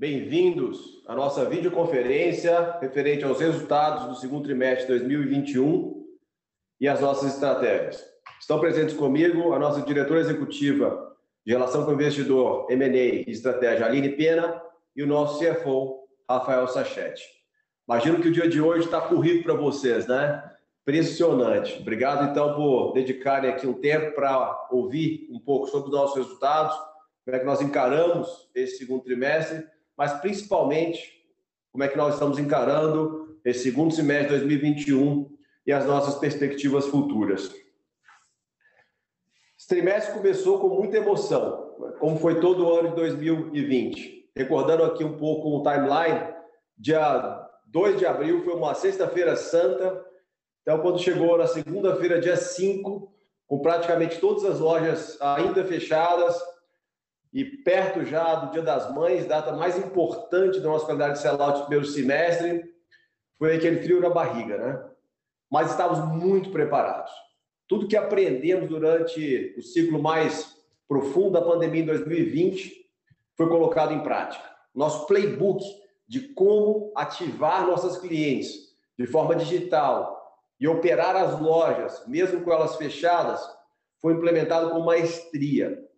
Bem-vindos 0.00 1.02
à 1.06 1.14
nossa 1.14 1.44
videoconferência 1.44 2.78
referente 2.80 3.22
aos 3.22 3.38
resultados 3.38 4.08
do 4.08 4.14
segundo 4.14 4.44
trimestre 4.44 4.86
de 4.86 4.98
2021 4.98 6.06
e 6.80 6.88
as 6.88 7.02
nossas 7.02 7.34
estratégias. 7.34 8.02
Estão 8.40 8.58
presentes 8.58 8.96
comigo 8.96 9.52
a 9.52 9.58
nossa 9.58 9.82
diretora 9.82 10.20
executiva 10.20 11.14
de 11.44 11.52
Relação 11.52 11.84
com 11.84 11.90
o 11.90 11.94
Investidor, 11.94 12.66
M&A 12.70 12.88
e 12.88 13.24
Estratégia, 13.30 13.84
Aline 13.84 14.08
Pena, 14.08 14.62
e 14.96 15.02
o 15.02 15.06
nosso 15.06 15.38
CFO, 15.38 16.08
Rafael 16.26 16.66
Sachete. 16.66 17.22
Imagino 17.86 18.22
que 18.22 18.28
o 18.28 18.32
dia 18.32 18.48
de 18.48 18.58
hoje 18.58 18.86
está 18.86 19.02
corrido 19.02 19.42
para 19.42 19.52
vocês, 19.52 20.06
né? 20.06 20.42
Impressionante. 20.80 21.78
Obrigado, 21.78 22.30
então, 22.30 22.54
por 22.54 22.94
dedicarem 22.94 23.50
aqui 23.50 23.66
um 23.66 23.74
tempo 23.74 24.14
para 24.14 24.66
ouvir 24.72 25.28
um 25.30 25.38
pouco 25.38 25.66
sobre 25.66 25.90
os 25.90 25.94
nossos 25.94 26.16
resultados, 26.16 26.74
como 27.22 27.36
é 27.36 27.38
que 27.38 27.44
nós 27.44 27.60
encaramos 27.60 28.48
esse 28.54 28.78
segundo 28.78 29.04
trimestre 29.04 29.62
mas 30.00 30.14
principalmente 30.14 31.12
como 31.70 31.84
é 31.84 31.88
que 31.88 31.98
nós 31.98 32.14
estamos 32.14 32.38
encarando 32.38 33.38
esse 33.44 33.64
segundo 33.64 33.92
semestre 33.92 34.28
de 34.28 34.46
2021 34.46 35.30
e 35.66 35.72
as 35.72 35.84
nossas 35.84 36.14
perspectivas 36.14 36.86
futuras. 36.86 37.54
Esse 39.58 39.68
trimestre 39.68 40.14
começou 40.14 40.58
com 40.58 40.70
muita 40.70 40.96
emoção, 40.96 41.76
como 41.98 42.18
foi 42.18 42.40
todo 42.40 42.64
o 42.64 42.72
ano 42.72 42.88
de 42.88 42.94
2020. 42.94 44.30
Recordando 44.34 44.84
aqui 44.84 45.04
um 45.04 45.18
pouco 45.18 45.50
o 45.50 45.62
timeline, 45.62 46.32
dia 46.78 47.46
2 47.66 47.98
de 47.98 48.06
abril 48.06 48.42
foi 48.42 48.54
uma 48.54 48.72
sexta-feira 48.72 49.36
santa, 49.36 50.02
então 50.62 50.80
quando 50.80 50.98
chegou 50.98 51.36
na 51.36 51.46
segunda-feira, 51.46 52.18
dia 52.18 52.38
5, 52.38 53.12
com 53.46 53.58
praticamente 53.58 54.18
todas 54.18 54.46
as 54.46 54.60
lojas 54.60 55.20
ainda 55.20 55.62
fechadas, 55.62 56.40
e 57.32 57.44
perto 57.44 58.04
já 58.04 58.34
do 58.34 58.52
Dia 58.52 58.62
das 58.62 58.92
Mães, 58.92 59.26
data 59.26 59.52
mais 59.52 59.78
importante 59.78 60.58
da 60.58 60.68
nossa 60.68 60.84
qualidade 60.84 61.14
de 61.14 61.20
sellout 61.20 61.58
do 61.58 61.66
primeiro 61.66 61.86
semestre, 61.86 62.74
foi 63.38 63.56
aquele 63.56 63.82
frio 63.82 64.00
na 64.00 64.10
barriga, 64.10 64.58
né? 64.58 64.84
Mas 65.50 65.70
estávamos 65.70 66.22
muito 66.22 66.50
preparados. 66.50 67.12
Tudo 67.68 67.86
que 67.86 67.96
aprendemos 67.96 68.68
durante 68.68 69.54
o 69.56 69.62
ciclo 69.62 70.02
mais 70.02 70.56
profundo 70.88 71.30
da 71.30 71.42
pandemia 71.42 71.82
em 71.82 71.86
2020 71.86 72.84
foi 73.36 73.48
colocado 73.48 73.94
em 73.94 74.02
prática. 74.02 74.44
Nosso 74.74 75.06
playbook 75.06 75.64
de 76.06 76.20
como 76.34 76.92
ativar 76.96 77.66
nossas 77.66 77.96
clientes 77.96 78.74
de 78.98 79.06
forma 79.06 79.36
digital 79.36 80.20
e 80.58 80.66
operar 80.66 81.16
as 81.16 81.40
lojas, 81.40 82.04
mesmo 82.06 82.42
com 82.42 82.52
elas 82.52 82.76
fechadas, 82.76 83.40
foi 83.98 84.14
implementado 84.14 84.70
com 84.70 84.80
maestria 84.80 85.89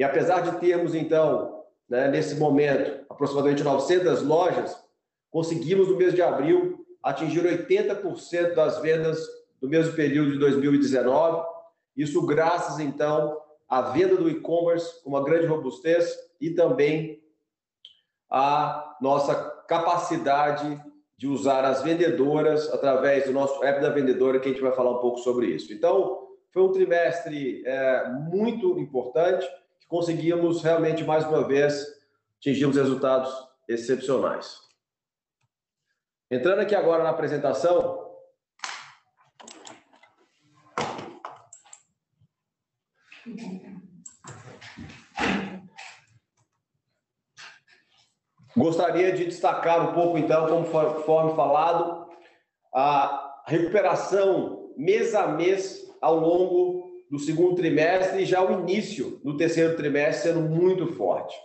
e 0.00 0.02
apesar 0.02 0.40
de 0.40 0.58
termos, 0.58 0.94
então, 0.94 1.62
né, 1.86 2.08
nesse 2.08 2.36
momento, 2.36 3.04
aproximadamente 3.10 3.62
900 3.62 4.22
lojas, 4.22 4.82
conseguimos, 5.30 5.88
no 5.88 5.96
mês 5.98 6.14
de 6.14 6.22
abril, 6.22 6.86
atingir 7.02 7.42
80% 7.42 8.54
das 8.54 8.78
vendas 8.78 9.22
do 9.60 9.68
mesmo 9.68 9.92
período 9.92 10.32
de 10.32 10.38
2019. 10.38 11.46
Isso 11.94 12.24
graças, 12.24 12.78
então, 12.78 13.42
à 13.68 13.82
venda 13.90 14.16
do 14.16 14.30
e-commerce 14.30 15.02
com 15.04 15.10
uma 15.10 15.22
grande 15.22 15.44
robustez 15.44 16.16
e 16.40 16.48
também 16.48 17.22
à 18.30 18.96
nossa 19.02 19.34
capacidade 19.68 20.82
de 21.14 21.26
usar 21.26 21.62
as 21.66 21.82
vendedoras 21.82 22.72
através 22.72 23.26
do 23.26 23.32
nosso 23.32 23.62
app 23.62 23.82
da 23.82 23.90
vendedora, 23.90 24.40
que 24.40 24.48
a 24.48 24.50
gente 24.50 24.62
vai 24.62 24.72
falar 24.72 24.92
um 24.92 25.00
pouco 25.00 25.18
sobre 25.18 25.48
isso. 25.48 25.74
Então, 25.74 26.26
foi 26.50 26.62
um 26.62 26.72
trimestre 26.72 27.62
é, 27.66 28.08
muito 28.08 28.78
importante 28.78 29.46
conseguimos 29.90 30.62
realmente, 30.62 31.02
mais 31.02 31.26
uma 31.26 31.46
vez, 31.46 31.84
atingirmos 32.38 32.76
resultados 32.76 33.30
excepcionais. 33.68 34.60
Entrando 36.30 36.60
aqui 36.60 36.76
agora 36.76 37.02
na 37.02 37.10
apresentação, 37.10 38.08
Gostaria 48.56 49.12
de 49.12 49.26
destacar 49.26 49.90
um 49.90 49.94
pouco, 49.94 50.18
então, 50.18 50.46
conforme 50.48 51.34
falado, 51.34 52.08
a 52.74 53.42
recuperação 53.46 54.72
mês 54.76 55.14
a 55.14 55.28
mês 55.28 55.88
ao 56.00 56.16
longo 56.16 56.89
do 57.10 57.18
segundo 57.18 57.56
trimestre 57.56 58.22
e 58.22 58.26
já 58.26 58.40
o 58.40 58.60
início 58.60 59.18
do 59.24 59.36
terceiro 59.36 59.76
trimestre 59.76 60.32
sendo 60.32 60.48
muito 60.48 60.86
forte. 60.94 61.36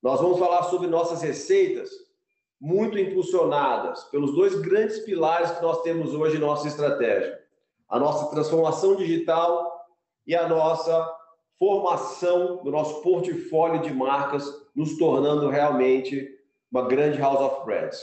Nós 0.00 0.20
vamos 0.20 0.38
falar 0.38 0.62
sobre 0.64 0.86
nossas 0.86 1.20
receitas, 1.20 1.90
muito 2.60 2.96
impulsionadas 2.96 4.04
pelos 4.04 4.32
dois 4.34 4.54
grandes 4.60 5.00
pilares 5.00 5.50
que 5.50 5.62
nós 5.62 5.82
temos 5.82 6.14
hoje 6.14 6.36
em 6.36 6.40
nossa 6.40 6.68
estratégia: 6.68 7.36
a 7.88 7.98
nossa 7.98 8.30
transformação 8.30 8.94
digital 8.94 9.84
e 10.24 10.36
a 10.36 10.48
nossa 10.48 11.16
formação 11.58 12.62
do 12.62 12.70
nosso 12.70 13.02
portfólio 13.02 13.82
de 13.82 13.92
marcas, 13.92 14.44
nos 14.76 14.96
tornando 14.96 15.48
realmente 15.48 16.28
uma 16.70 16.86
grande 16.86 17.18
house 17.18 17.40
of 17.40 17.64
brands. 17.64 18.00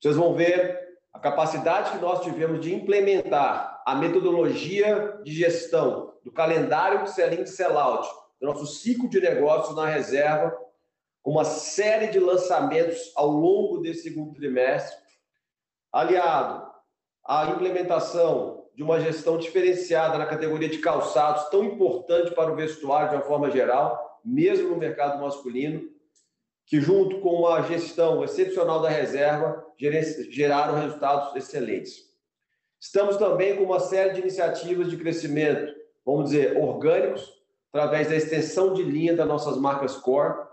Vocês 0.00 0.14
vão 0.14 0.34
ver 0.34 0.91
a 1.12 1.18
capacidade 1.18 1.92
que 1.92 1.98
nós 1.98 2.22
tivemos 2.22 2.60
de 2.60 2.74
implementar 2.74 3.82
a 3.86 3.94
metodologia 3.94 5.20
de 5.22 5.32
gestão 5.32 6.14
do 6.24 6.32
calendário 6.32 7.02
de 7.02 7.10
sell-in 7.10 7.42
e 7.42 7.46
sell-out, 7.46 8.08
do 8.40 8.46
nosso 8.46 8.66
ciclo 8.66 9.08
de 9.08 9.20
negócios 9.20 9.76
na 9.76 9.86
reserva, 9.86 10.56
com 11.22 11.32
uma 11.32 11.44
série 11.44 12.08
de 12.08 12.18
lançamentos 12.18 13.12
ao 13.14 13.28
longo 13.28 13.78
desse 13.78 14.04
segundo 14.04 14.34
trimestre, 14.34 14.96
aliado 15.92 16.66
à 17.24 17.46
implementação 17.46 18.66
de 18.74 18.82
uma 18.82 18.98
gestão 18.98 19.36
diferenciada 19.36 20.18
na 20.18 20.26
categoria 20.26 20.68
de 20.68 20.78
calçados, 20.78 21.48
tão 21.50 21.62
importante 21.62 22.34
para 22.34 22.50
o 22.50 22.56
vestuário 22.56 23.10
de 23.10 23.16
uma 23.16 23.24
forma 23.24 23.50
geral, 23.50 24.20
mesmo 24.24 24.70
no 24.70 24.76
mercado 24.76 25.20
masculino, 25.20 25.88
que 26.66 26.80
junto 26.80 27.20
com 27.20 27.46
a 27.46 27.62
gestão 27.62 28.22
excepcional 28.24 28.80
da 28.80 28.88
reserva 28.88 29.64
geraram 30.30 30.80
resultados 30.80 31.36
excelentes. 31.36 32.10
Estamos 32.80 33.16
também 33.16 33.56
com 33.56 33.64
uma 33.64 33.80
série 33.80 34.14
de 34.14 34.20
iniciativas 34.20 34.90
de 34.90 34.96
crescimento, 34.96 35.72
vamos 36.04 36.30
dizer, 36.30 36.56
orgânicos, 36.56 37.40
através 37.72 38.08
da 38.08 38.16
extensão 38.16 38.74
de 38.74 38.82
linha 38.82 39.14
das 39.14 39.26
nossas 39.26 39.56
marcas 39.56 39.96
core. 39.96 40.46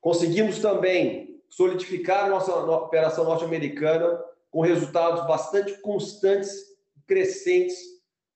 Conseguimos 0.00 0.58
também 0.58 1.40
solidificar 1.48 2.28
nossa 2.28 2.54
operação 2.54 3.24
norte-americana 3.24 4.22
com 4.50 4.60
resultados 4.60 5.26
bastante 5.26 5.74
constantes, 5.80 6.52
crescentes 7.06 7.78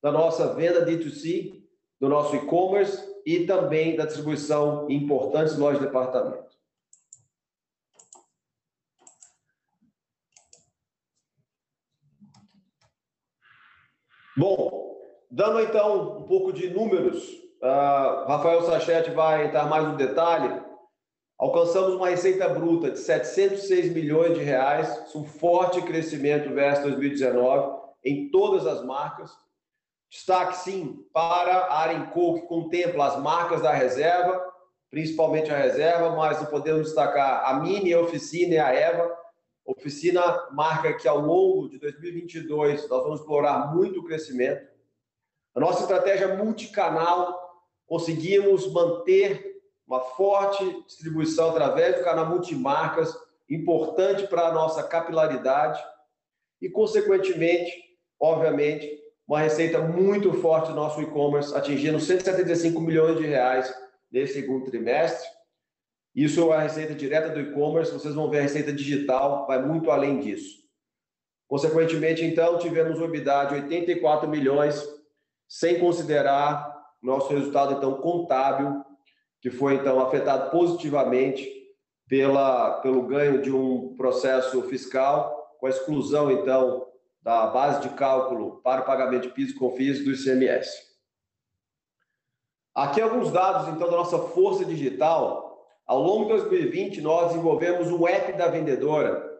da 0.03 0.13
nossa 0.13 0.55
venda 0.55 0.85
D2C, 0.85 1.63
do 2.01 2.09
nosso 2.09 2.37
e-commerce 2.37 3.03
e 3.25 3.47
também 3.47 3.97
da 3.97 4.05
distribuição 4.05 4.89
em 4.91 4.97
importantes 5.05 5.57
lojas 5.57 5.81
de 5.81 5.87
departamento. 5.87 6.54
Bom, 14.37 14.97
dando 15.31 15.61
então 15.61 16.19
um 16.19 16.23
pouco 16.25 16.53
de 16.53 16.69
números, 16.69 17.23
uh, 17.63 18.27
Rafael 18.27 18.63
Sachete 18.63 19.11
vai 19.11 19.47
entrar 19.47 19.69
mais 19.69 19.87
no 19.87 19.97
detalhe. 19.97 20.61
Alcançamos 21.39 21.95
uma 21.95 22.09
receita 22.09 22.49
bruta 22.49 22.91
de 22.91 22.99
706 22.99 23.93
milhões 23.93 24.37
de 24.37 24.43
reais, 24.43 25.15
um 25.15 25.25
forte 25.25 25.83
crescimento 25.83 26.53
versus 26.53 26.85
2019 26.85 27.85
em 28.05 28.31
todas 28.31 28.67
as 28.67 28.85
marcas. 28.85 29.31
Destaque, 30.11 30.57
sim, 30.59 30.97
para 31.13 31.57
a 31.57 31.81
Arenco, 31.81 32.35
que 32.35 32.43
contempla 32.43 33.07
as 33.07 33.21
marcas 33.21 33.63
da 33.63 33.73
reserva, 33.73 34.41
principalmente 34.91 35.51
a 35.51 35.57
reserva, 35.57 36.11
mas 36.11 36.45
podemos 36.49 36.87
destacar 36.87 37.49
a 37.49 37.55
Mini, 37.61 37.93
a 37.93 38.01
Oficina 38.01 38.55
e 38.55 38.59
a 38.59 38.73
Eva, 38.73 39.24
Oficina 39.65 40.49
marca 40.53 40.93
que 40.93 41.09
ao 41.09 41.19
longo 41.21 41.69
de 41.69 41.79
2022 41.79 42.89
nós 42.89 43.03
vamos 43.03 43.21
explorar 43.21 43.75
muito 43.75 44.01
o 44.01 44.05
crescimento. 44.05 44.69
A 45.55 45.61
nossa 45.61 45.83
estratégia 45.83 46.37
multicanal, 46.37 47.63
conseguimos 47.87 48.71
manter 48.71 49.63
uma 49.87 50.01
forte 50.01 50.65
distribuição 50.87 51.51
através 51.51 51.97
do 51.97 52.05
canal 52.05 52.27
multimarcas, 52.27 53.15
importante 53.49 54.27
para 54.27 54.49
a 54.49 54.53
nossa 54.53 54.83
capilaridade 54.83 55.83
e, 56.61 56.69
consequentemente, 56.69 57.73
obviamente, 58.21 59.03
uma 59.27 59.41
receita 59.41 59.81
muito 59.81 60.33
forte 60.35 60.69
do 60.69 60.75
nosso 60.75 61.01
e-commerce, 61.01 61.55
atingindo 61.55 62.01
175 62.01 62.81
milhões 62.81 63.17
de 63.17 63.27
reais 63.27 63.75
nesse 64.11 64.35
segundo 64.35 64.71
trimestre 64.71 65.27
isso 66.15 66.53
é 66.53 66.57
a 66.57 66.61
receita 66.61 66.95
direta 66.95 67.31
do 67.31 67.41
e-commerce, 67.41 67.93
vocês 67.93 68.15
vão 68.15 68.31
ver 68.31 68.39
a 68.39 68.43
receita 68.43 68.73
digital, 68.73 69.47
vai 69.47 69.61
muito 69.61 69.91
além 69.91 70.21
disso. 70.21 70.63
Consequentemente, 71.49 72.25
então, 72.25 72.59
tivemos 72.59 72.99
uma 72.99 73.07
EBITDA 73.07 73.45
de 73.47 73.55
84 73.55 74.29
milhões, 74.29 74.83
sem 75.49 75.79
considerar 75.79 76.73
nosso 77.03 77.33
resultado, 77.33 77.75
então, 77.75 77.95
contábil, 78.01 78.85
que 79.41 79.51
foi, 79.51 79.75
então, 79.75 80.01
afetado 80.01 80.51
positivamente 80.51 81.49
pela, 82.09 82.81
pelo 82.81 83.07
ganho 83.07 83.43
de 83.43 83.53
um 83.53 83.95
processo 83.97 84.63
fiscal, 84.63 85.57
com 85.59 85.67
a 85.67 85.71
exclusão, 85.71 86.31
então, 86.31 86.87
da 87.21 87.47
base 87.47 87.81
de 87.83 87.95
cálculo 87.95 88.61
para 88.63 88.83
o 88.83 88.85
pagamento 88.85 89.23
de 89.23 89.35
PIS 89.35 89.51
e 89.51 89.55
COFINS 89.55 90.05
do 90.05 90.13
ICMS. 90.13 90.95
Aqui 92.75 93.01
alguns 93.01 93.31
dados, 93.31 93.69
então, 93.69 93.91
da 93.91 93.97
nossa 93.97 94.19
força 94.19 94.65
digital. 94.65 95.44
Ao 95.87 96.01
longo 96.01 96.25
de 96.25 96.31
2020, 96.31 97.01
nós 97.03 97.29
desenvolvemos 97.29 97.89
um 97.89 98.09
app 98.09 98.33
da 98.33 98.49
vendedora 98.49 99.35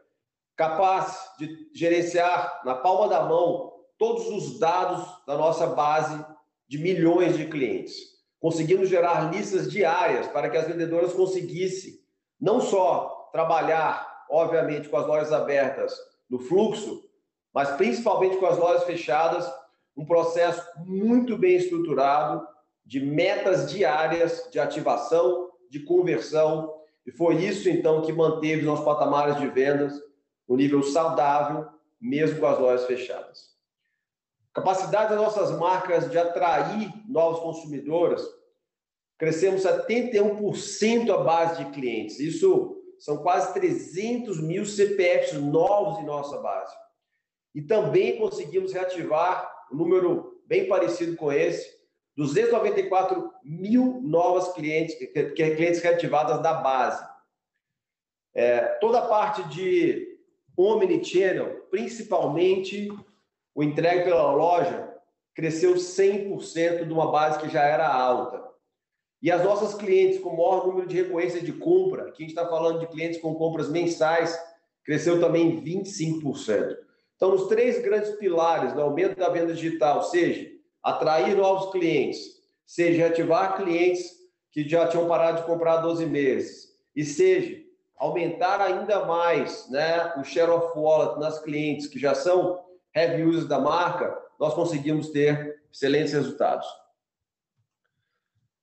capaz 0.57 1.19
de 1.39 1.71
gerenciar 1.75 2.61
na 2.65 2.75
palma 2.75 3.09
da 3.09 3.25
mão 3.25 3.73
todos 3.99 4.29
os 4.29 4.59
dados 4.59 5.07
da 5.27 5.37
nossa 5.37 5.69
base 5.69 6.25
de 6.69 6.79
milhões 6.79 7.37
de 7.37 7.47
clientes. 7.47 7.95
Conseguimos 8.39 8.89
gerar 8.89 9.33
listas 9.33 9.71
diárias 9.71 10.27
para 10.29 10.51
que 10.51 10.57
as 10.57 10.67
vendedoras 10.67 11.15
conseguissem 11.15 11.95
não 12.39 12.61
só 12.61 13.31
trabalhar, 13.33 14.27
obviamente, 14.31 14.89
com 14.89 14.99
as 14.99 15.07
lojas 15.07 15.33
abertas 15.33 15.95
no 16.29 16.39
fluxo, 16.39 17.03
mas 17.55 17.71
principalmente 17.71 18.37
com 18.37 18.47
as 18.47 18.59
lojas 18.59 18.85
fechadas, 18.85 19.51
um 19.97 20.05
processo 20.05 20.63
muito 20.85 21.39
bem 21.39 21.57
estruturado 21.57 22.47
de 22.85 23.01
metas 23.01 23.71
diárias 23.71 24.49
de 24.51 24.59
ativação, 24.59 25.49
de 25.71 25.81
conversão, 25.81 26.73
e 27.07 27.13
foi 27.13 27.37
isso 27.45 27.69
então 27.69 28.03
que 28.03 28.13
manteve 28.13 28.63
nossos 28.63 28.85
patamares 28.85 29.39
de 29.39 29.49
vendas 29.49 29.93
no 30.49 30.57
nível 30.57 30.83
saudável, 30.83 31.69
mesmo 32.01 32.41
com 32.41 32.47
as 32.47 32.59
lojas 32.59 32.87
fechadas. 32.87 33.55
Capacidade 34.53 35.11
das 35.11 35.21
nossas 35.21 35.51
marcas 35.59 36.11
de 36.11 36.17
atrair 36.17 36.93
novos 37.09 37.41
consumidores, 37.41 38.23
crescemos 39.19 39.63
71% 39.63 41.11
a 41.11 41.19
base 41.19 41.65
de 41.65 41.71
clientes. 41.73 42.21
Isso 42.21 42.81
são 42.99 43.19
quase 43.19 43.53
300 43.53 44.41
mil 44.41 44.65
CPFs 44.65 45.35
novos 45.35 45.99
em 45.99 46.07
nossa 46.07 46.39
base. 46.39 46.75
E 47.55 47.63
também 47.63 48.19
conseguimos 48.19 48.73
reativar 48.73 49.51
um 49.73 49.77
número 49.77 50.41
bem 50.47 50.69
parecido 50.69 51.17
com 51.17 51.33
esse, 51.33 51.69
294 52.17 53.33
mil 53.43 54.01
novas 54.03 54.53
clientes, 54.53 54.97
clientes 55.35 55.81
reativadas 55.81 56.43
da 56.43 56.55
base. 56.55 57.05
É, 58.35 58.61
toda 58.81 58.99
a 58.99 59.07
parte 59.07 59.43
de 59.49 60.19
Omnichannel, 60.57 61.67
principalmente 61.71 62.89
o 63.55 63.63
entregue 63.63 64.05
pela 64.05 64.33
loja, 64.33 64.93
cresceu 65.35 65.75
100% 65.75 66.85
de 66.85 66.93
uma 66.93 67.11
base 67.11 67.41
que 67.41 67.49
já 67.49 67.63
era 67.63 67.93
alta. 67.93 68.43
E 69.21 69.31
as 69.31 69.43
nossas 69.43 69.75
clientes 69.75 70.21
com 70.21 70.37
maior 70.37 70.67
número 70.67 70.87
de 70.87 70.97
recorrência 70.97 71.41
de 71.41 71.53
compra, 71.53 72.09
aqui 72.09 72.23
a 72.23 72.27
gente 72.27 72.37
está 72.37 72.47
falando 72.49 72.81
de 72.81 72.87
clientes 72.87 73.21
com 73.21 73.35
compras 73.35 73.69
mensais, 73.69 74.39
cresceu 74.85 75.19
também 75.19 75.63
25%. 75.63 76.77
Então, 77.17 77.31
nos 77.31 77.47
três 77.47 77.81
grandes 77.83 78.11
pilares 78.17 78.73
do 78.73 78.83
aumento 78.83 79.17
da 79.17 79.31
venda 79.31 79.55
digital, 79.55 80.03
seja 80.03 80.54
atrair 80.85 81.35
novos 81.37 81.73
clientes, 81.73 82.21
seja 82.67 83.07
ativar 83.07 83.57
clientes 83.57 84.13
que 84.53 84.69
já 84.69 84.87
tinham 84.87 85.09
parado 85.09 85.41
de 85.41 85.47
comprar 85.47 85.79
há 85.79 85.81
12 85.81 86.07
meses, 86.07 86.69
e 86.95 87.05
seja 87.05 87.65
aumentar 87.97 88.61
ainda 88.61 89.05
mais 89.05 89.69
né, 89.71 90.13
o 90.19 90.25
share 90.25 90.51
of 90.51 90.79
wallet 90.79 91.19
nas 91.19 91.41
clientes 91.41 91.87
que 91.87 91.99
já 91.99 92.15
são 92.15 92.63
heavy 92.95 93.25
users 93.25 93.49
da 93.49 93.59
marca, 93.59 94.17
nós 94.39 94.55
conseguimos 94.55 95.11
ter 95.11 95.61
excelentes 95.73 96.13
resultados. 96.13 96.67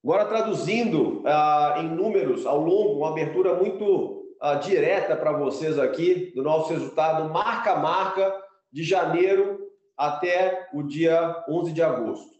Agora, 0.03 0.25
traduzindo 0.25 1.21
ah, 1.25 1.75
em 1.79 1.89
números 1.89 2.45
ao 2.45 2.59
longo, 2.59 2.99
uma 2.99 3.09
abertura 3.09 3.55
muito 3.55 4.35
ah, 4.39 4.55
direta 4.55 5.15
para 5.15 5.31
vocês 5.31 5.77
aqui 5.77 6.31
do 6.35 6.41
nosso 6.41 6.73
resultado 6.73 7.29
marca 7.29 7.75
marca 7.75 8.35
de 8.71 8.83
janeiro 8.83 9.60
até 10.01 10.67
o 10.73 10.81
dia 10.81 11.45
11 11.47 11.71
de 11.71 11.83
agosto. 11.83 12.31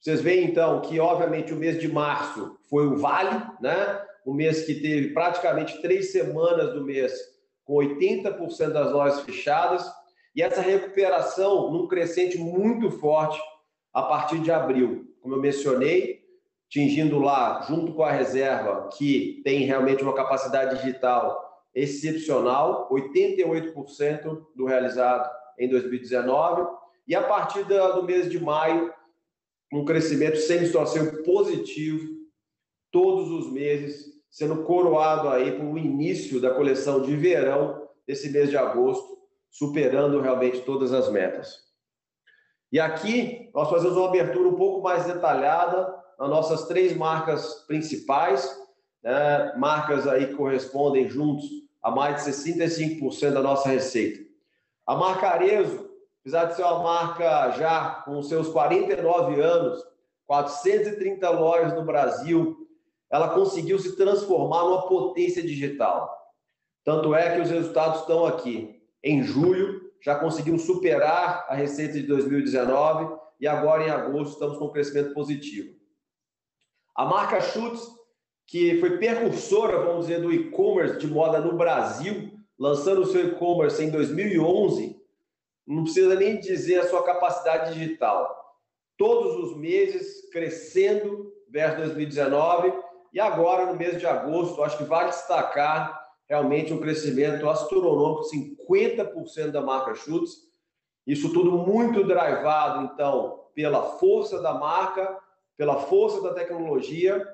Vocês 0.00 0.20
veem, 0.20 0.46
então, 0.46 0.80
que, 0.80 0.98
obviamente, 0.98 1.52
o 1.52 1.56
mês 1.56 1.80
de 1.80 1.86
março 1.86 2.58
foi 2.68 2.88
o 2.88 2.96
vale, 2.96 3.40
né? 3.60 4.02
um 4.26 4.34
mês 4.34 4.66
que 4.66 4.74
teve 4.74 5.14
praticamente 5.14 5.80
três 5.80 6.10
semanas 6.10 6.74
do 6.74 6.84
mês 6.84 7.12
com 7.64 7.74
80% 7.74 8.72
das 8.72 8.92
lojas 8.92 9.20
fechadas, 9.20 9.88
e 10.34 10.42
essa 10.42 10.60
recuperação 10.60 11.70
num 11.70 11.86
crescente 11.86 12.36
muito 12.36 12.90
forte 12.90 13.40
a 13.92 14.02
partir 14.02 14.40
de 14.40 14.50
abril. 14.50 15.06
Como 15.20 15.34
eu 15.34 15.40
mencionei, 15.40 16.24
atingindo 16.66 17.20
lá, 17.20 17.62
junto 17.68 17.92
com 17.92 18.02
a 18.02 18.10
reserva, 18.10 18.88
que 18.96 19.40
tem 19.44 19.60
realmente 19.60 20.02
uma 20.02 20.14
capacidade 20.14 20.78
digital 20.78 21.62
excepcional, 21.74 22.88
88% 22.90 24.46
do 24.56 24.64
realizado 24.66 25.30
em 25.58 25.68
2019, 25.68 26.77
e 27.08 27.14
a 27.14 27.22
partir 27.22 27.64
do 27.64 28.02
mês 28.02 28.30
de 28.30 28.38
maio, 28.38 28.92
um 29.72 29.82
crescimento 29.84 30.36
sem 30.36 30.58
distorção 30.58 31.22
positivo, 31.24 32.06
todos 32.92 33.30
os 33.30 33.50
meses, 33.50 34.04
sendo 34.30 34.62
coroado 34.64 35.30
aí 35.30 35.52
por 35.52 35.64
um 35.64 35.78
início 35.78 36.38
da 36.38 36.54
coleção 36.54 37.00
de 37.00 37.16
verão 37.16 37.88
desse 38.06 38.30
mês 38.30 38.50
de 38.50 38.58
agosto, 38.58 39.18
superando 39.50 40.20
realmente 40.20 40.60
todas 40.60 40.92
as 40.92 41.10
metas. 41.10 41.66
E 42.70 42.78
aqui 42.78 43.50
nós 43.54 43.70
fazemos 43.70 43.96
uma 43.96 44.08
abertura 44.08 44.46
um 44.46 44.56
pouco 44.56 44.82
mais 44.82 45.06
detalhada 45.06 45.94
nas 46.18 46.28
nossas 46.28 46.66
três 46.66 46.94
marcas 46.94 47.64
principais, 47.66 48.54
né? 49.02 49.54
marcas 49.56 50.06
aí 50.06 50.26
que 50.26 50.34
correspondem 50.34 51.08
juntos 51.08 51.46
a 51.82 51.90
mais 51.90 52.24
de 52.24 52.30
65% 52.30 53.32
da 53.32 53.40
nossa 53.40 53.70
receita. 53.70 54.20
A 54.86 54.94
marca 54.94 55.28
Arezo 55.28 55.87
apesar 56.28 56.44
de 56.44 56.56
ser 56.56 56.62
uma 56.62 56.82
marca 56.82 57.52
já 57.52 58.02
com 58.04 58.22
seus 58.22 58.48
49 58.48 59.40
anos, 59.40 59.82
430 60.26 61.30
lojas 61.30 61.74
no 61.74 61.84
Brasil, 61.84 62.68
ela 63.10 63.30
conseguiu 63.30 63.78
se 63.78 63.96
transformar 63.96 64.64
numa 64.64 64.86
potência 64.86 65.42
digital. 65.42 66.14
Tanto 66.84 67.14
é 67.14 67.34
que 67.34 67.40
os 67.40 67.50
resultados 67.50 68.00
estão 68.00 68.26
aqui. 68.26 68.78
Em 69.02 69.22
julho, 69.22 69.80
já 70.02 70.16
conseguimos 70.16 70.62
superar 70.62 71.46
a 71.48 71.54
receita 71.54 71.94
de 71.94 72.02
2019 72.02 73.16
e 73.40 73.46
agora 73.46 73.86
em 73.86 73.90
agosto 73.90 74.34
estamos 74.34 74.58
com 74.58 74.66
um 74.66 74.72
crescimento 74.72 75.14
positivo. 75.14 75.74
A 76.94 77.06
marca 77.06 77.40
Schutz, 77.40 77.88
que 78.46 78.78
foi 78.80 78.98
precursora, 78.98 79.78
vamos 79.78 80.06
dizer, 80.06 80.20
do 80.20 80.30
e-commerce 80.30 80.98
de 80.98 81.06
moda 81.06 81.40
no 81.40 81.56
Brasil, 81.56 82.32
lançando 82.58 83.00
o 83.00 83.06
seu 83.06 83.28
e-commerce 83.28 83.82
em 83.82 83.90
2011, 83.90 84.97
não 85.74 85.84
precisa 85.84 86.14
nem 86.14 86.40
dizer 86.40 86.80
a 86.80 86.88
sua 86.88 87.02
capacidade 87.02 87.74
digital. 87.74 88.56
Todos 88.96 89.36
os 89.36 89.56
meses 89.56 90.28
crescendo 90.30 91.32
versus 91.48 91.78
2019 91.78 92.72
e 93.12 93.20
agora 93.20 93.66
no 93.66 93.74
mês 93.74 93.98
de 93.98 94.06
agosto, 94.06 94.62
acho 94.62 94.78
que 94.78 94.84
vale 94.84 95.10
destacar 95.10 96.08
realmente 96.28 96.72
um 96.72 96.80
crescimento 96.80 97.48
astronômico, 97.48 98.28
50% 98.68 99.50
da 99.50 99.60
marca 99.60 99.94
Chutes. 99.94 100.48
Isso 101.06 101.32
tudo 101.32 101.52
muito 101.52 102.04
drivado, 102.04 102.90
então, 102.92 103.44
pela 103.54 103.82
força 103.98 104.40
da 104.40 104.54
marca, 104.54 105.18
pela 105.56 105.76
força 105.76 106.22
da 106.22 106.34
tecnologia. 106.34 107.26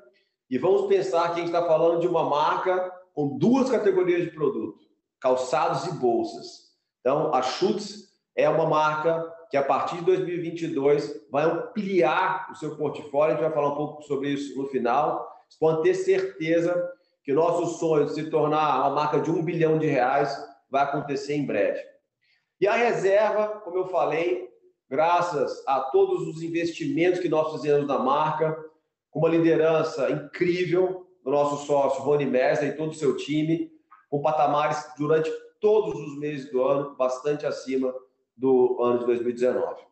E 0.49 0.59
vamos 0.59 0.87
pensar 0.87 1.29
que 1.29 1.35
a 1.35 1.45
gente 1.45 1.47
está 1.47 1.67
falando 1.67 2.01
de 2.01 2.07
uma 2.07 2.29
marca 2.29 2.93
com 3.13 3.37
duas 3.37 3.69
categorias 3.69 4.23
de 4.23 4.31
produto: 4.31 4.79
calçados 5.21 5.87
e 5.87 5.93
bolsas. 5.93 6.73
Então, 7.01 7.35
a 7.35 7.43
Chutes 7.43 8.14
é 8.37 8.49
uma 8.49 8.67
marca 8.67 9.33
que 9.51 9.57
a 9.57 9.63
partir 9.63 9.97
de 9.97 10.05
2022 10.07 11.27
vai 11.31 11.45
ampliar 11.45 12.51
o 12.51 12.57
seu 12.57 12.77
portfólio. 12.77 13.35
A 13.35 13.37
gente 13.37 13.45
vai 13.45 13.55
falar 13.55 13.73
um 13.73 13.77
pouco 13.77 14.03
sobre 14.03 14.31
isso 14.31 14.59
no 14.61 14.67
final. 14.69 15.29
Vocês 15.49 15.59
podem 15.59 15.83
ter 15.83 15.95
certeza 15.95 16.93
que 17.23 17.33
o 17.33 17.37
nosso 17.37 17.79
sonho 17.79 18.07
de 18.07 18.15
se 18.15 18.31
tornar 18.31 18.81
uma 18.81 18.91
marca 18.91 19.21
de 19.21 19.31
um 19.31 19.43
bilhão 19.43 19.79
de 19.79 19.87
reais 19.87 20.37
vai 20.71 20.83
acontecer 20.83 21.35
em 21.35 21.47
breve. 21.47 21.81
E 22.61 22.67
a 22.67 22.75
reserva, 22.75 23.61
como 23.65 23.77
eu 23.79 23.87
falei, 23.87 24.49
graças 24.91 25.63
a 25.67 25.81
todos 25.81 26.27
os 26.27 26.43
investimentos 26.43 27.21
que 27.21 27.29
nós 27.29 27.53
fizemos 27.53 27.87
na 27.87 27.99
marca, 27.99 28.57
com 29.11 29.21
uma 29.21 29.29
liderança 29.29 30.11
incrível 30.11 31.07
do 31.23 31.31
nosso 31.31 31.65
sócio 31.67 32.03
Rony 32.03 32.27
Messer 32.27 32.69
e 32.69 32.77
todo 32.77 32.91
o 32.91 32.95
seu 32.95 33.17
time, 33.17 33.71
com 34.11 34.21
patamares 34.21 34.85
durante 34.99 35.31
todos 35.61 35.95
os 35.95 36.19
meses 36.19 36.51
do 36.51 36.63
ano 36.63 36.97
bastante 36.97 37.47
acima 37.47 37.95
do 38.37 38.83
ano 38.83 39.01
de 39.01 39.07
2019. 39.07 39.83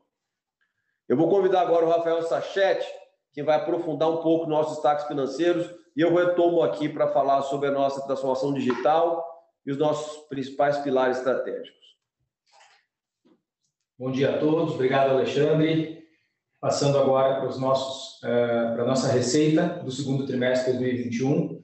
Eu 1.08 1.16
vou 1.16 1.28
convidar 1.28 1.62
agora 1.62 1.86
o 1.86 1.90
Rafael 1.90 2.22
Sachete, 2.22 2.86
que 3.32 3.42
vai 3.42 3.56
aprofundar 3.56 4.10
um 4.10 4.22
pouco 4.22 4.48
nossos 4.48 4.74
destaques 4.74 5.06
financeiros, 5.06 5.68
e 5.96 6.00
eu 6.00 6.14
retomo 6.14 6.62
aqui 6.62 6.88
para 6.88 7.08
falar 7.08 7.42
sobre 7.42 7.68
a 7.68 7.72
nossa 7.72 8.04
transformação 8.06 8.52
digital 8.52 9.24
e 9.66 9.70
os 9.70 9.76
nossos 9.78 10.26
principais 10.28 10.78
pilares 10.78 11.18
estratégicos. 11.18 11.82
Bom 13.98 14.10
dia 14.10 14.34
a 14.34 14.38
todos, 14.38 14.74
obrigado 14.74 15.10
Alexandre. 15.10 16.02
Passando 16.60 16.96
agora 16.96 17.40
para 17.40 17.48
os 17.48 17.58
nossos 17.58 18.18
uh, 18.22 18.74
para 18.74 18.82
a 18.82 18.86
nossa 18.86 19.08
receita 19.08 19.80
do 19.84 19.90
segundo 19.90 20.26
trimestre 20.26 20.72
de 20.72 20.78
2021. 20.78 21.62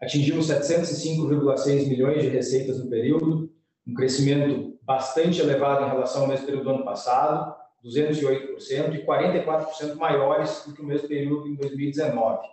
Atingimos 0.00 0.48
705,6 0.48 1.88
milhões 1.88 2.22
de 2.22 2.28
receitas 2.28 2.78
no 2.78 2.88
período, 2.88 3.52
um 3.88 3.94
crescimento 3.94 4.78
bastante 4.82 5.40
elevado 5.40 5.84
em 5.84 5.88
relação 5.88 6.22
ao 6.22 6.28
mesmo 6.28 6.44
período 6.44 6.64
do 6.64 6.70
ano 6.70 6.84
passado, 6.84 7.56
208%, 7.84 8.94
e 8.94 9.06
44% 9.06 9.94
maiores 9.94 10.64
do 10.66 10.74
que 10.74 10.82
o 10.82 10.84
mesmo 10.84 11.08
período 11.08 11.48
em 11.48 11.54
2019. 11.54 12.46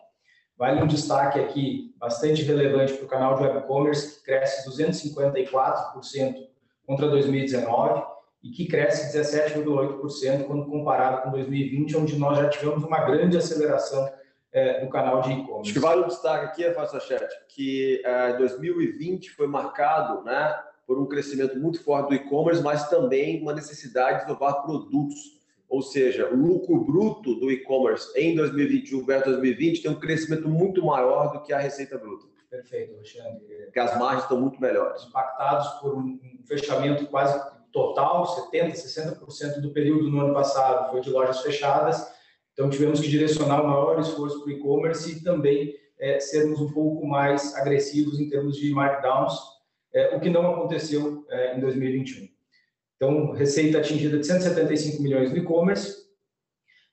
Vale 0.58 0.82
um 0.82 0.88
destaque 0.88 1.39
aqui 1.39 1.94
bastante 1.98 2.42
relevante 2.44 2.94
para 2.94 3.06
o 3.06 3.10
canal 3.10 3.36
de 3.36 3.44
web 3.44 3.68
commerce, 3.68 4.20
que 4.20 4.25
cresce 4.25 4.70
254% 4.70 6.36
contra 6.86 7.10
2019 7.10 8.04
e 8.42 8.51
que 8.51 8.68
cresce 8.68 9.18
17,8% 9.18 10.46
quando 10.46 10.68
comparado 10.68 11.24
com 11.24 11.32
2020, 11.32 11.98
onde 11.98 12.18
nós 12.18 12.38
já 12.38 12.48
tivemos 12.48 12.84
uma 12.84 13.01
grande 13.01 13.36
aceleração 13.36 14.10
é, 14.54 14.80
do 14.80 14.89
canal 14.89 15.22
de 15.22 15.32
e-commerce. 15.32 15.63
Acho 15.63 15.74
que 15.74 15.80
vale 15.80 16.04
um 16.04 16.08
destaque 16.08 16.46
aqui, 16.46 16.74
Fácil 16.74 17.01
Chat, 17.01 17.27
que 17.50 18.01
é, 18.06 18.38
2020 18.38 19.32
foi 19.32 19.48
marcado 19.48 20.24
né, 20.24 20.56
por 20.86 21.00
um 21.00 21.08
crescimento 21.08 21.60
muito 21.60 21.84
forte 21.84 22.10
do 22.10 22.15
e-commerce, 22.15 22.62
mas 22.62 22.89
também 22.89 23.42
uma 23.42 23.54
necessidade 23.54 24.20
de 24.20 24.25
inovar 24.25 24.63
produtos. 24.63 25.36
Ou 25.68 25.82
seja, 25.82 26.30
o 26.32 26.36
lucro 26.36 26.84
bruto 26.84 27.36
do 27.36 27.51
e-commerce 27.51 28.08
em 28.15 28.36
2021 28.36 29.04
versus 29.06 29.34
2020 29.34 29.82
tem 29.82 29.92
um 29.92 30.00
crescimento 30.00 30.48
muito 30.48 30.86
maior 30.86 31.32
do 31.32 31.42
que 31.42 31.51
a 31.51 31.60
receita 31.60 31.98
bruta. 31.98 32.27
Perfeito, 32.50 32.94
Alexandre. 32.94 33.42
Porque 33.65 33.80
as 33.80 33.98
margens 33.98 34.24
estão 34.24 34.39
muito 34.39 34.62
melhores. 34.62 35.04
Impactados 35.04 35.68
por 35.82 35.98
um 35.98 36.20
fechamento 36.48 37.08
quase 37.08 37.38
total, 37.72 38.24
70%, 38.51 38.74
60% 38.74 39.60
do 39.60 39.72
período 39.72 40.10
no 40.10 40.22
ano 40.22 40.34
passado 40.34 40.92
foi 40.92 41.01
de 41.01 41.10
lojas 41.10 41.42
fechadas 41.42 42.15
então, 42.56 42.70
tivemos 42.70 43.01
que 43.01 43.10
direcionar 43.10 43.62
o 43.62 43.68
maior 43.68 44.00
esforço 44.00 44.39
para 44.39 44.48
o 44.48 44.51
e-commerce 44.51 45.12
e 45.12 45.22
também 45.22 45.75
é, 46.00 46.22
sermos 46.22 46.62
um 46.62 46.72
pouco 46.72 47.06
mais 47.06 47.54
agressivos 47.56 48.18
em 48.18 48.30
termos 48.30 48.56
de 48.56 48.74
markdowns, 48.74 49.38
o 50.16 50.20
que 50.20 50.30
não 50.30 50.52
aconteceu 50.52 51.25
é, 51.30 51.58
em 51.58 51.60
2021. 51.60 52.28
Então, 52.96 53.32
receita 53.32 53.78
atingida 53.78 54.20
de 54.20 54.25
175 54.25 55.02
milhões 55.02 55.32
no 55.32 55.38
e-commerce 55.38 56.06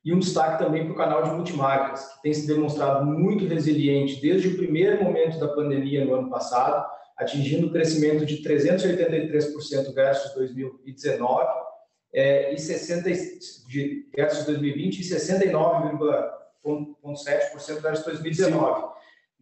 e 0.05 0.13
um 0.13 0.19
destaque 0.19 0.63
também 0.63 0.85
para 0.85 0.93
o 0.93 0.97
canal 0.97 1.23
de 1.23 1.31
multimarcas, 1.31 2.07
que 2.15 2.23
tem 2.23 2.35
se 2.35 2.47
demonstrado 2.47 3.07
muito 3.07 3.47
resiliente 3.47 4.21
desde 4.21 4.49
o 4.49 4.57
primeiro 4.57 5.03
momento 5.03 5.39
da 5.39 5.49
pandemia 5.49 6.05
no 6.05 6.15
ano 6.15 6.29
passado, 6.29 6.87
atingindo 7.17 7.69
um 7.69 7.73
crescimento 7.73 8.27
de 8.27 8.43
383% 8.43 9.95
versus 9.95 10.35
2019 10.35 11.49
é, 12.13 12.53
e 12.53 12.59
60 12.59 13.09
de 13.69 14.11
versus 14.15 14.45
2020 14.45 14.99
e 14.99 15.05
69,7% 15.05 17.81
versus 17.81 18.05
2019. 18.05 18.93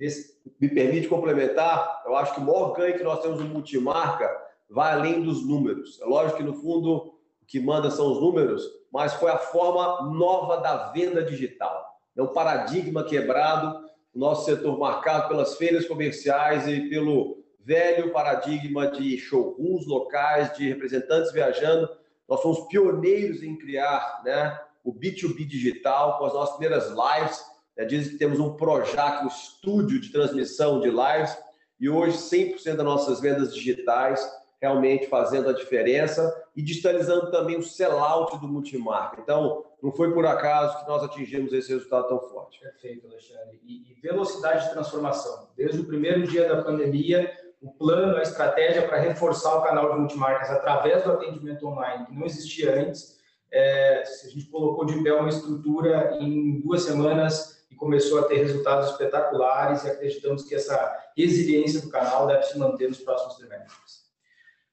Esse... 0.01 0.41
Me 0.61 0.69
permite 0.69 1.09
complementar? 1.09 2.03
Eu 2.07 2.17
acho 2.17 2.35
que 2.35 2.41
o 2.41 2.45
maior 2.45 2.73
ganho 2.73 2.97
que 2.97 3.05
nós 3.05 3.21
temos 3.21 3.41
no 3.41 3.47
multimarca 3.47 4.29
vai 4.69 4.93
além 4.93 5.23
dos 5.23 5.47
números. 5.47 6.01
É 6.01 6.05
lógico 6.07 6.39
que 6.39 6.43
no 6.43 6.55
fundo 6.55 6.97
o 7.43 7.47
que 7.47 7.61
manda 7.61 7.91
são 7.91 8.11
os 8.13 8.21
números, 8.21 8.63
mas 8.93 9.15
foi 9.15 9.31
a 9.31 9.39
forma 9.39 10.11
nova 10.11 10.57
da 10.57 10.91
venda 10.93 11.23
digital. 11.23 11.85
É 12.17 12.23
um 12.23 12.29
paradigma 12.29 13.05
quebrado, 13.05 13.89
nosso 14.15 14.47
setor 14.47 14.79
marcado 14.79 15.29
pelas 15.29 15.57
feiras 15.57 15.87
comerciais 15.87 16.67
e 16.67 16.89
pelo 16.89 17.45
velho 17.61 18.13
paradigma 18.13 18.89
de 18.89 19.19
showrooms 19.19 19.87
locais, 19.87 20.57
de 20.57 20.69
representantes 20.69 21.33
viajando 21.33 21.89
nós 22.31 22.41
fomos 22.43 22.69
pioneiros 22.69 23.43
em 23.43 23.57
criar 23.57 24.23
né, 24.25 24.57
o 24.85 24.95
B2B 24.95 25.45
digital 25.45 26.17
com 26.17 26.27
as 26.27 26.33
nossas 26.33 26.57
primeiras 26.57 26.89
lives. 26.89 27.45
Né, 27.77 27.85
dizem 27.85 28.13
que 28.13 28.19
temos 28.19 28.39
um 28.39 28.55
Projac, 28.55 29.25
um 29.25 29.29
estúdio 29.29 30.01
de 30.01 30.11
transmissão 30.11 30.81
de 30.81 30.89
lives, 30.89 31.37
e 31.79 31.89
hoje 31.89 32.19
100% 32.19 32.77
das 32.77 32.85
nossas 32.85 33.21
vendas 33.21 33.55
digitais 33.55 34.21
realmente 34.61 35.07
fazendo 35.07 35.49
a 35.49 35.55
diferença 35.55 36.45
e 36.55 36.61
digitalizando 36.61 37.31
também 37.31 37.57
o 37.57 37.63
sellout 37.63 38.39
do 38.39 38.47
multimarca. 38.47 39.21
Então, 39.21 39.65
não 39.83 39.91
foi 39.91 40.13
por 40.13 40.27
acaso 40.27 40.79
que 40.79 40.89
nós 40.89 41.03
atingimos 41.03 41.53
esse 41.53 41.73
resultado 41.73 42.09
tão 42.09 42.21
forte. 42.29 42.61
Perfeito, 42.61 43.07
Alexandre. 43.07 43.59
E, 43.63 43.91
e 43.91 44.01
velocidade 44.03 44.67
de 44.67 44.73
transformação. 44.73 45.49
Desde 45.57 45.81
o 45.81 45.87
primeiro 45.87 46.27
dia 46.27 46.47
da 46.47 46.63
pandemia, 46.63 47.33
o 47.63 47.73
plano, 47.73 48.19
a 48.19 48.23
estratégia 48.23 48.87
para 48.87 48.99
reforçar 48.99 49.57
o 49.57 49.63
canal 49.63 49.93
de 49.93 50.01
multimarcas 50.01 50.51
através 50.51 51.03
do 51.05 51.13
atendimento 51.13 51.67
online, 51.67 52.07
que 52.07 52.15
não 52.15 52.27
existia 52.27 52.79
antes. 52.83 53.19
É, 53.51 54.03
a 54.03 54.29
gente 54.29 54.47
colocou 54.51 54.85
de 54.85 55.03
pé 55.03 55.13
uma 55.15 55.29
estrutura 55.29 56.19
em 56.21 56.61
duas 56.61 56.83
semanas 56.83 57.60
e 57.71 57.75
começou 57.75 58.19
a 58.19 58.25
ter 58.25 58.39
resultados 58.39 58.91
espetaculares 58.91 59.85
e 59.85 59.91
acreditamos 59.91 60.45
que 60.45 60.55
essa 60.55 60.97
resiliência 61.17 61.81
do 61.81 61.89
canal 61.89 62.27
deve 62.27 62.43
se 62.45 62.59
manter 62.59 62.89
nos 62.89 62.99
próximos 62.99 63.37
trimestres. 63.37 64.11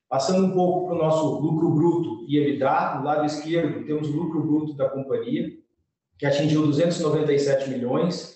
Passando 0.09 0.45
um 0.45 0.51
pouco 0.51 0.87
para 0.87 0.95
o 0.95 0.97
nosso 0.97 1.39
lucro 1.39 1.69
bruto 1.69 2.25
e 2.27 2.37
EBITDA, 2.37 2.95
no 2.95 3.03
lado 3.03 3.25
esquerdo 3.25 3.85
temos 3.85 4.09
o 4.09 4.13
lucro 4.13 4.41
bruto 4.41 4.73
da 4.73 4.89
companhia, 4.89 5.51
que 6.17 6.25
atingiu 6.25 6.65
297 6.65 7.69
milhões, 7.69 8.35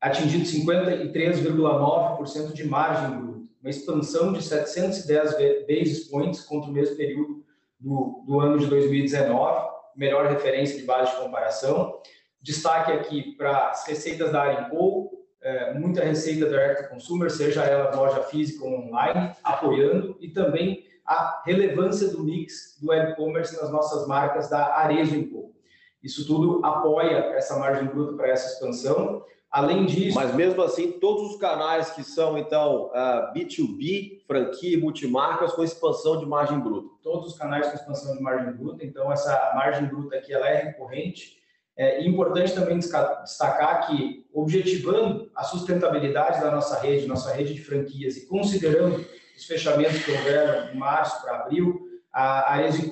atingido 0.00 0.44
53,9% 0.44 2.52
de 2.52 2.66
margem 2.66 3.18
bruta 3.18 3.36
uma 3.66 3.70
expansão 3.70 4.32
de 4.32 4.44
710 4.44 5.66
basis 5.66 6.08
points 6.08 6.40
contra 6.42 6.70
o 6.70 6.72
mesmo 6.72 6.96
período 6.96 7.44
do, 7.80 8.22
do 8.24 8.38
ano 8.38 8.60
de 8.60 8.66
2019, 8.66 9.70
melhor 9.96 10.28
referência 10.28 10.78
de 10.78 10.84
base 10.84 11.10
de 11.10 11.22
comparação. 11.22 12.00
Destaque 12.46 12.92
aqui 12.92 13.32
para 13.32 13.70
as 13.70 13.84
receitas 13.88 14.30
da 14.30 14.40
Arenco, 14.40 15.10
é, 15.42 15.74
muita 15.74 16.04
receita 16.04 16.48
direct 16.48 16.84
to 16.84 16.88
consumer, 16.88 17.28
seja 17.28 17.64
ela 17.64 17.92
loja 17.96 18.22
física 18.22 18.64
ou 18.64 18.86
online, 18.86 19.32
apoiando, 19.42 20.16
e 20.20 20.28
também 20.28 20.84
a 21.04 21.42
relevância 21.44 22.06
do 22.06 22.22
mix 22.22 22.78
do 22.80 22.94
e-commerce 22.94 23.60
nas 23.60 23.68
nossas 23.72 24.06
marcas 24.06 24.48
da 24.48 24.76
Arezo 24.76 25.28
Co. 25.28 25.56
Isso 26.00 26.24
tudo 26.24 26.64
apoia 26.64 27.16
essa 27.34 27.58
margem 27.58 27.88
bruta 27.88 28.12
para 28.12 28.28
essa 28.28 28.52
expansão. 28.52 29.24
Além 29.50 29.84
disso. 29.84 30.14
Mas 30.14 30.32
mesmo 30.32 30.62
assim, 30.62 30.92
todos 31.00 31.32
os 31.32 31.40
canais 31.40 31.90
que 31.90 32.04
são, 32.04 32.38
então, 32.38 32.84
uh, 32.86 32.90
ah, 32.94 33.32
B2B, 33.34 34.24
franquia 34.24 34.76
e 34.76 34.80
multimarcas, 34.80 35.52
com 35.52 35.64
expansão 35.64 36.20
de 36.20 36.26
margem 36.26 36.60
bruta. 36.60 36.94
Todos 37.02 37.32
os 37.32 37.36
canais 37.36 37.66
com 37.66 37.74
expansão 37.74 38.16
de 38.16 38.22
margem 38.22 38.52
bruta, 38.52 38.86
então 38.86 39.10
essa 39.10 39.52
margem 39.56 39.86
bruta 39.86 40.14
aqui 40.14 40.32
ela 40.32 40.48
é 40.48 40.62
recorrente. 40.62 41.44
É 41.76 42.02
importante 42.06 42.54
também 42.54 42.78
destacar 42.78 43.86
que, 43.86 44.24
objetivando 44.32 45.30
a 45.34 45.44
sustentabilidade 45.44 46.40
da 46.40 46.50
nossa 46.50 46.80
rede, 46.80 47.06
nossa 47.06 47.32
rede 47.34 47.52
de 47.52 47.62
franquias, 47.62 48.16
e 48.16 48.26
considerando 48.26 49.04
os 49.36 49.44
fechamentos 49.44 50.02
que 50.02 50.10
houveram 50.10 50.70
de 50.70 50.76
março 50.76 51.20
para 51.22 51.40
abril, 51.40 51.86
a 52.10 52.54
Arezzo 52.54 52.88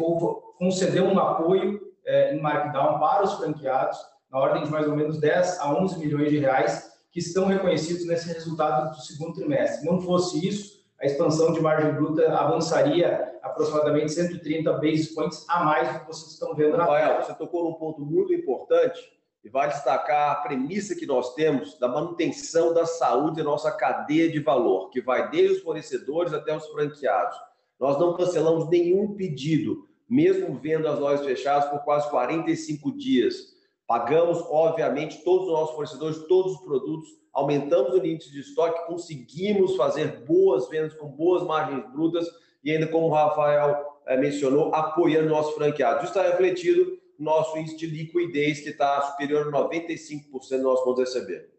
concedeu 0.58 1.04
um 1.04 1.18
apoio 1.18 1.80
é, 2.04 2.34
em 2.34 2.40
markdown 2.40 2.98
para 2.98 3.24
os 3.24 3.32
franqueados, 3.34 3.98
na 4.30 4.38
ordem 4.38 4.64
de 4.64 4.70
mais 4.70 4.86
ou 4.86 4.94
menos 4.94 5.18
10 5.18 5.60
a 5.60 5.74
11 5.74 5.98
milhões 5.98 6.28
de 6.28 6.38
reais 6.38 6.92
que 7.10 7.20
estão 7.20 7.46
reconhecidos 7.46 8.06
nesse 8.06 8.32
resultado 8.32 8.90
do 8.90 9.00
segundo 9.00 9.32
trimestre. 9.32 9.86
Não 9.86 10.00
fosse 10.00 10.46
isso, 10.46 10.84
a 11.00 11.06
expansão 11.06 11.52
de 11.52 11.60
margem 11.60 11.92
bruta 11.92 12.28
avançaria 12.36 13.33
aproximadamente 13.44 14.10
130 14.12 14.72
basis 14.72 15.14
points 15.14 15.44
a 15.48 15.62
mais 15.62 15.92
do 15.92 16.00
que 16.00 16.06
vocês 16.06 16.32
estão 16.32 16.54
vendo 16.54 16.78
na 16.78 16.84
Rafael, 16.84 17.22
você 17.22 17.34
tocou 17.34 17.64
num 17.64 17.74
ponto 17.74 18.00
muito 18.00 18.32
importante 18.32 19.12
e 19.44 19.50
vai 19.50 19.68
destacar 19.68 20.30
a 20.30 20.34
premissa 20.36 20.96
que 20.96 21.04
nós 21.04 21.34
temos 21.34 21.78
da 21.78 21.86
manutenção 21.86 22.72
da 22.72 22.86
saúde 22.86 23.36
da 23.36 23.44
nossa 23.44 23.70
cadeia 23.70 24.32
de 24.32 24.40
valor, 24.40 24.88
que 24.88 25.02
vai 25.02 25.30
desde 25.30 25.56
os 25.56 25.62
fornecedores 25.62 26.32
até 26.32 26.56
os 26.56 26.66
franqueados. 26.68 27.36
Nós 27.78 27.98
não 27.98 28.14
cancelamos 28.14 28.70
nenhum 28.70 29.14
pedido, 29.14 29.86
mesmo 30.08 30.58
vendo 30.58 30.88
as 30.88 30.98
lojas 30.98 31.26
fechadas 31.26 31.68
por 31.68 31.80
quase 31.80 32.08
45 32.08 32.96
dias. 32.96 33.54
Pagamos, 33.86 34.38
obviamente, 34.48 35.22
todos 35.22 35.48
os 35.48 35.52
nossos 35.52 35.74
fornecedores, 35.74 36.26
todos 36.26 36.54
os 36.54 36.60
produtos, 36.62 37.10
aumentamos 37.30 37.92
o 37.92 37.98
limite 37.98 38.30
de 38.30 38.40
estoque, 38.40 38.86
conseguimos 38.86 39.76
fazer 39.76 40.24
boas 40.24 40.66
vendas 40.70 40.94
com 40.94 41.08
boas 41.08 41.42
margens 41.42 41.84
brutas 41.92 42.26
e 42.64 42.70
ainda, 42.70 42.86
como 42.86 43.06
o 43.06 43.12
Rafael 43.12 43.84
é, 44.06 44.16
mencionou, 44.16 44.74
apoiando 44.74 45.28
nossos 45.28 45.54
franqueados. 45.54 46.04
Isso 46.04 46.18
está 46.18 46.28
refletido 46.30 46.98
no 47.18 47.26
nosso 47.26 47.56
índice 47.58 47.76
de 47.76 47.86
liquidez, 47.86 48.60
que 48.60 48.70
está 48.70 49.02
superior 49.02 49.46
a 49.48 49.68
95% 49.68 50.56
do 50.56 50.62
nosso 50.62 50.84
ponto 50.84 50.96
de 50.96 51.02
receber. 51.02 51.50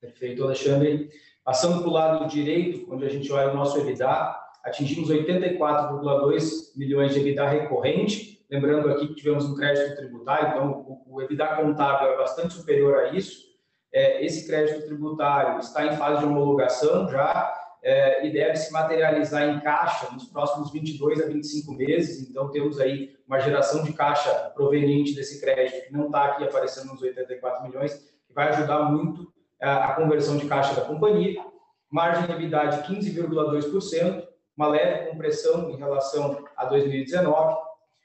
Perfeito, 0.00 0.44
Alexandre. 0.44 1.10
Passando 1.44 1.80
para 1.80 1.88
o 1.88 1.92
lado 1.92 2.28
direito, 2.28 2.92
onde 2.92 3.04
a 3.04 3.08
gente 3.08 3.30
olha 3.32 3.52
o 3.52 3.56
nosso 3.56 3.78
EBITDA, 3.78 4.36
atingimos 4.64 5.10
84,2 5.10 6.76
milhões 6.76 7.14
de 7.14 7.20
EBITDA 7.20 7.48
recorrente, 7.48 8.32
Lembrando 8.52 8.90
aqui 8.90 9.06
que 9.06 9.14
tivemos 9.14 9.46
um 9.46 9.54
crédito 9.54 9.96
tributário, 9.96 10.48
então 10.48 11.02
o, 11.06 11.22
EBITDA 11.22 11.56
contábil 11.56 12.08
é 12.08 12.16
bastante 12.18 12.52
superior 12.52 12.96
a 12.98 13.08
isso. 13.08 13.50
É, 13.90 14.22
esse 14.22 14.46
crédito 14.46 14.84
tributário 14.84 15.58
está 15.58 15.86
em 15.86 15.96
fase 15.96 16.20
de 16.20 16.26
homologação 16.26 17.08
já 17.08 17.50
é, 17.82 18.24
e 18.24 18.32
deve 18.32 18.56
se 18.56 18.72
materializar 18.72 19.42
em 19.48 19.60
caixa 19.60 20.08
nos 20.12 20.24
próximos 20.26 20.70
22 20.70 21.20
a 21.20 21.26
25 21.26 21.72
meses. 21.72 22.28
Então, 22.28 22.50
temos 22.50 22.78
aí 22.78 23.16
uma 23.26 23.40
geração 23.40 23.82
de 23.82 23.92
caixa 23.92 24.30
proveniente 24.54 25.14
desse 25.14 25.40
crédito, 25.40 25.86
que 25.86 25.92
não 25.92 26.06
está 26.06 26.26
aqui 26.26 26.44
aparecendo 26.44 26.92
nos 26.92 27.02
84 27.02 27.66
milhões, 27.66 27.94
que 28.26 28.32
vai 28.32 28.48
ajudar 28.50 28.84
muito 28.84 29.32
a, 29.60 29.86
a 29.86 29.94
conversão 29.94 30.36
de 30.36 30.46
caixa 30.46 30.74
da 30.74 30.82
companhia. 30.82 31.42
margem 31.90 32.26
de 32.26 32.32
EBITDA 32.32 32.68
de 32.68 32.94
15,2%, 32.94 34.26
uma 34.56 34.68
leve 34.68 35.10
compressão 35.10 35.70
em 35.70 35.76
relação 35.76 36.44
a 36.56 36.64
2019, 36.66 37.56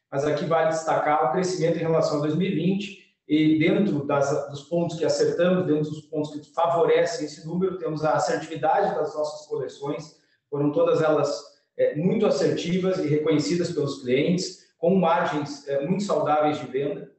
mas 0.09 0.25
aqui 0.25 0.45
vale 0.45 0.69
destacar 0.69 1.25
o 1.25 1.31
crescimento 1.33 1.77
em 1.77 1.81
relação 1.81 2.17
a 2.17 2.21
2020 2.21 3.06
e 3.27 3.59
dentro 3.59 4.05
das, 4.05 4.49
dos 4.49 4.63
pontos 4.63 4.97
que 4.97 5.03
acertamos, 5.03 5.65
dentro 5.65 5.91
dos 5.91 6.01
pontos 6.01 6.31
que 6.31 6.53
favorecem 6.53 7.25
esse 7.25 7.45
número, 7.45 7.77
temos 7.77 8.03
a 8.05 8.13
assertividade 8.13 8.95
das 8.95 9.13
nossas 9.13 9.45
coleções, 9.47 10.15
foram 10.49 10.71
todas 10.71 11.01
elas 11.01 11.43
é, 11.77 11.95
muito 11.95 12.25
assertivas 12.25 12.97
e 12.99 13.07
reconhecidas 13.07 13.71
pelos 13.71 14.01
clientes, 14.01 14.67
com 14.77 14.95
margens 14.95 15.67
é, 15.67 15.85
muito 15.85 16.03
saudáveis 16.03 16.57
de 16.59 16.67
venda. 16.67 17.11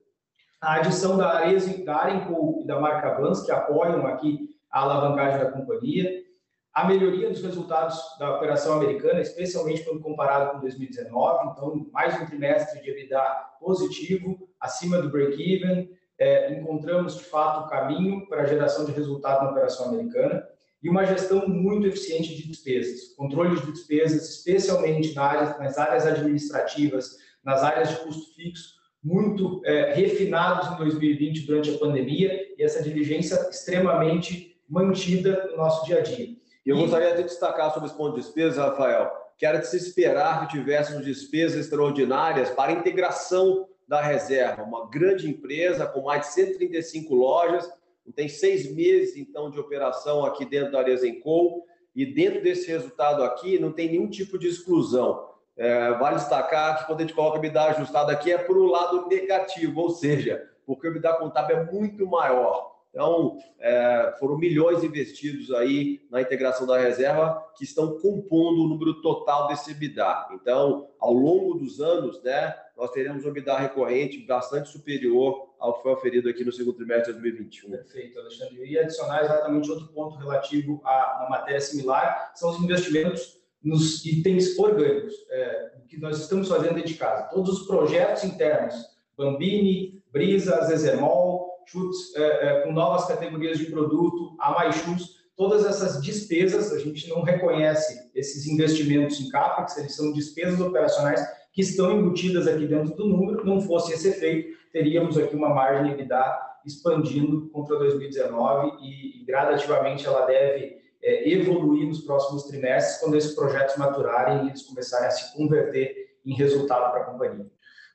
A 0.61 0.77
adição 0.77 1.17
da 1.17 1.29
Arezzo, 1.29 1.85
da 1.85 1.97
Arenco 1.97 2.61
e 2.63 2.67
da 2.67 2.81
marca 2.81 3.21
Vans, 3.21 3.43
que 3.43 3.53
apoiam 3.53 4.07
aqui 4.07 4.49
a 4.71 4.81
alavancagem 4.81 5.39
da 5.39 5.53
companhia, 5.53 6.25
a 6.73 6.87
melhoria 6.87 7.29
dos 7.29 7.43
resultados 7.43 7.99
da 8.19 8.37
operação 8.37 8.77
americana, 8.77 9.21
especialmente 9.21 9.85
quando 9.85 10.01
comparado 10.01 10.53
com 10.53 10.61
2019, 10.61 11.51
então 11.51 11.87
mais 11.93 12.21
um 12.21 12.27
trimestre 12.27 12.81
de 12.81 12.91
EBITDA 12.91 13.21
positivo, 13.61 14.49
acima 14.61 15.03
do 15.03 15.11
break-even, 15.11 15.91
é, 16.19 16.53
encontramos 16.53 17.17
de 17.17 17.25
fato 17.25 17.67
o 17.67 17.69
caminho 17.69 18.27
para 18.29 18.43
a 18.43 18.47
geração 18.47 18.85
de 18.85 18.93
resultado 18.93 19.45
na 19.45 19.51
operação 19.51 19.89
americana 19.89 20.47
e 20.83 20.89
uma 20.89 21.05
gestão 21.05 21.49
muito 21.49 21.87
eficiente 21.87 22.35
de 22.35 22.47
despesas, 22.49 23.15
controle 23.17 23.61
de 23.61 23.73
despesas, 23.73 24.29
especialmente 24.29 25.15
na 25.15 25.23
área, 25.23 25.59
nas 25.59 25.79
áreas 25.79 26.07
administrativas, 26.07 27.17
nas 27.45 27.63
áreas 27.63 27.91
de 27.91 27.97
custo 27.97 28.35
fixo, 28.35 28.79
muito 29.03 29.63
é, 29.65 29.95
refinados 29.95 30.69
em 30.73 30.77
2020 30.77 31.47
durante 31.47 31.71
a 31.71 31.79
pandemia 31.79 32.55
e 32.57 32.63
essa 32.63 32.83
diligência 32.83 33.35
extremamente 33.49 34.61
mantida 34.69 35.47
no 35.51 35.57
nosso 35.57 35.87
dia 35.87 35.99
a 35.99 36.03
dia. 36.03 36.29
E 36.67 36.71
eu 36.71 36.77
gostaria 36.77 37.17
de 37.17 37.23
destacar 37.23 37.73
sobre 37.73 37.89
esse 37.89 37.97
ponto 37.97 38.17
de 38.17 38.21
despesa, 38.21 38.67
Rafael, 38.67 39.11
que 39.37 39.47
era 39.47 39.59
de 39.59 39.67
se 39.67 39.77
esperar 39.77 40.47
que 40.47 40.59
tivéssemos 40.59 41.05
despesas 41.05 41.65
extraordinárias 41.65 42.51
para 42.51 42.73
a 42.73 42.75
integração 42.75 43.69
da 43.89 44.03
reserva, 44.03 44.63
uma 44.63 44.89
grande 44.89 45.29
empresa 45.29 45.87
com 45.87 46.03
mais 46.03 46.27
de 46.27 46.35
135 46.35 47.15
lojas, 47.15 47.69
tem 48.15 48.29
seis 48.29 48.71
meses 48.75 49.17
então 49.17 49.51
de 49.51 49.59
operação 49.59 50.25
aqui 50.25 50.45
dentro 50.45 50.73
da 50.73 50.79
Arezenco, 50.79 51.65
e 51.95 52.07
dentro 52.07 52.43
desse 52.43 52.69
resultado 52.69 53.25
aqui 53.25 53.59
não 53.59 53.73
tem 53.73 53.91
nenhum 53.91 54.09
tipo 54.09 54.39
de 54.39 54.47
exclusão. 54.47 55.29
É, 55.57 55.91
vale 55.95 56.17
destacar 56.17 56.79
que 56.79 56.87
quando 56.87 57.01
a 57.01 57.03
gente 57.03 57.15
coloca 57.15 57.37
o 57.37 57.41
EBITDA 57.41 57.63
ajustado 57.65 58.13
aqui 58.13 58.31
é 58.31 58.39
para 58.39 58.57
o 58.57 58.67
lado 58.67 59.09
negativo, 59.09 59.81
ou 59.81 59.91
seja, 59.91 60.49
porque 60.65 60.87
o 60.87 60.91
EBITDA 60.91 61.15
contábil 61.15 61.57
é 61.57 61.65
muito 61.65 62.07
maior. 62.07 62.78
Então, 62.91 63.37
é, 63.61 64.15
foram 64.19 64.39
milhões 64.39 64.83
investidos 64.83 65.53
aí 65.53 66.01
na 66.11 66.23
integração 66.23 66.67
da 66.67 66.79
reserva 66.79 67.45
que 67.57 67.65
estão 67.65 67.99
compondo 67.99 68.65
o 68.65 68.69
número 68.69 69.01
total 69.03 69.47
desse 69.47 69.71
EBITDA. 69.71 70.29
Então, 70.33 70.89
ao 70.99 71.13
longo 71.13 71.55
dos 71.55 71.81
anos, 71.81 72.23
né, 72.23 72.55
nós 72.77 72.91
teremos 72.91 73.25
um 73.25 73.29
EBITDA 73.29 73.59
recorrente 73.59 74.19
bastante 74.27 74.71
superior 74.71 75.49
ao 75.59 75.75
que 75.75 75.83
foi 75.83 75.93
oferido 75.93 76.29
aqui 76.29 76.45
no 76.45 76.53
segundo 76.53 76.77
trimestre 76.77 77.13
de 77.13 77.21
2021. 77.21 77.71
Perfeito, 77.71 78.19
Alexandre. 78.19 78.65
E 78.65 78.79
adicionar 78.79 79.25
exatamente 79.25 79.71
outro 79.71 79.89
ponto 79.89 80.17
relativo 80.17 80.81
a 80.85 81.19
uma 81.21 81.39
matéria 81.39 81.61
similar, 81.61 82.33
são 82.35 82.51
os 82.51 82.63
investimentos 82.63 83.39
nos 83.63 84.05
itens 84.07 84.59
orgânicos, 84.59 85.15
é, 85.31 85.73
que 85.89 85.99
nós 85.99 86.19
estamos 86.19 86.49
fazendo 86.49 86.75
dentro 86.75 86.89
de 86.89 86.95
casa. 86.95 87.25
Todos 87.25 87.61
os 87.61 87.67
projetos 87.67 88.25
internos, 88.25 88.75
Bambini, 89.17 90.03
Brisa, 90.13 90.65
Zezermol, 90.65 91.48
chutes 91.71 92.15
é, 92.17 92.23
é, 92.23 92.61
com 92.63 92.73
novas 92.73 93.07
categorias 93.07 93.59
de 93.59 93.67
produto, 93.67 94.37
a 94.39 94.53
mais 94.53 94.77
chutes, 94.77 95.19
todas 95.37 95.65
essas 95.65 96.03
despesas, 96.03 96.73
a 96.73 96.79
gente 96.79 97.09
não 97.09 97.23
reconhece 97.23 98.11
esses 98.15 98.47
investimentos 98.47 99.21
em 99.21 99.29
CAPEX, 99.29 99.77
eles 99.77 99.95
são 99.95 100.13
despesas 100.13 100.61
operacionais 100.61 101.25
que 101.53 101.63
estão 101.63 101.93
embutidas 101.93 102.47
aqui 102.47 102.67
dentro 102.67 102.95
do 102.95 103.07
número, 103.07 103.45
não 103.45 103.61
fosse 103.61 103.93
esse 103.93 104.09
efeito, 104.09 104.57
teríamos 104.73 105.17
aqui 105.17 105.35
uma 105.37 105.55
margem 105.55 105.93
EBITDA 105.93 106.39
expandindo 106.65 107.49
contra 107.51 107.79
2019 107.79 108.79
e, 108.83 109.23
e 109.23 109.25
gradativamente 109.25 110.07
ela 110.07 110.27
deve 110.27 110.79
é, 111.03 111.31
evoluir 111.31 111.87
nos 111.87 112.01
próximos 112.01 112.45
trimestres, 112.45 113.01
quando 113.01 113.17
esses 113.17 113.35
projetos 113.35 113.77
maturarem 113.77 114.47
e 114.47 114.49
eles 114.49 114.63
começarem 114.63 115.07
a 115.07 115.11
se 115.11 115.37
converter 115.37 116.09
em 116.25 116.35
resultado 116.35 116.91
para 116.91 117.03
a 117.03 117.05
companhia. 117.05 117.47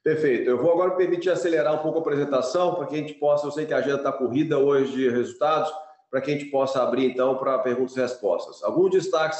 Perfeito. 0.04 0.50
Eu 0.50 0.62
vou 0.62 0.74
agora 0.74 0.92
permitir 0.92 1.30
acelerar 1.30 1.74
um 1.74 1.78
pouco 1.78 2.00
a 2.00 2.02
apresentação 2.02 2.76
para 2.76 2.88
que 2.88 2.96
a 2.96 2.98
gente 2.98 3.14
possa, 3.14 3.48
eu 3.48 3.52
sei 3.52 3.66
que 3.66 3.74
a 3.74 3.78
agenda 3.78 3.98
está 3.98 4.12
corrida 4.12 4.60
hoje 4.60 4.92
de 4.92 5.10
resultados, 5.10 5.72
para 6.12 6.20
que 6.20 6.30
a 6.30 6.34
gente 6.34 6.52
possa 6.52 6.84
abrir 6.84 7.06
então 7.06 7.38
para 7.38 7.58
perguntas 7.60 7.96
e 7.96 8.02
respostas. 8.02 8.62
Alguns 8.64 8.92
destaques 8.92 9.40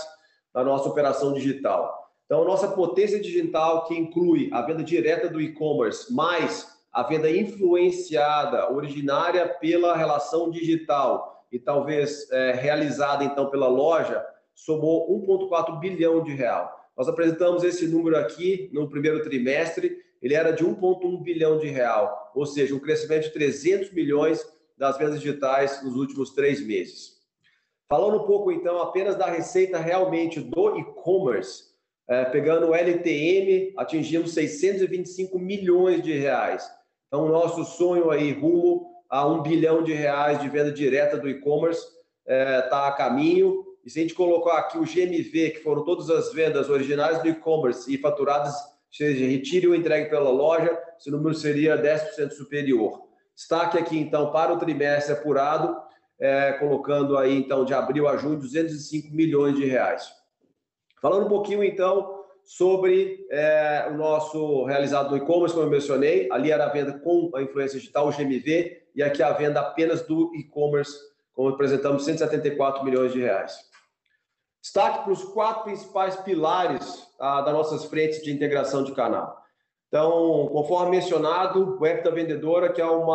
da 0.54 0.64
nossa 0.64 0.88
operação 0.88 1.34
digital. 1.34 2.10
Então, 2.26 2.46
nossa 2.46 2.70
potência 2.70 3.20
digital, 3.20 3.86
que 3.86 3.94
inclui 3.94 4.50
a 4.54 4.62
venda 4.62 4.82
direta 4.82 5.28
do 5.28 5.42
e-commerce, 5.42 6.12
mais 6.14 6.66
a 6.94 7.04
venda 7.04 7.30
influenciada, 7.30 8.72
originária 8.72 9.48
pela 9.48 9.98
relação 9.98 10.50
digital 10.50 11.46
e 11.52 11.60
talvez 11.60 12.32
é, 12.32 12.54
realizada 12.54 13.24
então 13.24 13.50
pela 13.50 13.68
loja, 13.68 14.26
somou 14.56 15.12
1,4 15.28 15.78
bilhão 15.80 16.24
de 16.24 16.34
real. 16.34 16.72
Nós 16.98 17.10
apresentamos 17.10 17.64
esse 17.64 17.86
número 17.88 18.18
aqui 18.18 18.70
no 18.72 18.90
primeiro 18.90 19.22
trimestre 19.24 19.98
ele 20.24 20.34
era 20.34 20.52
de 20.52 20.64
1,1 20.64 21.22
bilhão 21.22 21.60
de 21.60 21.68
real, 21.68 22.32
ou 22.34 22.46
seja, 22.46 22.74
um 22.74 22.80
crescimento 22.80 23.26
de 23.26 23.34
300 23.34 23.92
milhões 23.92 24.42
das 24.78 24.98
vendas 24.98 25.20
digitais 25.20 25.84
nos 25.84 25.98
últimos 25.98 26.32
três 26.32 26.66
meses. 26.66 27.22
Falando 27.90 28.24
um 28.24 28.26
pouco, 28.26 28.50
então, 28.50 28.82
apenas 28.82 29.18
da 29.18 29.28
receita 29.28 29.78
realmente 29.78 30.40
do 30.40 30.80
e-commerce, 30.80 31.74
é, 32.08 32.24
pegando 32.24 32.70
o 32.70 32.74
LTM, 32.74 33.74
atingimos 33.78 34.34
625 34.34 35.38
milhões 35.38 36.02
de 36.02 36.14
reais. 36.14 36.68
Então, 37.08 37.28
nosso 37.28 37.66
sonho 37.66 38.10
aí 38.10 38.32
rumo 38.32 38.94
a 39.10 39.28
um 39.28 39.44
bilhão 39.44 39.84
de 39.84 39.94
reais 39.94 40.40
de 40.40 40.50
venda 40.50 40.72
direta 40.72 41.18
do 41.18 41.30
e-commerce 41.30 41.82
está 41.82 42.34
é, 42.34 42.62
tá 42.62 42.88
a 42.88 42.92
caminho. 42.94 43.64
E 43.86 43.90
se 43.90 44.00
a 44.00 44.02
gente 44.02 44.16
colocar 44.16 44.58
aqui 44.58 44.78
o 44.78 44.86
GMV, 44.86 45.52
que 45.52 45.60
foram 45.60 45.84
todas 45.84 46.10
as 46.10 46.34
vendas 46.34 46.70
originais 46.70 47.22
do 47.22 47.28
e-commerce 47.28 47.94
e 47.94 47.98
faturadas 47.98 48.56
seja, 48.96 49.26
retire 49.26 49.68
ou 49.68 49.76
entregue 49.76 50.10
pela 50.10 50.30
loja, 50.30 50.78
esse 50.98 51.10
número 51.10 51.34
seria 51.34 51.82
10% 51.82 52.32
superior. 52.32 53.02
Destaque 53.36 53.78
aqui, 53.78 53.98
então, 53.98 54.32
para 54.32 54.54
o 54.54 54.58
trimestre 54.58 55.14
apurado, 55.14 55.76
é, 56.20 56.54
colocando 56.54 57.18
aí, 57.18 57.36
então, 57.36 57.66
de 57.66 57.74
abril 57.74 58.08
a 58.08 58.16
junho, 58.18 58.38
205 58.38 59.14
milhões 59.14 59.56
de 59.56 59.66
reais. 59.66 60.08
Falando 61.02 61.26
um 61.26 61.30
pouquinho, 61.30 61.64
então, 61.64 62.24
sobre 62.46 63.26
é, 63.32 63.88
o 63.90 63.98
nosso 63.98 64.64
realizado 64.66 65.12
no 65.12 65.18
e-commerce, 65.18 65.56
como 65.56 65.66
eu 65.66 65.72
mencionei, 65.72 66.30
ali 66.32 66.52
era 66.52 66.66
a 66.66 66.70
venda 66.70 67.00
com 67.00 67.32
a 67.36 67.42
influência 67.42 67.80
digital, 67.80 68.08
o 68.08 68.12
GMV, 68.12 68.84
e 68.96 69.02
aqui 69.02 69.24
a 69.24 69.32
venda 69.32 69.60
apenas 69.60 70.04
do 70.04 70.32
e-commerce, 70.36 70.96
como 71.34 71.50
apresentamos, 71.50 72.06
174 72.06 72.86
milhões 72.86 73.12
de 73.12 73.22
reais. 73.22 73.73
Destaque 74.64 75.04
para 75.04 75.12
os 75.12 75.26
quatro 75.26 75.64
principais 75.66 76.16
pilares 76.16 77.06
ah, 77.20 77.42
das 77.42 77.54
nossas 77.54 77.84
frentes 77.84 78.24
de 78.24 78.32
integração 78.32 78.82
de 78.82 78.94
canal. 78.94 79.44
Então, 79.90 80.48
conforme 80.54 80.92
mencionado, 80.92 81.78
o 81.78 81.86
app 81.86 82.02
da 82.02 82.10
vendedora, 82.10 82.72
que 82.72 82.80
é 82.80 82.90
um 82.90 83.06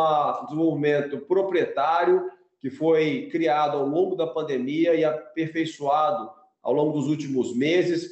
desenvolvimento 0.45 1.17
proprietário 1.21 2.29
que 2.59 2.69
foi 2.69 3.29
criado 3.31 3.77
ao 3.77 3.87
longo 3.87 4.15
da 4.15 4.27
pandemia 4.27 4.93
e 4.93 5.03
aperfeiçoado 5.03 6.29
ao 6.61 6.71
longo 6.71 6.93
dos 6.93 7.07
últimos 7.07 7.55
meses. 7.55 8.11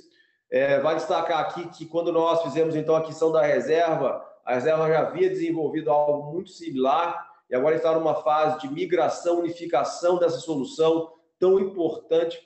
É, 0.49 0.79
vai 0.79 0.95
destacar 0.95 1.39
aqui 1.41 1.67
que 1.67 1.85
quando 1.85 2.11
nós 2.11 2.41
fizemos 2.41 2.75
então 2.75 2.95
a 2.95 2.99
aquisição 2.99 3.31
da 3.31 3.43
reserva, 3.43 4.25
a 4.43 4.55
reserva 4.55 4.87
já 4.87 5.01
havia 5.01 5.29
desenvolvido 5.29 5.91
algo 5.91 6.33
muito 6.33 6.49
similar 6.49 7.23
e 7.49 7.55
agora 7.55 7.75
está 7.75 7.93
numa 7.93 8.15
fase 8.15 8.61
de 8.61 8.73
migração, 8.73 9.41
unificação 9.41 10.17
dessa 10.17 10.39
solução 10.39 11.11
tão 11.39 11.59
importante, 11.59 12.39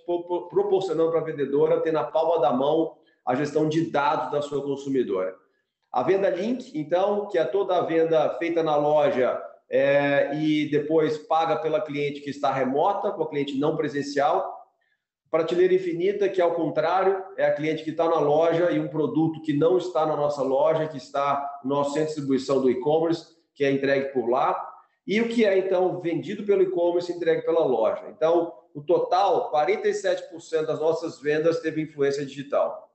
proporcionando 0.49 1.11
para 1.11 1.21
a 1.21 1.23
vendedora 1.23 1.81
ter 1.81 1.91
na 1.91 2.03
palma 2.03 2.39
da 2.41 2.51
mão 2.51 2.97
a 3.25 3.35
gestão 3.35 3.69
de 3.69 3.89
dados 3.89 4.31
da 4.31 4.41
sua 4.41 4.63
consumidora. 4.63 5.35
A 5.91 6.03
venda 6.03 6.29
link, 6.29 6.71
então, 6.77 7.27
que 7.27 7.37
é 7.37 7.43
toda 7.43 7.77
a 7.77 7.81
venda 7.81 8.37
feita 8.37 8.63
na 8.63 8.75
loja 8.75 9.41
é, 9.69 10.35
e 10.35 10.69
depois 10.69 11.17
paga 11.17 11.57
pela 11.57 11.81
cliente 11.81 12.21
que 12.21 12.29
está 12.29 12.51
remota, 12.51 13.11
com 13.11 13.23
a 13.23 13.29
cliente 13.29 13.57
não 13.57 13.75
presencial. 13.75 14.59
Prateleira 15.29 15.73
infinita, 15.73 16.27
que 16.27 16.41
ao 16.41 16.53
contrário, 16.53 17.23
é 17.37 17.45
a 17.45 17.53
cliente 17.53 17.83
que 17.83 17.91
está 17.91 18.05
na 18.07 18.19
loja 18.19 18.71
e 18.71 18.79
um 18.79 18.89
produto 18.89 19.41
que 19.41 19.53
não 19.53 19.77
está 19.77 20.05
na 20.05 20.15
nossa 20.15 20.41
loja, 20.41 20.87
que 20.87 20.97
está 20.97 21.59
no 21.63 21.69
nosso 21.69 21.91
centro 21.91 22.09
de 22.09 22.15
distribuição 22.15 22.61
do 22.61 22.69
e-commerce, 22.69 23.27
que 23.53 23.63
é 23.63 23.71
entregue 23.71 24.13
por 24.13 24.29
lá. 24.29 24.70
E 25.05 25.19
o 25.19 25.27
que 25.27 25.45
é, 25.45 25.57
então, 25.57 25.99
vendido 25.99 26.43
pelo 26.43 26.61
e-commerce 26.61 27.11
entregue 27.11 27.41
pela 27.43 27.65
loja. 27.65 28.03
Então, 28.09 28.53
no 28.73 28.83
total, 28.83 29.51
47% 29.51 30.65
das 30.65 30.79
nossas 30.79 31.19
vendas 31.19 31.59
teve 31.59 31.81
influência 31.81 32.25
digital. 32.25 32.89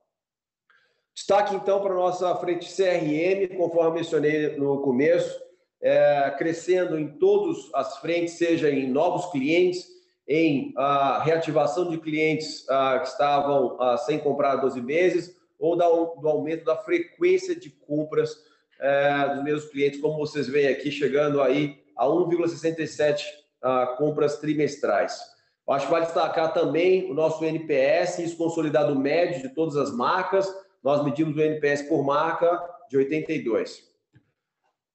Destaque, 1.13 1.55
então, 1.55 1.81
para 1.81 1.93
a 1.93 1.97
nossa 1.97 2.35
frente 2.35 2.73
CRM, 2.73 3.55
conforme 3.57 3.97
mencionei 3.97 4.55
no 4.55 4.81
começo, 4.81 5.39
é, 5.81 6.33
crescendo 6.37 6.97
em 6.97 7.17
todas 7.17 7.69
as 7.73 7.97
frentes, 7.97 8.35
seja 8.35 8.69
em 8.69 8.89
novos 8.89 9.25
clientes, 9.31 9.87
em 10.27 10.73
uh, 10.77 11.21
reativação 11.23 11.89
de 11.89 11.97
clientes 11.97 12.63
uh, 12.63 12.99
que 12.99 13.07
estavam 13.07 13.77
uh, 13.77 13.97
sem 13.99 14.19
comprar 14.19 14.57
12 14.57 14.81
meses 14.81 15.37
ou 15.57 15.75
da, 15.75 15.87
do 15.87 16.27
aumento 16.27 16.65
da 16.65 16.75
frequência 16.75 17.55
de 17.55 17.69
compras 17.69 18.33
uh, 18.33 19.35
dos 19.35 19.43
meus 19.43 19.65
clientes, 19.65 20.01
como 20.01 20.17
vocês 20.17 20.47
veem 20.47 20.67
aqui, 20.67 20.91
chegando 20.91 21.41
aí 21.41 21.79
a 21.97 22.05
1,67 22.05 23.23
compras 23.97 24.37
trimestrais. 24.37 25.19
Acho 25.69 25.85
que 25.85 25.91
vale 25.91 26.05
destacar 26.05 26.53
também 26.53 27.11
o 27.11 27.13
nosso 27.13 27.43
NPS, 27.43 28.19
isso 28.19 28.37
consolidado 28.37 28.97
médio 28.97 29.41
de 29.41 29.49
todas 29.49 29.75
as 29.75 29.91
marcas. 29.91 30.47
Nós 30.81 31.03
medimos 31.03 31.35
o 31.35 31.41
NPS 31.41 31.81
por 31.83 32.03
marca 32.03 32.63
de 32.89 32.95
82. 32.95 33.85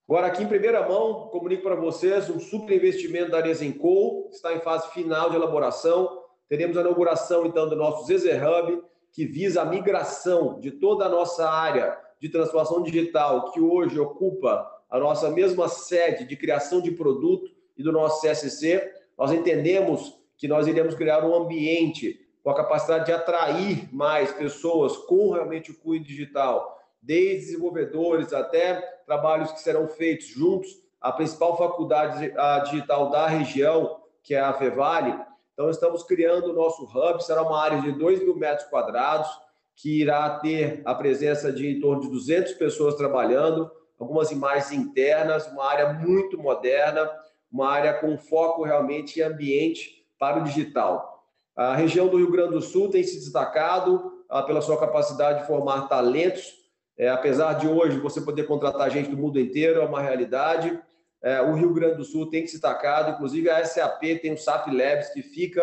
Agora, 0.08 0.28
aqui 0.28 0.42
em 0.42 0.48
primeira 0.48 0.86
mão, 0.88 1.28
comunico 1.28 1.62
para 1.62 1.74
vocês 1.74 2.30
um 2.30 2.40
super 2.40 2.74
investimento 2.74 3.30
da 3.30 3.38
Arezenco, 3.38 4.28
está 4.30 4.54
em 4.54 4.60
fase 4.60 4.90
final 4.92 5.28
de 5.28 5.36
elaboração. 5.36 6.22
Teremos 6.48 6.76
a 6.76 6.80
inauguração, 6.80 7.46
então, 7.46 7.68
do 7.68 7.76
nosso 7.76 8.06
Zeze 8.06 8.30
Hub, 8.30 8.82
que 9.12 9.26
visa 9.26 9.62
a 9.62 9.66
migração 9.66 10.58
de 10.58 10.70
toda 10.70 11.04
a 11.04 11.08
nossa 11.08 11.48
área 11.48 11.98
de 12.20 12.28
transformação 12.28 12.82
digital, 12.82 13.50
que 13.52 13.60
hoje 13.60 13.98
ocupa 13.98 14.66
a 14.92 14.98
nossa 14.98 15.30
mesma 15.30 15.68
sede 15.70 16.26
de 16.26 16.36
criação 16.36 16.82
de 16.82 16.90
produto 16.90 17.50
e 17.78 17.82
do 17.82 17.90
nosso 17.90 18.20
CSC. 18.20 18.92
Nós 19.16 19.32
entendemos 19.32 20.20
que 20.36 20.46
nós 20.46 20.66
iremos 20.66 20.94
criar 20.94 21.24
um 21.24 21.34
ambiente 21.34 22.20
com 22.44 22.50
a 22.50 22.54
capacidade 22.54 23.06
de 23.06 23.12
atrair 23.12 23.88
mais 23.90 24.30
pessoas 24.32 24.94
com 24.98 25.30
realmente 25.30 25.70
o 25.70 25.78
cunho 25.78 26.04
digital, 26.04 26.78
desde 27.00 27.46
desenvolvedores 27.46 28.34
até 28.34 28.82
trabalhos 29.06 29.50
que 29.52 29.60
serão 29.60 29.88
feitos 29.88 30.26
juntos 30.26 30.68
à 31.00 31.10
principal 31.10 31.56
faculdade 31.56 32.30
digital 32.64 33.08
da 33.08 33.26
região, 33.26 33.98
que 34.22 34.34
é 34.34 34.40
a 34.40 34.52
Fevale. 34.52 35.18
Então, 35.54 35.70
estamos 35.70 36.02
criando 36.02 36.50
o 36.50 36.52
nosso 36.52 36.84
hub, 36.84 37.24
será 37.24 37.40
uma 37.42 37.58
área 37.58 37.80
de 37.80 37.92
2 37.92 38.20
mil 38.20 38.36
metros 38.36 38.68
quadrados, 38.68 39.28
que 39.74 40.02
irá 40.02 40.38
ter 40.38 40.82
a 40.84 40.94
presença 40.94 41.50
de 41.50 41.66
em 41.66 41.80
torno 41.80 42.02
de 42.02 42.10
200 42.10 42.52
pessoas 42.54 42.94
trabalhando, 42.94 43.70
algumas 43.98 44.30
imagens 44.30 44.72
internas, 44.72 45.46
uma 45.46 45.64
área 45.64 45.92
muito 45.92 46.38
moderna, 46.38 47.10
uma 47.50 47.70
área 47.70 47.94
com 47.94 48.16
foco 48.16 48.64
realmente 48.64 49.20
em 49.20 49.22
ambiente 49.22 50.04
para 50.18 50.40
o 50.40 50.44
digital. 50.44 51.26
A 51.54 51.74
região 51.74 52.08
do 52.08 52.16
Rio 52.16 52.30
Grande 52.30 52.52
do 52.52 52.62
Sul 52.62 52.88
tem 52.88 53.02
se 53.02 53.18
destacado 53.18 54.12
ah, 54.28 54.42
pela 54.42 54.62
sua 54.62 54.78
capacidade 54.78 55.40
de 55.40 55.46
formar 55.46 55.88
talentos. 55.88 56.62
É, 56.96 57.10
apesar 57.10 57.54
de 57.54 57.68
hoje 57.68 57.98
você 57.98 58.20
poder 58.20 58.44
contratar 58.44 58.90
gente 58.90 59.10
do 59.10 59.16
mundo 59.16 59.38
inteiro, 59.38 59.80
é 59.80 59.84
uma 59.84 60.00
realidade. 60.00 60.78
É, 61.22 61.40
o 61.42 61.54
Rio 61.54 61.72
Grande 61.74 61.96
do 61.96 62.04
Sul 62.04 62.30
tem 62.30 62.46
se 62.46 62.54
destacado, 62.54 63.12
inclusive 63.12 63.50
a 63.50 63.64
SAP 63.64 64.00
tem 64.20 64.32
o 64.32 64.38
SAP 64.38 64.68
Labs, 64.68 65.10
que 65.10 65.22
fica 65.22 65.62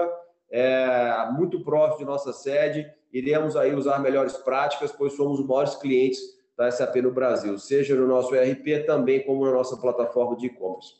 é, 0.52 1.28
muito 1.32 1.63
próximo 1.63 2.00
de 2.00 2.06
nossa 2.06 2.32
sede. 2.32 2.86
Iremos 3.12 3.56
aí 3.56 3.74
usar 3.74 4.00
melhores 4.00 4.38
práticas, 4.38 4.92
pois 4.92 5.13
somos 5.13 5.39
os 5.39 5.46
maiores 5.48 5.76
clientes 5.76 6.20
da 6.60 6.69
SAP 6.69 6.98
no 6.98 7.10
Brasil, 7.10 7.58
seja 7.58 7.95
no 7.95 8.06
nosso 8.06 8.36
ERP, 8.36 8.86
também 8.86 9.26
como 9.26 9.45
na 9.45 9.52
nossa 9.54 9.78
plataforma 9.78 10.36
de 10.36 10.48
e-commerce. 10.48 10.95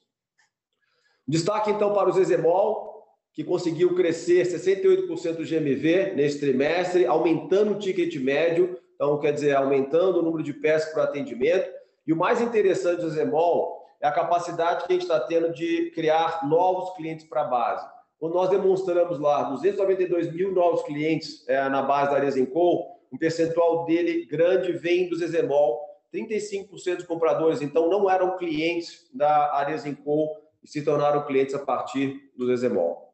Destaque 1.28 1.70
então 1.70 1.94
para 1.94 2.08
o 2.08 2.14
Zezemol, 2.14 3.04
que 3.34 3.44
conseguiu 3.44 3.94
crescer 3.94 4.48
68% 4.48 5.36
do 5.36 5.44
GMV 5.44 6.14
nesse 6.16 6.40
trimestre, 6.40 7.06
aumentando 7.06 7.74
o 7.74 7.78
ticket 7.78 8.16
médio, 8.24 8.80
então 8.96 9.20
quer 9.20 9.34
dizer, 9.34 9.54
aumentando 9.54 10.20
o 10.20 10.22
número 10.22 10.42
de 10.42 10.54
peças 10.54 10.94
para 10.94 11.04
atendimento. 11.04 11.70
E 12.08 12.14
o 12.14 12.18
mais 12.18 12.40
interessante 12.40 13.02
do 13.02 13.10
Zemol 13.10 13.86
é 14.02 14.08
a 14.08 14.14
capacidade 14.14 14.86
que 14.86 14.94
a 14.94 14.96
gente 14.96 15.02
está 15.02 15.20
tendo 15.20 15.52
de 15.52 15.92
criar 15.92 16.48
novos 16.48 16.96
clientes 16.96 17.26
para 17.26 17.42
a 17.42 17.48
base. 17.48 17.86
Quando 18.18 18.34
nós 18.34 18.50
demonstramos 18.50 19.20
lá 19.20 19.44
292 19.44 20.32
mil 20.34 20.54
novos 20.54 20.84
clientes 20.84 21.46
é, 21.50 21.68
na 21.68 21.82
base 21.82 22.12
da 22.12 22.18
Arezenco, 22.18 22.99
um 23.12 23.18
percentual 23.18 23.86
dele 23.86 24.26
grande 24.26 24.72
vem 24.72 25.10
do 25.10 25.16
Zezemol, 25.16 25.80
35% 26.14 26.98
dos 26.98 27.06
compradores, 27.06 27.62
então, 27.62 27.90
não 27.90 28.10
eram 28.10 28.38
clientes 28.38 29.10
da 29.14 29.54
Arezenco 29.56 30.30
e 30.64 30.68
se 30.68 30.82
tornaram 30.82 31.26
clientes 31.26 31.54
a 31.54 31.60
partir 31.60 32.32
do 32.36 32.48
Zezemol. 32.48 33.10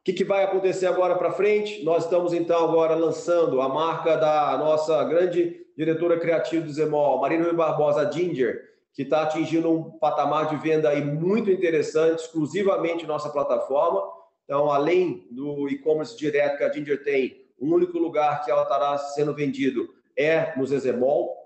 O 0.00 0.02
que, 0.02 0.12
que 0.12 0.24
vai 0.24 0.44
acontecer 0.44 0.86
agora 0.86 1.14
para 1.16 1.32
frente? 1.32 1.84
Nós 1.84 2.04
estamos, 2.04 2.32
então, 2.32 2.64
agora 2.64 2.94
lançando 2.94 3.60
a 3.60 3.68
marca 3.68 4.16
da 4.16 4.56
nossa 4.56 5.04
grande 5.04 5.66
diretora 5.76 6.18
criativa 6.18 6.64
do 6.64 6.72
Zemol, 6.72 7.20
Marina 7.20 7.52
Barbosa, 7.52 8.06
a 8.06 8.10
Ginger, 8.10 8.70
que 8.92 9.02
está 9.02 9.22
atingindo 9.22 9.70
um 9.70 9.90
patamar 9.90 10.48
de 10.48 10.56
venda 10.56 10.88
aí 10.88 11.04
muito 11.04 11.50
interessante, 11.50 12.20
exclusivamente 12.20 13.06
nossa 13.06 13.30
plataforma. 13.30 14.02
Então, 14.44 14.70
além 14.70 15.26
do 15.30 15.68
e-commerce 15.68 16.16
direto 16.16 16.58
que 16.58 16.64
a 16.64 16.72
Ginger 16.72 17.02
tem, 17.02 17.39
o 17.60 17.66
único 17.66 17.98
lugar 17.98 18.44
que 18.44 18.50
ela 18.50 18.62
estará 18.62 18.96
sendo 18.96 19.34
vendido 19.34 19.94
é 20.16 20.56
no 20.56 20.66
Zezemol. 20.66 21.36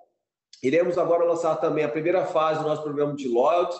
Iremos 0.62 0.96
agora 0.96 1.24
lançar 1.24 1.56
também 1.56 1.84
a 1.84 1.88
primeira 1.88 2.24
fase 2.24 2.60
do 2.60 2.68
nosso 2.68 2.82
programa 2.82 3.14
de 3.14 3.28
loyalty, 3.28 3.76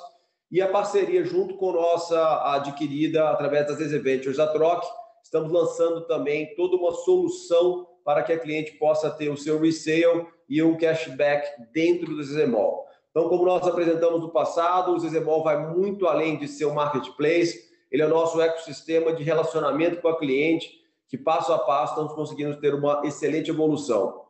e 0.51 0.61
a 0.61 0.69
parceria 0.69 1.25
junto 1.25 1.57
com 1.57 1.73
nossa 1.73 2.55
adquirida 2.55 3.31
através 3.31 3.67
das 3.67 3.79
Ventures 3.79 4.37
da 4.37 4.47
Troc, 4.47 4.85
estamos 5.23 5.51
lançando 5.51 6.03
também 6.03 6.55
toda 6.55 6.77
uma 6.77 6.93
solução 6.93 7.89
para 8.05 8.23
que 8.23 8.33
a 8.33 8.39
cliente 8.39 8.73
possa 8.73 9.11
ter 9.11 9.31
o 9.31 9.37
seu 9.37 9.59
resale 9.59 10.27
e 10.49 10.63
um 10.63 10.77
cashback 10.77 11.49
dentro 11.73 12.15
do 12.15 12.23
Zezemol. 12.23 12.87
Então, 13.11 13.29
como 13.29 13.45
nós 13.45 13.67
apresentamos 13.67 14.21
no 14.21 14.31
passado, 14.31 14.93
o 14.93 14.99
Zezemol 14.99 15.43
vai 15.43 15.73
muito 15.73 16.07
além 16.07 16.37
de 16.37 16.47
ser 16.47 16.67
um 16.67 16.75
marketplace, 16.75 17.73
ele 17.91 18.03
é 18.03 18.07
o 18.07 18.11
nosso 18.11 18.41
ecossistema 18.41 19.13
de 19.13 19.23
relacionamento 19.23 20.01
com 20.01 20.09
a 20.09 20.19
cliente, 20.19 20.84
que 21.15 21.19
passo 21.19 21.53
a 21.53 21.59
passo 21.61 21.93
estamos 21.93 22.13
conseguindo 22.13 22.59
ter 22.59 22.75
uma 22.75 23.03
excelente 23.05 23.49
evolução. 23.49 24.25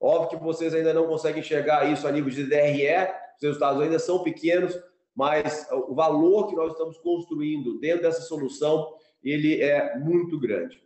Óbvio 0.00 0.38
que 0.38 0.44
vocês 0.44 0.72
ainda 0.72 0.94
não 0.94 1.06
conseguem 1.06 1.40
enxergar 1.40 1.84
isso 1.92 2.08
a 2.08 2.10
nível 2.10 2.30
de 2.30 2.44
DRE, 2.44 3.10
os 3.36 3.42
resultados 3.42 3.82
ainda 3.82 3.98
são 3.98 4.22
pequenos, 4.22 4.74
mas 5.14 5.68
o 5.70 5.94
valor 5.94 6.46
que 6.46 6.56
nós 6.56 6.72
estamos 6.72 6.96
construindo 6.96 7.78
dentro 7.78 8.02
dessa 8.02 8.22
solução, 8.22 8.94
ele 9.22 9.60
é 9.60 9.98
muito 9.98 10.40
grande. 10.40 10.82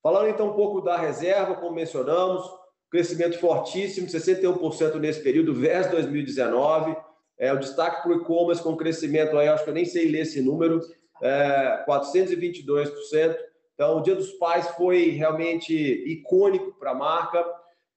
Falando 0.00 0.28
então 0.28 0.50
um 0.50 0.54
pouco 0.54 0.80
da 0.80 0.96
reserva, 0.96 1.56
como 1.56 1.74
mencionamos, 1.74 2.48
crescimento 2.88 3.40
fortíssimo, 3.40 4.06
61% 4.06 4.94
nesse 5.00 5.20
período 5.20 5.52
versus 5.52 5.90
2019. 5.90 6.96
É, 7.36 7.52
o 7.52 7.58
destaque 7.58 8.02
para 8.02 8.12
o 8.12 8.20
e-commerce 8.20 8.62
com 8.62 8.76
crescimento 8.76 9.36
aí, 9.36 9.48
acho 9.48 9.64
que 9.64 9.70
eu 9.70 9.74
nem 9.74 9.84
sei 9.84 10.08
ler 10.08 10.20
esse 10.20 10.40
número, 10.40 10.80
é, 11.20 11.84
422%. 11.88 13.49
Então, 13.80 13.96
o 13.96 14.02
Dia 14.02 14.14
dos 14.14 14.32
Pais 14.32 14.68
foi 14.72 15.08
realmente 15.08 15.74
icônico 15.74 16.70
para 16.78 16.90
a 16.90 16.94
marca. 16.94 17.42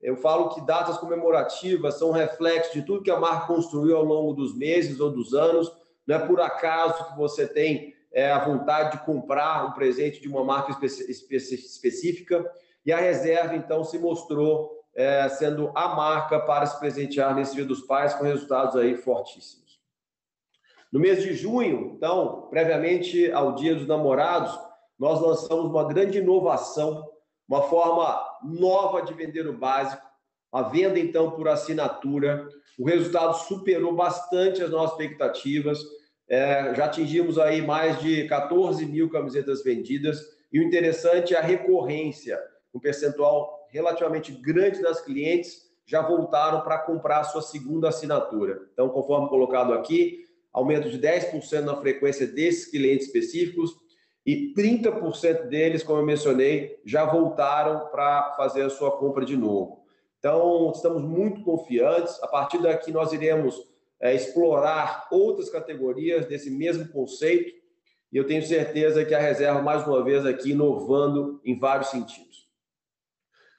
Eu 0.02 0.16
falo 0.16 0.48
que 0.56 0.66
datas 0.66 0.98
comemorativas 0.98 2.00
são 2.00 2.12
reflexo 2.12 2.72
de 2.72 2.84
tudo 2.84 3.04
que 3.04 3.12
a 3.12 3.20
marca 3.20 3.48
construiu 3.48 3.98
ao 3.98 4.06
longo 4.06 4.32
dos 4.32 4.58
meses 4.58 5.02
ou 5.02 5.12
dos 5.12 5.34
anos. 5.34 5.70
Não 6.08 6.16
é 6.16 6.20
por 6.20 6.40
acaso 6.40 7.10
que 7.10 7.18
você 7.18 7.46
tem 7.46 7.94
é, 8.14 8.32
a 8.32 8.46
vontade 8.46 8.98
de 8.98 9.06
comprar 9.06 9.66
um 9.66 9.74
presente 9.74 10.22
de 10.22 10.30
uma 10.30 10.42
marca 10.42 10.72
específica. 10.86 12.50
E 12.86 12.94
a 12.94 12.98
reserva, 12.98 13.54
então, 13.54 13.84
se 13.84 14.00
mostrou 14.00 14.86
é, 14.96 15.28
sendo 15.28 15.70
a 15.76 15.90
marca 15.90 16.40
para 16.40 16.66
se 16.66 16.80
presentear 16.80 17.36
nesse 17.36 17.56
Dia 17.56 17.66
dos 17.66 17.82
Pais, 17.82 18.14
com 18.14 18.24
resultados 18.24 18.78
aí 18.78 18.96
fortíssimos. 18.96 19.82
No 20.90 21.02
mês 21.02 21.22
de 21.22 21.34
junho, 21.34 21.92
então, 21.98 22.48
previamente 22.50 23.30
ao 23.34 23.54
Dia 23.54 23.76
dos 23.76 23.86
Namorados, 23.86 24.58
nós 25.00 25.22
lançamos 25.22 25.66
uma 25.66 25.88
grande 25.88 26.20
inovação 26.20 27.04
uma 27.48 27.62
forma 27.64 28.24
nova 28.44 29.02
de 29.02 29.14
vender 29.14 29.48
o 29.48 29.58
básico, 29.58 30.02
a 30.52 30.64
venda 30.64 31.00
então 31.00 31.32
por 31.32 31.48
assinatura. 31.48 32.48
O 32.80 32.86
resultado 32.86 33.36
superou 33.36 33.96
bastante 33.96 34.64
as 34.64 34.70
nossas 34.72 34.92
expectativas. 34.92 35.80
É, 36.28 36.74
já 36.76 36.86
atingimos 36.86 37.38
aí 37.38 37.62
mais 37.62 38.00
de 38.00 38.28
14 38.28 38.86
mil 38.86 39.10
camisetas 39.10 39.64
vendidas. 39.64 40.20
E 40.52 40.60
o 40.60 40.64
interessante 40.64 41.36
é 41.36 41.38
a 41.38 41.42
recorrência. 41.42 42.40
Um 42.74 42.80
percentual 42.80 43.68
relativamente 43.70 44.32
grande 44.32 44.82
das 44.82 45.02
clientes 45.02 45.64
já 45.86 46.02
voltaram 46.02 46.62
para 46.62 46.80
comprar 46.80 47.20
a 47.20 47.24
sua 47.24 47.42
segunda 47.42 47.90
assinatura. 47.90 48.68
Então, 48.72 48.90
conforme 48.90 49.28
colocado 49.28 49.74
aqui, 49.74 50.24
aumento 50.52 50.90
de 50.90 50.98
10% 50.98 51.62
na 51.62 51.76
frequência 51.76 52.26
desses 52.26 52.68
clientes 52.68 53.08
específicos, 53.08 53.76
e 54.26 54.54
30% 54.54 55.48
deles, 55.48 55.84
como 55.84 56.00
eu 56.00 56.06
mencionei, 56.06 56.80
já 56.86 57.06
voltaram 57.06 57.88
para 57.88 58.34
fazer 58.38 58.64
a 58.64 58.70
sua 58.70 58.92
compra 58.92 59.26
de 59.26 59.36
novo. 59.36 59.84
Então, 60.18 60.72
estamos 60.74 61.04
muito 61.04 61.44
confiantes. 61.44 62.22
A 62.24 62.28
partir 62.28 62.62
daqui, 62.62 62.92
nós 62.92 63.12
iremos 63.12 63.62
é, 64.02 64.16
explorar 64.16 65.08
outras 65.12 65.50
categorias 65.50 66.26
desse 66.26 66.50
mesmo 66.50 66.88
conceito 66.88 67.64
e 68.14 68.18
eu 68.18 68.28
tenho 68.28 68.46
certeza 68.46 69.04
que 69.04 69.16
a 69.16 69.20
reserva, 69.20 69.60
mais 69.60 69.88
uma 69.88 70.04
vez, 70.04 70.24
aqui 70.24 70.52
inovando 70.52 71.42
em 71.44 71.58
vários 71.58 71.90
sentidos. 71.90 72.48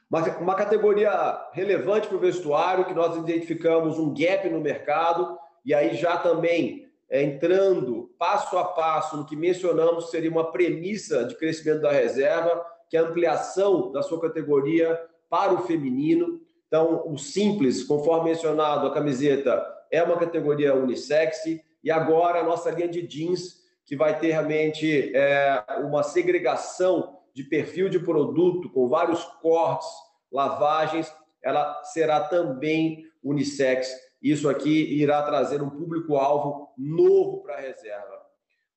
Uma, 0.09 0.20
uma 0.38 0.55
categoria 0.55 1.11
relevante 1.53 2.07
para 2.07 2.16
o 2.16 2.20
vestuário, 2.20 2.85
que 2.85 2.94
nós 2.94 3.16
identificamos 3.16 3.98
um 3.98 4.14
gap 4.14 4.48
no 4.48 4.61
mercado, 4.61 5.37
e 5.64 5.74
aí 5.74 5.96
já 5.96 6.16
também 6.18 6.84
entrando 7.11 8.11
passo 8.19 8.57
a 8.57 8.64
passo 8.64 9.17
no 9.17 9.27
que 9.27 9.37
mencionamos 9.37 10.11
seria 10.11 10.31
uma 10.31 10.51
premissa 10.51 11.25
de 11.25 11.37
crescimento 11.37 11.83
da 11.83 11.93
reserva, 11.93 12.64
que 12.88 12.97
é 12.97 13.01
a 13.01 13.05
ampliação 13.05 13.93
da 13.93 14.03
sua 14.03 14.21
categoria 14.21 15.01
para 15.29 15.53
o 15.53 15.67
feminino. 15.67 16.40
Então, 16.67 17.03
o 17.07 17.17
simples, 17.19 17.85
conforme 17.85 18.31
mencionado, 18.31 18.87
a 18.87 18.95
camiseta 18.95 19.64
é 19.90 20.03
uma 20.03 20.17
categoria 20.17 20.75
unissex, 20.75 21.38
e 21.83 21.90
agora 21.90 22.40
a 22.40 22.45
nossa 22.45 22.71
linha 22.71 22.88
de 22.88 23.03
jeans, 23.03 23.62
que 23.85 23.95
vai 23.95 24.19
ter 24.19 24.33
realmente 24.33 25.14
é, 25.14 25.62
uma 25.83 26.03
segregação 26.03 27.19
de 27.35 27.45
perfil 27.45 27.88
de 27.88 27.99
produto 27.99 28.71
com 28.71 28.88
vários 28.88 29.23
cortes, 29.43 29.88
lavagens, 30.33 31.14
ela 31.43 31.83
será 31.85 32.21
também 32.21 33.05
unissex. 33.23 33.93
Isso 34.25 34.49
aqui 34.49 34.71
irá 34.71 35.23
trazer 35.23 35.61
um 35.61 35.69
público-alvo 35.69 36.73
novo 36.79 37.43
para 37.43 37.57
a 37.57 37.61
reserva. 37.61 38.23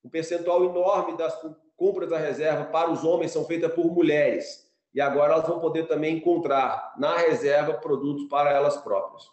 Um 0.03 0.09
percentual 0.09 0.65
enorme 0.65 1.15
das 1.15 1.39
compras 1.77 2.09
da 2.09 2.17
reserva 2.17 2.65
para 2.65 2.91
os 2.91 3.05
homens 3.05 3.31
são 3.31 3.45
feitas 3.45 3.71
por 3.71 3.85
mulheres. 3.85 4.69
E 4.93 4.99
agora 4.99 5.35
elas 5.35 5.47
vão 5.47 5.61
poder 5.61 5.87
também 5.87 6.17
encontrar 6.17 6.93
na 6.99 7.15
reserva 7.15 7.75
produtos 7.75 8.27
para 8.27 8.51
elas 8.51 8.75
próprias. 8.75 9.23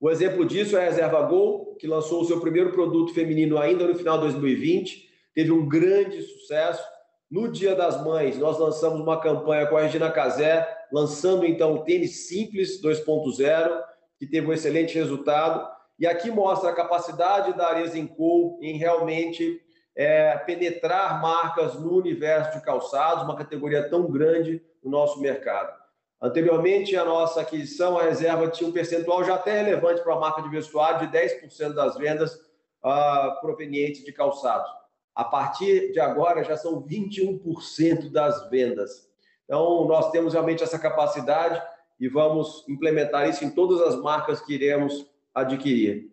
O 0.00 0.10
exemplo 0.10 0.44
disso 0.44 0.76
é 0.76 0.80
a 0.80 0.90
Reserva 0.90 1.22
Gol, 1.22 1.76
que 1.76 1.86
lançou 1.86 2.22
o 2.22 2.24
seu 2.24 2.40
primeiro 2.40 2.72
produto 2.72 3.14
feminino 3.14 3.58
ainda 3.58 3.86
no 3.86 3.94
final 3.94 4.16
de 4.16 4.24
2020, 4.24 5.08
teve 5.32 5.52
um 5.52 5.68
grande 5.68 6.20
sucesso. 6.22 6.82
No 7.30 7.48
Dia 7.48 7.76
das 7.76 8.02
Mães, 8.04 8.36
nós 8.36 8.58
lançamos 8.58 9.00
uma 9.00 9.20
campanha 9.20 9.64
com 9.68 9.76
a 9.76 9.82
Regina 9.82 10.10
Casé, 10.10 10.66
lançando 10.90 11.46
então 11.46 11.74
o 11.74 11.84
tênis 11.84 12.26
simples 12.26 12.82
2.0, 12.82 13.91
que 14.22 14.26
teve 14.28 14.46
um 14.46 14.52
excelente 14.52 14.94
resultado. 14.94 15.68
E 15.98 16.06
aqui 16.06 16.30
mostra 16.30 16.70
a 16.70 16.74
capacidade 16.74 17.54
da 17.54 17.70
Arezenco 17.70 18.56
em 18.62 18.78
realmente 18.78 19.60
é, 19.96 20.36
penetrar 20.38 21.20
marcas 21.20 21.74
no 21.74 21.96
universo 21.96 22.56
de 22.56 22.64
calçados, 22.64 23.24
uma 23.24 23.34
categoria 23.34 23.90
tão 23.90 24.08
grande 24.08 24.62
no 24.80 24.92
nosso 24.92 25.20
mercado. 25.20 25.76
Anteriormente, 26.20 26.94
a 26.94 27.04
nossa 27.04 27.40
aquisição, 27.40 27.98
a 27.98 28.04
reserva 28.04 28.46
tinha 28.46 28.70
um 28.70 28.72
percentual 28.72 29.24
já 29.24 29.34
até 29.34 29.60
relevante 29.60 30.02
para 30.02 30.14
a 30.14 30.20
marca 30.20 30.40
de 30.40 30.48
vestuário 30.48 31.08
de 31.08 31.18
10% 31.18 31.72
das 31.72 31.96
vendas 31.96 32.32
uh, 32.34 33.40
provenientes 33.40 34.04
de 34.04 34.12
calçados. 34.12 34.70
A 35.16 35.24
partir 35.24 35.90
de 35.90 35.98
agora, 35.98 36.44
já 36.44 36.56
são 36.56 36.80
21% 36.80 38.08
das 38.12 38.48
vendas. 38.48 39.10
Então, 39.46 39.84
nós 39.88 40.12
temos 40.12 40.32
realmente 40.32 40.62
essa 40.62 40.78
capacidade 40.78 41.60
e 42.02 42.08
vamos 42.08 42.64
implementar 42.68 43.28
isso 43.28 43.44
em 43.44 43.50
todas 43.50 43.80
as 43.80 43.94
marcas 44.02 44.40
que 44.40 44.54
iremos 44.54 45.06
adquirir. 45.32 46.10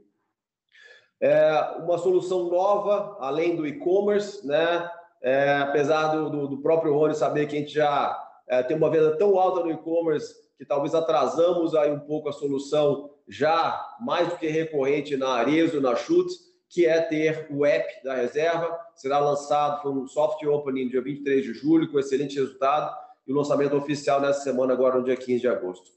É 1.19 1.77
uma 1.79 1.97
solução 1.97 2.47
nova, 2.47 3.17
além 3.19 3.55
do 3.55 3.65
e-commerce, 3.65 4.45
né? 4.45 4.87
É, 5.19 5.57
apesar 5.57 6.09
do, 6.15 6.47
do, 6.47 6.61
próprio 6.61 6.93
Rony 6.93 7.15
saber 7.15 7.47
que 7.47 7.55
a 7.55 7.59
gente 7.59 7.73
já 7.73 8.23
é, 8.47 8.61
tem 8.61 8.77
uma 8.77 8.91
venda 8.91 9.17
tão 9.17 9.37
alta 9.39 9.61
no 9.61 9.71
e-commerce 9.71 10.33
que 10.59 10.63
talvez 10.63 10.93
atrasamos 10.93 11.73
aí 11.73 11.91
um 11.91 11.99
pouco 11.99 12.29
a 12.29 12.33
solução 12.33 13.09
já 13.27 13.83
mais 13.99 14.29
do 14.29 14.37
que 14.37 14.47
recorrente 14.47 15.17
na 15.17 15.29
Arezo, 15.29 15.81
na 15.81 15.95
Chutes, 15.95 16.35
que 16.69 16.85
é 16.85 17.01
ter 17.01 17.47
o 17.49 17.65
app 17.65 18.03
da 18.03 18.13
reserva. 18.13 18.79
Será 18.93 19.17
lançado, 19.17 19.81
foi 19.81 19.91
um 19.91 20.07
soft 20.07 20.43
opening 20.43 20.87
dia 20.87 21.01
23 21.01 21.43
de 21.43 21.53
julho, 21.55 21.91
com 21.91 21.97
excelente 21.97 22.35
resultado, 22.39 22.95
e 23.29 23.31
o 23.31 23.35
lançamento 23.35 23.75
oficial 23.77 24.19
nessa 24.19 24.41
semana, 24.41 24.73
agora 24.73 24.97
no 24.97 25.03
dia 25.03 25.15
15 25.15 25.39
de 25.39 25.47
agosto. 25.47 25.91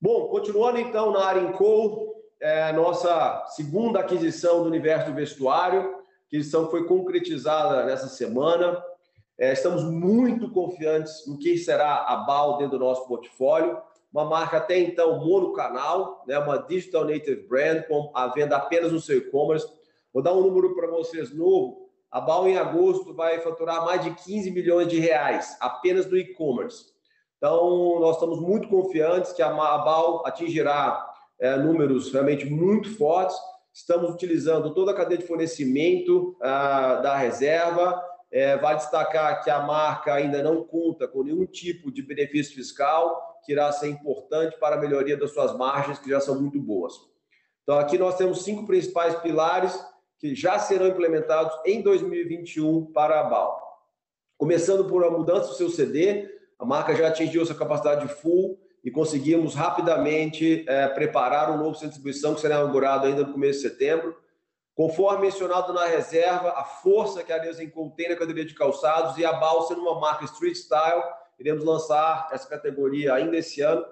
Bom, 0.00 0.26
continuando 0.26 0.80
então 0.80 1.12
na 1.12 1.24
Arinco, 1.24 2.16
é, 2.40 2.72
nossa 2.72 3.46
segunda 3.50 4.00
aquisição 4.00 4.64
do 4.64 4.68
universo 4.68 5.06
do 5.06 5.14
vestuário, 5.14 6.00
aquisição 6.26 6.68
foi 6.68 6.84
concretizada 6.84 7.84
nessa 7.84 8.08
semana. 8.08 8.82
É, 9.38 9.52
estamos 9.52 9.84
muito 9.84 10.50
confiantes 10.50 11.24
no 11.28 11.38
que 11.38 11.56
será 11.56 12.04
a 12.08 12.16
BAL 12.16 12.58
dentro 12.58 12.76
do 12.76 12.84
nosso 12.84 13.06
portfólio. 13.06 13.80
Uma 14.12 14.24
marca 14.24 14.56
até 14.56 14.80
então 14.80 15.24
monocanal, 15.24 16.24
né, 16.26 16.36
uma 16.40 16.58
digital 16.58 17.04
native 17.04 17.46
brand, 17.46 17.84
com 17.84 18.10
a 18.12 18.26
venda 18.26 18.56
apenas 18.56 18.90
no 18.90 18.98
seu 18.98 19.18
e-commerce. 19.18 19.68
Vou 20.12 20.24
dar 20.24 20.32
um 20.32 20.40
número 20.40 20.74
para 20.74 20.88
vocês 20.88 21.32
novo. 21.32 21.85
A 22.10 22.20
BAL 22.20 22.48
em 22.48 22.56
agosto 22.56 23.14
vai 23.14 23.40
faturar 23.40 23.84
mais 23.84 24.02
de 24.02 24.10
15 24.14 24.50
milhões 24.50 24.88
de 24.88 24.98
reais 24.98 25.56
apenas 25.60 26.06
no 26.06 26.16
e-commerce. 26.16 26.86
Então, 27.36 28.00
nós 28.00 28.16
estamos 28.16 28.40
muito 28.40 28.68
confiantes 28.68 29.32
que 29.32 29.42
a 29.42 29.50
BAL 29.50 30.26
atingirá 30.26 31.06
é, 31.38 31.56
números 31.56 32.12
realmente 32.12 32.46
muito 32.46 32.96
fortes. 32.96 33.36
Estamos 33.72 34.10
utilizando 34.10 34.72
toda 34.72 34.92
a 34.92 34.94
cadeia 34.94 35.18
de 35.18 35.26
fornecimento 35.26 36.36
ah, 36.40 36.94
da 37.02 37.16
reserva, 37.16 38.02
é, 38.30 38.56
vale 38.56 38.78
destacar 38.78 39.44
que 39.44 39.50
a 39.50 39.60
marca 39.60 40.14
ainda 40.14 40.42
não 40.42 40.64
conta 40.64 41.06
com 41.06 41.22
nenhum 41.22 41.46
tipo 41.46 41.92
de 41.92 42.02
benefício 42.02 42.54
fiscal, 42.54 43.38
que 43.44 43.52
irá 43.52 43.70
ser 43.70 43.88
importante 43.88 44.58
para 44.58 44.76
a 44.76 44.80
melhoria 44.80 45.16
das 45.16 45.32
suas 45.32 45.56
margens, 45.56 45.98
que 45.98 46.10
já 46.10 46.20
são 46.20 46.40
muito 46.40 46.58
boas. 46.58 46.94
Então, 47.62 47.78
aqui 47.78 47.98
nós 47.98 48.16
temos 48.16 48.42
cinco 48.42 48.66
principais 48.66 49.14
pilares 49.16 49.78
que 50.18 50.34
já 50.34 50.58
serão 50.58 50.88
implementados 50.88 51.56
em 51.64 51.82
2021 51.82 52.86
para 52.92 53.20
a 53.20 53.24
BAL. 53.24 53.66
Começando 54.38 54.86
por 54.86 55.04
a 55.04 55.10
mudança 55.10 55.48
do 55.48 55.54
seu 55.54 55.70
CD, 55.70 56.28
a 56.58 56.64
marca 56.64 56.94
já 56.94 57.08
atingiu 57.08 57.44
sua 57.44 57.54
capacidade 57.54 58.08
full 58.08 58.58
e 58.84 58.90
conseguimos 58.90 59.54
rapidamente 59.54 60.64
é, 60.68 60.88
preparar 60.88 61.50
um 61.50 61.58
novo 61.58 61.74
centro 61.74 61.88
de 61.88 61.94
distribuição 61.94 62.34
que 62.34 62.40
será 62.40 62.56
inaugurado 62.56 63.06
ainda 63.06 63.24
no 63.24 63.32
começo 63.32 63.60
de 63.60 63.68
setembro. 63.68 64.16
Conforme 64.74 65.22
mencionado 65.22 65.72
na 65.72 65.86
reserva, 65.86 66.50
a 66.50 66.64
força 66.64 67.24
que 67.24 67.32
a 67.32 67.38
Nesenco 67.38 67.92
tem 67.96 68.10
na 68.10 68.14
categoria 68.14 68.44
de 68.44 68.54
calçados 68.54 69.16
e 69.16 69.24
a 69.24 69.32
Balsa 69.32 69.74
numa 69.74 69.98
marca 69.98 70.26
Street 70.26 70.54
Style, 70.54 71.02
iremos 71.38 71.64
lançar 71.64 72.28
essa 72.30 72.48
categoria 72.48 73.14
ainda 73.14 73.36
esse 73.36 73.60
ano. 73.60 73.84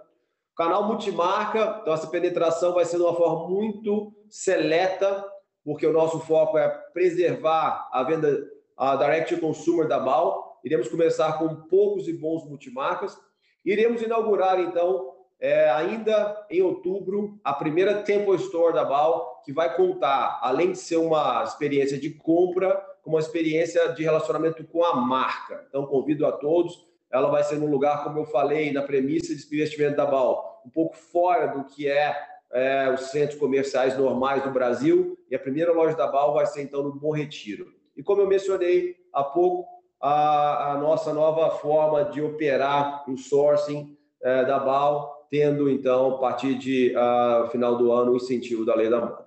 Canal 0.56 0.84
multimarca, 0.84 1.78
então 1.80 1.92
essa 1.92 2.06
penetração 2.06 2.72
vai 2.72 2.84
ser 2.84 2.98
de 2.98 3.02
uma 3.02 3.16
forma 3.16 3.48
muito 3.48 4.12
seleta, 4.28 5.24
porque 5.64 5.86
o 5.86 5.92
nosso 5.92 6.20
foco 6.20 6.58
é 6.58 6.68
preservar 6.92 7.88
a 7.90 8.02
venda 8.02 8.46
a 8.76 8.96
direct 8.96 9.34
to 9.34 9.40
consumer 9.40 9.88
da 9.88 9.98
BAL. 9.98 10.60
Iremos 10.64 10.88
começar 10.88 11.38
com 11.38 11.54
poucos 11.54 12.08
e 12.08 12.12
bons 12.12 12.44
multimarcas. 12.44 13.16
Iremos 13.64 14.02
inaugurar, 14.02 14.60
então, 14.60 15.12
é, 15.40 15.70
ainda 15.70 16.46
em 16.50 16.62
outubro, 16.62 17.38
a 17.42 17.52
primeira 17.52 18.02
Temple 18.02 18.36
Store 18.36 18.74
da 18.74 18.84
BAL, 18.84 19.42
que 19.44 19.52
vai 19.52 19.74
contar, 19.74 20.38
além 20.42 20.72
de 20.72 20.78
ser 20.78 20.96
uma 20.96 21.42
experiência 21.44 21.98
de 21.98 22.10
compra, 22.10 22.74
com 23.02 23.10
uma 23.10 23.20
experiência 23.20 23.92
de 23.92 24.02
relacionamento 24.02 24.64
com 24.64 24.84
a 24.84 24.96
marca. 24.96 25.64
Então, 25.68 25.86
convido 25.86 26.26
a 26.26 26.32
todos. 26.32 26.86
Ela 27.10 27.30
vai 27.30 27.44
ser 27.44 27.56
num 27.56 27.70
lugar, 27.70 28.02
como 28.02 28.18
eu 28.18 28.24
falei, 28.24 28.72
na 28.72 28.82
premissa 28.82 29.34
de 29.34 29.46
investimento 29.46 29.96
da 29.96 30.06
BAL, 30.06 30.62
um 30.66 30.70
pouco 30.70 30.96
fora 30.96 31.46
do 31.46 31.64
que 31.64 31.88
é, 31.88 32.16
é 32.54 32.88
os 32.90 33.10
centros 33.10 33.38
comerciais 33.38 33.98
normais 33.98 34.42
do 34.42 34.50
Brasil. 34.50 35.18
E 35.28 35.34
a 35.34 35.38
primeira 35.38 35.72
loja 35.72 35.96
da 35.96 36.06
BAL 36.06 36.32
vai 36.32 36.46
ser, 36.46 36.62
então, 36.62 36.82
no 36.82 36.94
Bom 36.94 37.10
Retiro. 37.10 37.66
E 37.96 38.02
como 38.02 38.22
eu 38.22 38.28
mencionei 38.28 38.96
há 39.12 39.22
pouco, 39.22 39.68
a, 40.00 40.72
a 40.72 40.78
nossa 40.78 41.12
nova 41.12 41.50
forma 41.58 42.04
de 42.04 42.22
operar 42.22 43.04
o 43.10 43.16
sourcing 43.16 43.96
é, 44.22 44.44
da 44.44 44.58
BAL 44.58 45.14
tendo, 45.30 45.68
então, 45.68 46.14
a 46.14 46.18
partir 46.18 46.54
de 46.54 46.94
uh, 46.96 47.48
final 47.50 47.76
do 47.76 47.90
ano, 47.90 48.12
o 48.12 48.16
incentivo 48.16 48.64
da 48.64 48.72
lei 48.72 48.88
da 48.88 49.00
moda. 49.00 49.26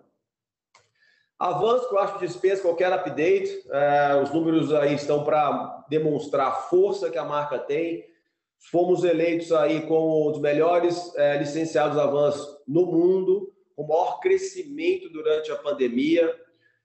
Avanço, 1.38 1.90
que 1.90 1.96
eu 1.96 2.00
acho 2.00 2.14
que 2.14 2.26
dispensa 2.26 2.62
qualquer 2.62 2.94
update, 2.94 3.52
uh, 3.68 4.24
os 4.24 4.32
números 4.32 4.74
aí 4.74 4.96
estão 4.96 5.26
para 5.26 5.86
demonstrar 5.90 6.48
a 6.48 6.52
força 6.52 7.10
que 7.10 7.18
a 7.18 7.26
marca 7.26 7.60
tem. 7.60 8.06
Fomos 8.60 9.04
eleitos 9.04 9.52
aí 9.52 9.86
como 9.88 10.28
um 10.28 10.32
dos 10.32 10.42
melhores 10.42 10.98
uh, 10.98 11.38
licenciados 11.40 11.98
Avanço 11.98 12.58
no 12.68 12.86
mundo, 12.86 13.54
com 13.76 13.88
maior 13.88 14.20
crescimento 14.20 15.10
durante 15.10 15.52
a 15.52 15.56
pandemia. 15.56 16.34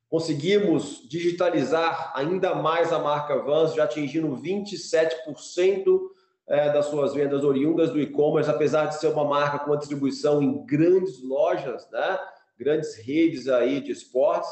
Conseguimos 0.09 1.09
digitalizar 1.09 2.13
ainda 2.15 2.55
mais 2.55 2.93
a 2.93 2.99
marca 2.99 3.35
Avanço, 3.35 3.77
já 3.77 3.85
atingindo 3.85 4.37
27% 4.37 6.01
é, 6.47 6.71
das 6.71 6.87
suas 6.87 7.15
vendas 7.15 7.45
oriundas 7.45 7.91
do 7.91 8.01
e-commerce, 8.01 8.51
apesar 8.51 8.87
de 8.87 9.01
ser 9.01 9.09
uma 9.09 9.25
marca 9.25 9.61
com 9.61 9.77
distribuição 9.77 10.43
em 10.43 10.65
grandes 10.67 11.23
lojas, 11.23 11.89
né? 11.91 12.19
grandes 12.59 12.95
redes 12.97 13.49
aí 13.49 13.81
de 13.81 13.91
esportes. 13.91 14.51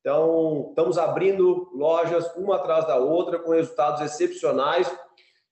Então, 0.00 0.66
estamos 0.70 0.96
abrindo 0.96 1.68
lojas 1.74 2.32
uma 2.36 2.56
atrás 2.56 2.86
da 2.86 2.96
outra 2.96 3.38
com 3.38 3.50
resultados 3.50 4.00
excepcionais 4.00 4.90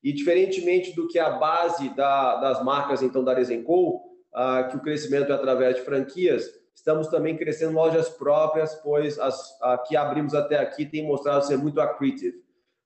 e 0.02 0.12
diferentemente 0.12 0.94
do 0.94 1.08
que 1.08 1.18
a 1.18 1.30
base 1.30 1.88
da, 1.96 2.36
das 2.36 2.64
marcas 2.64 3.02
então 3.02 3.24
da 3.24 3.34
Desenco, 3.34 4.02
ah, 4.34 4.64
que 4.64 4.76
o 4.76 4.80
crescimento 4.80 5.32
é 5.32 5.34
através 5.34 5.76
de 5.76 5.82
franquias, 5.82 6.48
estamos 6.74 7.08
também 7.08 7.36
crescendo 7.36 7.74
lojas 7.74 8.08
próprias, 8.08 8.74
pois 8.76 9.18
as 9.18 9.58
que 9.86 9.96
abrimos 9.96 10.34
até 10.34 10.58
aqui 10.58 10.86
têm 10.86 11.06
mostrado 11.06 11.44
ser 11.44 11.56
muito 11.58 11.80
accretive. 11.80 12.36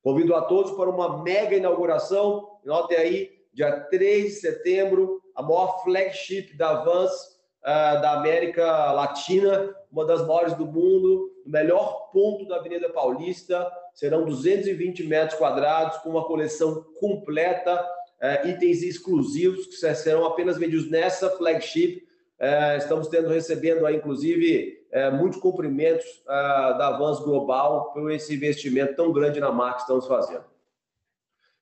Convido 0.03 0.35
a 0.35 0.43
todos 0.43 0.73
para 0.73 0.91
uma 0.91 1.23
mega 1.23 1.55
inauguração. 1.55 2.59
Notem 2.65 2.97
aí, 2.97 3.31
dia 3.53 3.71
3 3.71 4.25
de 4.25 4.31
setembro, 4.31 5.23
a 5.35 5.43
maior 5.43 5.85
flagship 5.85 6.57
da 6.57 6.83
Vans 6.83 7.13
uh, 7.13 8.01
da 8.01 8.15
América 8.15 8.93
Latina, 8.93 9.73
uma 9.91 10.05
das 10.05 10.27
maiores 10.27 10.55
do 10.55 10.67
mundo, 10.67 11.31
o 11.47 11.51
melhor 11.51 12.11
ponto 12.11 12.47
da 12.49 12.57
Avenida 12.57 12.91
Paulista. 12.91 13.71
Serão 13.95 14.25
220 14.25 15.05
metros 15.05 15.39
quadrados, 15.39 15.99
com 15.99 16.11
uma 16.11 16.25
coleção 16.25 16.85
completa, 16.99 17.81
uh, 17.81 18.49
itens 18.49 18.83
exclusivos 18.83 19.67
que 19.67 19.95
serão 19.95 20.25
apenas 20.25 20.59
vendidos 20.59 20.91
nessa 20.91 21.31
flagship. 21.31 22.07
Uh, 22.41 22.77
estamos 22.79 23.09
tendo 23.09 23.29
recebendo 23.29 23.87
aí, 23.87 23.97
inclusive, 23.97 24.81
muitos 25.19 25.41
cumprimentos 25.41 26.05
da 26.27 26.99
Vans 26.99 27.19
Global 27.21 27.95
por 27.95 28.13
esse 28.13 28.35
investimento 28.35 28.95
tão 28.95 29.11
grande 29.11 29.41
na 29.41 29.51
marca 29.51 29.77
que 29.77 29.83
estamos 29.83 30.07
fazendo. 30.07 30.45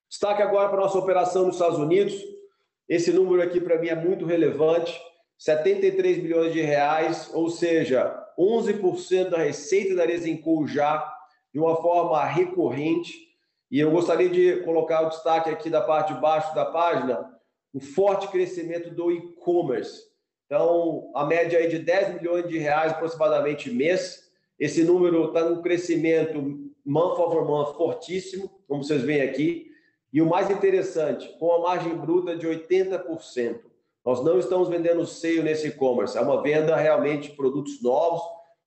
Destaque 0.09 0.43
agora 0.43 0.69
para 0.69 0.79
a 0.79 0.81
nossa 0.81 0.99
operação 0.99 1.47
nos 1.47 1.55
Estados 1.55 1.79
Unidos. 1.79 2.21
Esse 2.88 3.12
número 3.12 3.40
aqui 3.40 3.61
para 3.61 3.79
mim 3.79 3.87
é 3.87 3.95
muito 3.95 4.27
relevante. 4.27 5.01
73 5.38 6.19
milhões 6.19 6.53
de 6.53 6.61
reais, 6.61 7.31
ou 7.33 7.49
seja, 7.49 8.21
11% 8.37 9.29
da 9.29 9.38
receita 9.38 9.95
da 9.95 10.05
Resenco 10.05 10.66
já 10.66 10.99
de 11.52 11.58
uma 11.58 11.76
forma 11.76 12.24
recorrente. 12.24 13.28
E 13.70 13.78
eu 13.78 13.90
gostaria 13.90 14.28
de 14.28 14.62
colocar 14.64 15.02
o 15.02 15.08
destaque 15.08 15.50
aqui 15.50 15.70
da 15.70 15.80
parte 15.80 16.14
de 16.14 16.20
baixo 16.20 16.54
da 16.54 16.64
página, 16.64 17.30
o 17.72 17.80
forte 17.80 18.28
crescimento 18.28 18.90
do 18.90 19.10
e-commerce. 19.12 20.10
Então, 20.46 21.10
a 21.14 21.24
média 21.24 21.58
aí 21.58 21.68
de 21.68 21.78
10 21.78 22.14
milhões 22.14 22.48
de 22.48 22.58
reais 22.58 22.92
aproximadamente 22.92 23.70
mês. 23.70 24.28
Esse 24.58 24.82
número 24.82 25.26
está 25.26 25.44
num 25.44 25.62
crescimento 25.62 26.40
month 26.84 27.18
over 27.18 27.44
month 27.44 27.76
fortíssimo, 27.76 28.50
como 28.66 28.82
vocês 28.82 29.02
veem 29.02 29.22
aqui. 29.22 29.70
E 30.12 30.20
o 30.20 30.26
mais 30.26 30.50
interessante, 30.50 31.28
com 31.38 31.52
a 31.52 31.60
margem 31.60 31.96
bruta 31.96 32.36
de 32.36 32.48
80%. 32.48 33.60
Nós 34.04 34.24
não 34.24 34.38
estamos 34.38 34.68
vendendo 34.68 35.06
seio 35.06 35.42
nesse 35.42 35.68
e-commerce, 35.68 36.18
é 36.18 36.20
uma 36.20 36.42
venda 36.42 36.74
realmente 36.74 37.30
de 37.30 37.36
produtos 37.36 37.80
novos. 37.80 38.20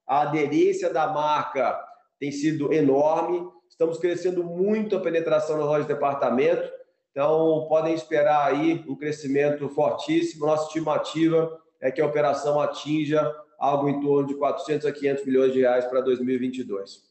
A 0.08 0.22
aderência 0.22 0.90
da 0.90 1.08
marca 1.08 1.78
tem 2.24 2.32
sido 2.32 2.72
enorme. 2.72 3.46
Estamos 3.68 3.98
crescendo 3.98 4.46
muito 4.46 4.96
a 4.96 5.02
penetração 5.02 5.58
nas 5.58 5.66
lojas 5.66 5.86
de 5.86 5.94
departamento. 5.94 6.72
Então, 7.12 7.66
podem 7.68 7.94
esperar 7.94 8.48
aí 8.48 8.82
um 8.88 8.96
crescimento 8.96 9.68
fortíssimo. 9.68 10.46
Nossa 10.46 10.68
estimativa 10.68 11.60
é 11.82 11.92
que 11.92 12.00
a 12.00 12.06
operação 12.06 12.62
atinja 12.62 13.30
algo 13.60 13.90
em 13.90 14.00
torno 14.00 14.26
de 14.26 14.36
400 14.36 14.86
a 14.86 14.92
500 14.94 15.26
milhões 15.26 15.52
de 15.52 15.60
reais 15.60 15.84
para 15.84 16.00
2022. 16.00 17.02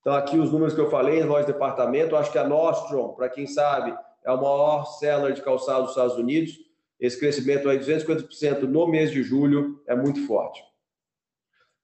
Então, 0.00 0.14
aqui 0.14 0.38
os 0.38 0.52
números 0.52 0.74
que 0.74 0.80
eu 0.80 0.88
falei 0.88 1.18
em 1.18 1.24
lojas 1.24 1.46
de 1.46 1.52
departamento. 1.52 2.14
Acho 2.14 2.30
que 2.30 2.38
a 2.38 2.46
Nordstrom, 2.46 3.14
para 3.14 3.28
quem 3.28 3.48
sabe, 3.48 3.92
é 4.24 4.30
o 4.30 4.36
maior 4.36 4.84
seller 4.84 5.32
de 5.32 5.42
calçado 5.42 5.82
dos 5.82 5.90
Estados 5.90 6.14
Unidos 6.14 6.56
esse 7.00 7.18
crescimento 7.18 7.68
aí, 7.68 7.80
250% 7.80 8.60
no 8.60 8.86
mês 8.86 9.10
de 9.10 9.24
julho, 9.24 9.82
é 9.88 9.96
muito 9.96 10.24
forte. 10.24 10.62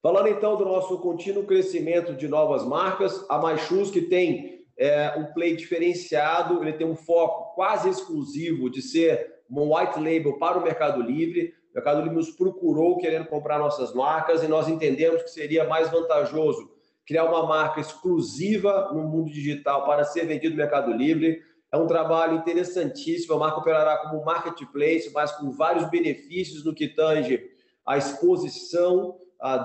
Falando 0.01 0.29
então 0.29 0.55
do 0.55 0.65
nosso 0.65 0.97
contínuo 0.99 1.45
crescimento 1.45 2.13
de 2.13 2.27
novas 2.27 2.65
marcas, 2.65 3.25
a 3.29 3.37
MyShoes 3.37 3.91
que 3.91 4.01
tem 4.01 4.65
é, 4.77 5.13
um 5.17 5.33
play 5.33 5.55
diferenciado, 5.55 6.63
ele 6.63 6.73
tem 6.73 6.87
um 6.87 6.95
foco 6.95 7.53
quase 7.53 7.89
exclusivo 7.89 8.69
de 8.69 8.81
ser 8.81 9.41
um 9.49 9.75
white 9.75 9.99
label 9.99 10.37
para 10.37 10.57
o 10.57 10.63
Mercado 10.63 11.01
Livre. 11.01 11.53
O 11.71 11.75
Mercado 11.75 12.01
Livre 12.01 12.15
nos 12.15 12.31
procurou 12.31 12.97
querendo 12.97 13.27
comprar 13.27 13.59
nossas 13.59 13.93
marcas 13.93 14.41
e 14.41 14.47
nós 14.47 14.69
entendemos 14.69 15.21
que 15.21 15.29
seria 15.29 15.65
mais 15.65 15.89
vantajoso 15.89 16.71
criar 17.05 17.25
uma 17.25 17.45
marca 17.47 17.81
exclusiva 17.81 18.91
no 18.93 19.01
mundo 19.01 19.31
digital 19.31 19.83
para 19.83 20.03
ser 20.03 20.27
vendido 20.27 20.51
no 20.51 20.61
Mercado 20.61 20.93
Livre 20.93 21.41
é 21.71 21.77
um 21.77 21.87
trabalho 21.87 22.37
interessantíssimo. 22.37 23.33
A 23.33 23.39
marca 23.39 23.59
operará 23.59 23.97
como 23.97 24.23
marketplace, 24.23 25.11
mas 25.13 25.31
com 25.31 25.51
vários 25.51 25.89
benefícios 25.89 26.63
no 26.63 26.73
que 26.73 26.87
tange 26.87 27.49
a 27.85 27.97
exposição 27.97 29.17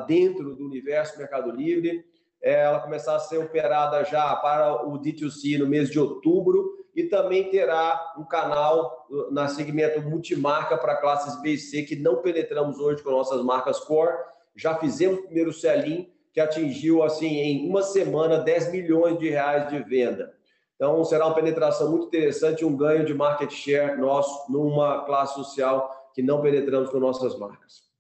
dentro 0.06 0.54
do 0.54 0.64
universo 0.64 1.18
Mercado 1.18 1.50
Livre. 1.50 2.04
É, 2.42 2.62
ela 2.62 2.80
começar 2.80 3.16
a 3.16 3.20
ser 3.20 3.38
operada 3.38 4.04
já 4.04 4.37
para 4.37 4.87
o 4.87 5.00
D2C 5.00 5.58
no 5.58 5.66
mês 5.66 5.90
de 5.90 5.98
outubro 5.98 6.84
e 6.94 7.04
também 7.04 7.50
terá 7.50 8.14
um 8.18 8.24
canal 8.24 9.06
uh, 9.10 9.32
na 9.32 9.48
segmento 9.48 10.00
multimarca 10.02 10.76
para 10.76 10.96
classes 10.96 11.40
B 11.40 11.52
e 11.52 11.58
C 11.58 11.82
que 11.82 11.96
não 11.96 12.22
penetramos 12.22 12.78
hoje 12.78 13.02
com 13.02 13.10
nossas 13.10 13.42
marcas 13.42 13.80
core. 13.80 14.14
Já 14.54 14.76
fizemos 14.76 15.18
o 15.18 15.22
primeiro 15.22 15.52
sell 15.52 16.06
que 16.32 16.40
atingiu 16.40 17.02
assim 17.02 17.38
em 17.38 17.68
uma 17.68 17.82
semana 17.82 18.38
10 18.38 18.72
milhões 18.72 19.18
de 19.18 19.30
reais 19.30 19.68
de 19.68 19.78
venda. 19.82 20.34
Então, 20.74 21.02
será 21.04 21.26
uma 21.26 21.34
penetração 21.34 21.90
muito 21.90 22.08
interessante 22.08 22.64
um 22.64 22.76
ganho 22.76 23.04
de 23.04 23.14
market 23.14 23.50
share 23.50 23.96
nosso 23.98 24.52
numa 24.52 25.04
classe 25.04 25.34
social 25.34 26.10
que 26.12 26.22
não 26.22 26.42
penetramos 26.42 26.90
com 26.90 26.98
nossas 26.98 27.38
marcas. 27.38 27.93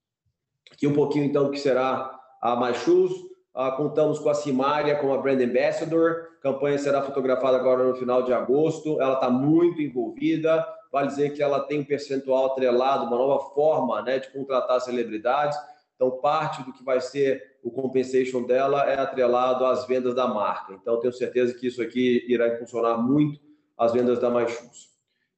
Aqui 0.84 0.92
um 0.92 0.94
pouquinho, 0.94 1.24
então, 1.24 1.50
que 1.50 1.58
será 1.58 2.14
a 2.42 2.54
MyShoes. 2.56 3.10
Ah, 3.54 3.70
contamos 3.70 4.18
com 4.18 4.28
a 4.28 4.34
Simária 4.34 4.94
como 4.96 5.14
a 5.14 5.16
Brand 5.16 5.40
Ambassador. 5.40 6.28
A 6.38 6.42
campanha 6.42 6.76
será 6.76 7.00
fotografada 7.00 7.56
agora 7.56 7.84
no 7.84 7.94
final 7.94 8.22
de 8.22 8.34
agosto. 8.34 9.00
Ela 9.00 9.14
está 9.14 9.30
muito 9.30 9.80
envolvida. 9.80 10.62
Vale 10.92 11.06
dizer 11.08 11.32
que 11.32 11.42
ela 11.42 11.60
tem 11.60 11.80
um 11.80 11.84
percentual 11.84 12.52
atrelado, 12.52 13.06
uma 13.06 13.16
nova 13.16 13.46
forma 13.54 14.02
né, 14.02 14.18
de 14.18 14.30
contratar 14.30 14.78
celebridades. 14.82 15.56
Então, 15.94 16.10
parte 16.10 16.62
do 16.64 16.72
que 16.74 16.84
vai 16.84 17.00
ser 17.00 17.42
o 17.62 17.70
compensation 17.70 18.42
dela 18.42 18.84
é 18.84 18.98
atrelado 18.98 19.64
às 19.64 19.86
vendas 19.86 20.14
da 20.14 20.28
marca. 20.28 20.74
Então, 20.74 21.00
tenho 21.00 21.14
certeza 21.14 21.54
que 21.54 21.68
isso 21.68 21.80
aqui 21.80 22.26
irá 22.28 22.58
funcionar 22.58 22.98
muito 22.98 23.40
as 23.78 23.90
vendas 23.90 24.18
da 24.18 24.28
MyShoes. 24.28 24.90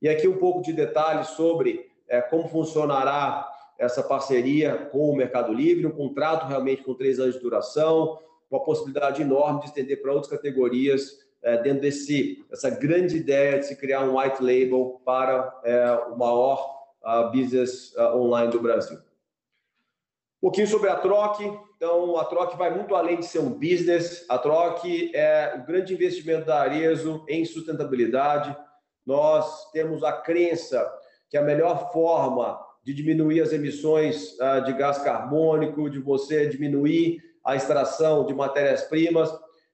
E 0.03 0.09
aqui 0.09 0.27
um 0.27 0.39
pouco 0.39 0.61
de 0.61 0.73
detalhes 0.73 1.29
sobre 1.29 1.87
é, 2.09 2.21
como 2.21 2.49
funcionará 2.49 3.49
essa 3.79 4.03
parceria 4.03 4.89
com 4.91 5.11
o 5.11 5.17
Mercado 5.17 5.53
Livre, 5.53 5.87
um 5.87 5.91
contrato 5.91 6.47
realmente 6.47 6.83
com 6.83 6.95
três 6.95 7.19
anos 7.19 7.35
de 7.35 7.41
duração, 7.41 8.19
com 8.49 8.57
a 8.57 8.65
possibilidade 8.65 9.23
enorme 9.23 9.61
de 9.61 9.67
estender 9.67 10.01
para 10.01 10.13
outras 10.13 10.31
categorias 10.31 11.27
é, 11.43 11.57
dentro 11.59 11.83
desse 11.83 12.45
essa 12.51 12.71
grande 12.71 13.17
ideia 13.17 13.59
de 13.59 13.67
se 13.67 13.77
criar 13.77 14.03
um 14.03 14.19
white 14.19 14.43
label 14.43 15.01
para 15.05 15.61
é, 15.65 15.93
o 16.11 16.17
maior 16.17 16.77
uh, 17.07 17.31
business 17.31 17.95
uh, 17.97 18.17
online 18.17 18.51
do 18.51 18.61
Brasil. 18.61 18.99
Um 18.99 20.49
pouquinho 20.49 20.67
sobre 20.67 20.91
a 20.91 20.97
Troc. 20.97 21.41
Então, 21.77 22.17
a 22.17 22.25
Troc 22.25 22.57
vai 22.57 22.75
muito 22.75 22.95
além 22.95 23.19
de 23.19 23.27
ser 23.27 23.39
um 23.39 23.51
business. 23.51 24.25
A 24.29 24.39
Troc 24.39 24.85
é 25.15 25.55
o 25.57 25.67
grande 25.67 25.95
investimento 25.95 26.47
da 26.47 26.61
Arezo 26.61 27.25
em 27.29 27.45
sustentabilidade. 27.45 28.57
Nós 29.05 29.71
temos 29.71 30.03
a 30.03 30.13
crença 30.13 30.93
que 31.31 31.37
a 31.37 31.43
melhor 31.43 31.93
forma 31.93 32.59
de 32.87 32.95
diminuir 32.95 33.41
as 33.41 33.53
emissões 33.53 34.39
uh, 34.39 34.65
de 34.65 34.73
gás 34.75 34.99
carbônico, 34.99 35.91
de 35.91 35.99
você 35.99 36.47
diminuir 36.47 37.21
a 37.45 37.57
extração 37.57 38.25
de 38.25 38.33
matérias-primas, 38.33 39.29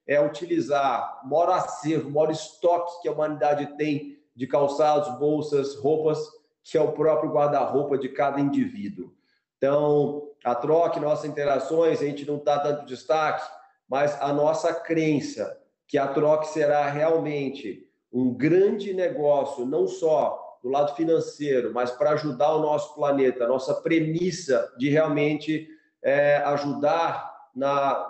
é 0.07 0.19
utilizar 0.19 1.21
maior 1.23 1.51
acervo, 1.51 2.09
maior 2.09 2.31
estoque 2.31 3.03
que 3.03 3.07
a 3.07 3.11
humanidade 3.11 3.77
tem 3.77 4.17
de 4.35 4.47
calçados, 4.47 5.19
bolsas, 5.19 5.75
roupas, 5.75 6.27
que 6.63 6.75
é 6.75 6.81
o 6.81 6.91
próprio 6.91 7.31
guarda-roupa 7.31 7.99
de 7.99 8.09
cada 8.09 8.41
indivíduo. 8.41 9.13
Então, 9.57 10.29
a 10.43 10.55
troca, 10.55 10.99
nossas 10.99 11.29
interações, 11.29 12.01
a 12.01 12.05
gente 12.05 12.25
não 12.25 12.37
está 12.37 12.57
dando 12.57 12.83
destaque, 12.83 13.47
mas 13.87 14.19
a 14.19 14.33
nossa 14.33 14.73
crença 14.73 15.55
que 15.87 15.99
a 15.99 16.07
troca 16.07 16.45
será 16.45 16.89
realmente 16.89 17.87
um 18.11 18.33
grande 18.33 18.91
negócio, 18.91 19.67
não 19.67 19.85
só 19.85 20.42
do 20.63 20.69
lado 20.69 20.95
financeiro, 20.95 21.73
mas 21.73 21.91
para 21.91 22.11
ajudar 22.11 22.55
o 22.55 22.61
nosso 22.61 22.95
planeta, 22.95 23.45
nossa 23.45 23.73
premissa 23.75 24.73
de 24.77 24.89
realmente 24.89 25.67
é, 26.01 26.37
ajudar 26.37 27.31
na 27.53 28.07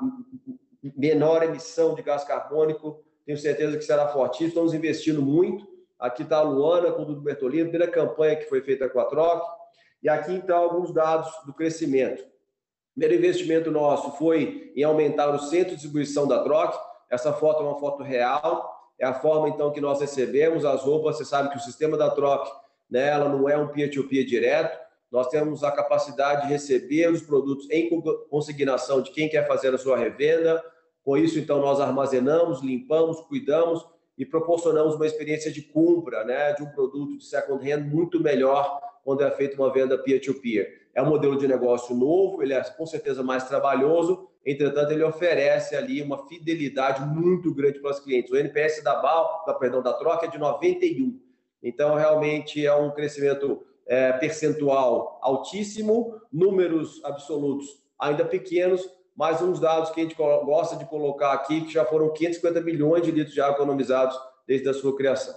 menor 0.95 1.43
emissão 1.43 1.95
de 1.95 2.03
gás 2.03 2.23
carbônico, 2.23 3.03
tenho 3.25 3.37
certeza 3.37 3.75
que 3.75 3.83
será 3.83 4.07
fortíssimo. 4.07 4.49
Estamos 4.49 4.73
investindo 4.73 5.21
muito. 5.21 5.67
Aqui 5.99 6.21
está 6.21 6.37
a 6.37 6.41
Luana 6.41 6.91
com 6.91 7.01
o 7.01 7.05
Dudu 7.05 7.21
Bertolino, 7.21 7.69
primeira 7.69 7.91
campanha 7.91 8.35
que 8.35 8.45
foi 8.45 8.61
feita 8.61 8.87
com 8.87 8.99
a 8.99 9.05
Troca 9.05 9.63
e 10.03 10.09
aqui, 10.09 10.33
então, 10.33 10.57
alguns 10.57 10.93
dados 10.93 11.31
do 11.45 11.53
crescimento. 11.53 12.21
O 12.21 12.99
primeiro 12.99 13.23
investimento 13.23 13.71
nosso 13.71 14.11
foi 14.17 14.73
em 14.75 14.83
aumentar 14.83 15.33
o 15.33 15.39
centro 15.39 15.69
de 15.69 15.75
distribuição 15.75 16.27
da 16.27 16.43
Troc. 16.43 16.75
Essa 17.10 17.31
foto 17.31 17.63
é 17.63 17.65
uma 17.65 17.79
foto 17.79 18.04
real, 18.04 18.73
é 19.00 19.06
a 19.06 19.13
forma, 19.13 19.50
então, 19.50 19.71
que 19.71 19.81
nós 19.81 20.00
recebemos 20.02 20.65
as 20.65 20.81
roupas. 20.81 21.17
Você 21.17 21.25
sabe 21.25 21.50
que 21.50 21.58
o 21.58 21.62
sistema 21.62 21.98
da 21.98 22.10
Troc, 22.10 22.48
né, 22.89 23.10
ela 23.10 23.27
não 23.27 23.50
é 23.50 23.58
um 23.58 23.67
peer-to-peer 23.67 24.23
-peer 24.23 24.27
direto. 24.27 24.79
Nós 25.12 25.27
temos 25.27 25.63
a 25.63 25.71
capacidade 25.71 26.44
de 26.44 26.48
receber 26.48 27.12
os 27.12 27.21
produtos 27.21 27.69
em 27.69 27.89
consignação 28.29 29.02
de 29.02 29.12
quem 29.12 29.29
quer 29.29 29.48
fazer 29.48 29.73
a 29.73 29.77
sua 29.77 29.98
revenda. 29.98 30.63
Com 31.04 31.17
isso, 31.17 31.37
então, 31.37 31.60
nós 31.60 31.79
armazenamos, 31.79 32.62
limpamos, 32.62 33.19
cuidamos 33.21 33.85
e 34.17 34.25
proporcionamos 34.25 34.96
uma 34.96 35.06
experiência 35.06 35.52
de 35.52 35.62
compra 35.62 36.23
né, 36.23 36.54
de 36.54 36.63
um 36.63 36.69
produto 36.69 37.17
de 37.17 37.25
second 37.25 37.69
hand 37.69 37.81
muito 37.81 38.19
melhor 38.19 38.79
quando 39.04 39.21
é 39.21 39.31
feita 39.31 39.56
uma 39.56 39.71
venda 39.71 39.98
peer-to-peer. 39.98 40.65
-peer. 40.65 40.83
É 40.96 41.02
um 41.02 41.10
modelo 41.10 41.37
de 41.37 41.48
negócio 41.48 41.96
novo, 41.96 42.41
ele 42.41 42.54
é 42.54 42.62
com 42.62 42.85
certeza 42.85 43.23
mais 43.23 43.48
trabalhoso, 43.48 44.29
entretanto, 44.46 44.91
ele 44.91 45.04
oferece 45.04 45.75
ali 45.75 46.02
uma 46.02 46.27
fidelidade 46.27 47.06
muito 47.06 47.54
grande 47.54 47.79
para 47.79 47.91
os 47.91 48.00
clientes. 48.00 48.31
O 48.31 48.35
NPS 48.35 48.83
da 48.83 48.96
BAL, 48.96 49.44
da, 49.46 49.54
perdão, 49.54 49.81
da 49.81 49.94
troca 49.94 50.25
é 50.25 50.29
de 50.29 50.37
91. 50.37 51.19
Então, 51.62 51.96
realmente 51.96 52.65
é 52.65 52.75
um 52.75 52.91
crescimento 52.91 53.65
é, 53.85 54.12
percentual 54.13 55.19
altíssimo, 55.21 56.19
números 56.31 57.04
absolutos 57.04 57.83
ainda 57.98 58.25
pequenos, 58.25 58.87
mas 59.15 59.41
uns 59.41 59.60
dados 59.60 59.91
que 59.91 60.02
a 60.02 60.04
gente 60.04 60.15
gosta 60.15 60.75
de 60.75 60.85
colocar 60.85 61.31
aqui, 61.33 61.62
que 61.62 61.73
já 61.73 61.85
foram 61.85 62.12
550 62.12 62.62
milhões 62.62 63.04
de 63.04 63.12
litros 63.12 63.33
de 63.33 63.41
água 63.41 63.56
economizados 63.56 64.17
desde 64.48 64.67
a 64.67 64.73
sua 64.73 64.96
criação. 64.96 65.35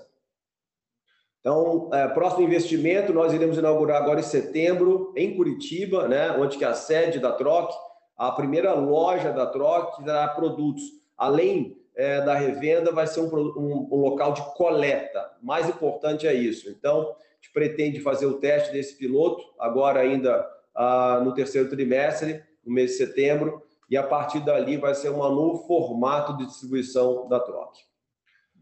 Então, 1.41 1.91
é, 1.93 2.09
próximo 2.09 2.43
investimento, 2.43 3.13
nós 3.13 3.33
iremos 3.33 3.57
inaugurar 3.57 4.03
agora 4.03 4.19
em 4.19 4.25
setembro, 4.25 5.13
em 5.15 5.37
Curitiba, 5.37 6.09
né, 6.09 6.33
onde 6.33 6.59
que 6.59 6.65
é 6.65 6.69
a 6.69 6.75
sede 6.75 7.21
da 7.21 7.31
Troc, 7.31 7.71
a 8.17 8.33
primeira 8.33 8.73
loja 8.73 9.33
da 9.33 9.47
Troc, 9.47 9.97
que 9.97 10.05
dará 10.05 10.29
produtos, 10.29 10.83
além 11.17 11.77
é, 11.95 12.21
da 12.21 12.35
revenda, 12.35 12.93
vai 12.93 13.07
ser 13.07 13.21
um, 13.21 13.35
um, 13.35 13.89
um, 13.91 14.01
local 14.01 14.33
de 14.33 14.43
coleta. 14.55 15.33
Mais 15.43 15.69
importante 15.69 16.27
é 16.27 16.33
isso. 16.33 16.69
Então, 16.71 17.01
a 17.01 17.35
gente 17.37 17.53
pretende 17.53 18.01
fazer 18.01 18.27
o 18.27 18.39
teste 18.39 18.73
desse 18.73 18.97
piloto, 18.97 19.43
agora 19.59 20.01
ainda 20.01 20.47
ah, 20.75 21.21
no 21.25 21.35
terceiro 21.35 21.69
trimestre, 21.69 22.43
no 22.65 22.73
mês 22.73 22.93
de 22.93 22.97
setembro, 22.99 23.63
e 23.89 23.97
a 23.97 24.03
partir 24.03 24.41
dali 24.41 24.77
vai 24.77 24.95
ser 24.95 25.11
um 25.11 25.19
novo 25.19 25.67
formato 25.67 26.37
de 26.37 26.47
distribuição 26.47 27.29
da 27.29 27.41
Troc. 27.41 27.77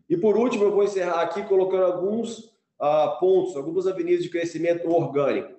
E 0.09 0.17
por 0.17 0.37
último, 0.37 0.65
eu 0.65 0.73
vou 0.73 0.85
encerrar 0.85 1.23
aqui 1.23 1.43
colocando 1.45 1.85
alguns 1.85 2.53
ah, 2.79 3.17
pontos, 3.19 3.57
algumas 3.57 3.87
avenidas 3.87 4.23
de 4.23 4.31
crescimento 4.31 4.89
orgânico. 4.89 5.54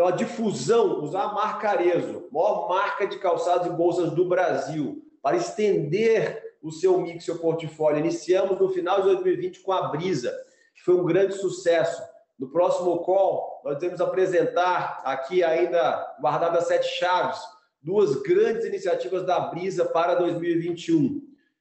Então, 0.00 0.08
a 0.08 0.16
difusão, 0.16 1.02
usar 1.02 1.24
a 1.24 1.32
marca 1.34 1.68
Arezo, 1.68 2.26
maior 2.32 2.70
marca 2.70 3.06
de 3.06 3.18
calçados 3.18 3.66
e 3.66 3.70
bolsas 3.70 4.10
do 4.12 4.24
Brasil, 4.24 5.04
para 5.20 5.36
estender 5.36 6.42
o 6.62 6.72
seu 6.72 6.98
mix, 7.02 7.22
seu 7.22 7.36
portfólio. 7.36 7.98
Iniciamos 7.98 8.58
no 8.58 8.70
final 8.70 9.02
de 9.02 9.08
2020 9.08 9.60
com 9.60 9.72
a 9.72 9.88
Brisa, 9.88 10.34
que 10.74 10.82
foi 10.82 10.94
um 10.94 11.04
grande 11.04 11.34
sucesso. 11.34 12.02
No 12.38 12.48
próximo 12.48 12.96
call, 13.00 13.60
nós 13.62 13.78
vamos 13.78 14.00
apresentar 14.00 15.02
aqui 15.04 15.44
ainda 15.44 16.16
guardadas 16.18 16.66
sete 16.66 16.88
chaves, 16.98 17.38
duas 17.82 18.14
grandes 18.22 18.64
iniciativas 18.64 19.26
da 19.26 19.38
Brisa 19.38 19.84
para 19.84 20.14
2021. 20.14 21.20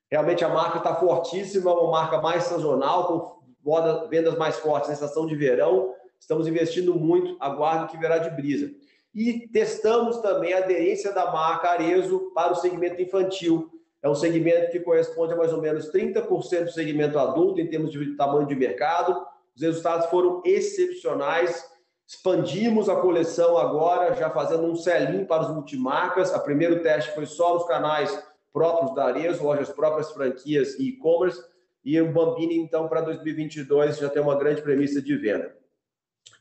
Realmente 0.10 0.46
a 0.46 0.50
marca 0.50 0.78
está 0.78 0.96
fortíssima, 0.96 1.74
uma 1.74 1.92
marca 1.92 2.22
mais 2.22 2.46
sazonal, 2.46 3.06
com 3.06 4.08
vendas 4.08 4.38
mais 4.38 4.56
fortes 4.60 4.88
na 4.88 4.94
estação 4.94 5.28
de 5.28 5.36
verão. 5.36 5.94
Estamos 6.20 6.48
investindo 6.48 6.94
muito, 6.96 7.38
aguardo 7.40 7.90
que 7.90 7.98
verá 7.98 8.18
de 8.18 8.30
Brisa. 8.30 8.72
E 9.14 9.48
testamos 9.48 10.18
também 10.18 10.54
a 10.54 10.60
aderência 10.60 11.12
da 11.12 11.32
marca 11.32 11.70
Arezo 11.70 12.32
para 12.36 12.52
o 12.52 12.56
segmento 12.56 13.02
infantil. 13.02 13.70
É 14.02 14.10
um 14.10 14.16
segmento 14.16 14.72
que 14.72 14.80
corresponde 14.80 15.34
a 15.34 15.36
mais 15.36 15.52
ou 15.52 15.62
menos 15.62 15.92
30% 15.92 16.66
do 16.66 16.72
segmento 16.72 17.18
adulto 17.18 17.60
em 17.60 17.68
termos 17.68 17.92
de 17.92 18.16
tamanho 18.16 18.48
de 18.48 18.56
mercado. 18.56 19.26
Os 19.56 19.62
resultados 19.62 20.06
foram 20.08 20.42
excepcionais. 20.46 21.66
Expandimos 22.08 22.88
a 22.88 22.96
coleção 22.96 23.58
agora, 23.58 24.16
já 24.16 24.30
fazendo 24.30 24.64
um 24.64 24.76
selinho 24.76 25.26
para 25.26 25.44
os 25.44 25.54
multimarcas. 25.54 26.34
O 26.34 26.40
primeiro 26.40 26.82
teste 26.82 27.12
foi 27.14 27.26
só 27.26 27.56
nos 27.56 27.66
canais 27.66 28.24
próprios 28.54 28.96
da 28.96 29.06
Arezo, 29.06 29.44
lojas 29.44 29.70
próprias, 29.70 30.12
franquias 30.12 30.76
e 30.80 30.90
e-commerce. 30.90 31.44
E 31.84 32.00
o 32.00 32.12
Bambini, 32.12 32.58
então, 32.58 32.88
para 32.88 33.02
2022 33.02 33.98
já 33.98 34.10
tem 34.10 34.22
uma 34.22 34.38
grande 34.38 34.62
premissa 34.62 35.02
de 35.02 35.16
venda. 35.18 35.59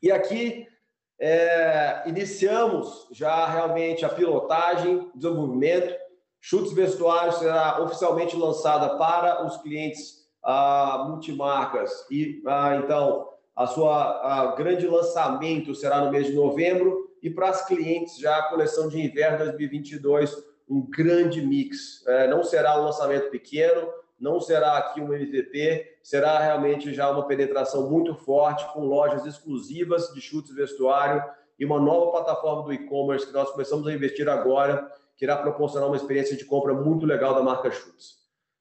E 0.03 0.11
aqui 0.11 0.66
é, 1.20 2.05
iniciamos 2.07 3.09
já 3.12 3.47
realmente 3.47 4.05
a 4.05 4.09
pilotagem, 4.09 5.11
desenvolvimento. 5.14 5.95
Chutes 6.41 6.72
Vestuário 6.72 7.33
será 7.33 7.83
oficialmente 7.83 8.37
lançada 8.37 8.97
para 8.97 9.45
os 9.45 9.57
clientes 9.59 10.29
ah, 10.45 11.05
multimarcas 11.09 12.07
e 12.11 12.41
ah, 12.47 12.76
então 12.76 13.29
a 13.57 13.66
sua 13.66 14.20
a 14.22 14.55
grande 14.55 14.87
lançamento 14.87 15.74
será 15.74 16.01
no 16.01 16.12
mês 16.12 16.29
de 16.29 16.35
novembro 16.35 17.11
e 17.20 17.29
para 17.29 17.49
as 17.49 17.66
clientes 17.66 18.18
já 18.18 18.37
a 18.37 18.49
coleção 18.49 18.89
de 18.89 19.01
inverno 19.01 19.39
2022 19.39 20.33
um 20.68 20.83
grande 20.83 21.41
mix. 21.41 22.07
É, 22.07 22.29
não 22.29 22.45
será 22.45 22.79
um 22.81 22.85
lançamento 22.85 23.31
pequeno, 23.31 23.89
não 24.21 24.41
será 24.41 24.77
aqui 24.79 25.01
um 25.01 25.12
MVP, 25.12 25.99
será 26.03 26.39
realmente 26.39 26.93
já 26.93 27.11
uma 27.11 27.27
penetração 27.27 27.89
muito 27.89 28.14
forte 28.14 28.66
com 28.73 28.85
lojas 28.85 29.25
exclusivas 29.25 30.12
de 30.12 30.21
chutes 30.21 30.55
vestuário 30.55 31.23
e 31.59 31.64
uma 31.64 31.81
nova 31.81 32.11
plataforma 32.11 32.62
do 32.62 32.73
e-commerce 32.73 33.27
que 33.27 33.33
nós 33.33 33.51
começamos 33.51 33.87
a 33.87 33.93
investir 33.93 34.29
agora, 34.29 34.91
que 35.16 35.25
irá 35.25 35.37
proporcionar 35.37 35.89
uma 35.89 35.97
experiência 35.97 36.37
de 36.37 36.45
compra 36.45 36.73
muito 36.73 37.05
legal 37.05 37.35
da 37.35 37.43
marca 37.43 37.71
Chutes. 37.71 38.19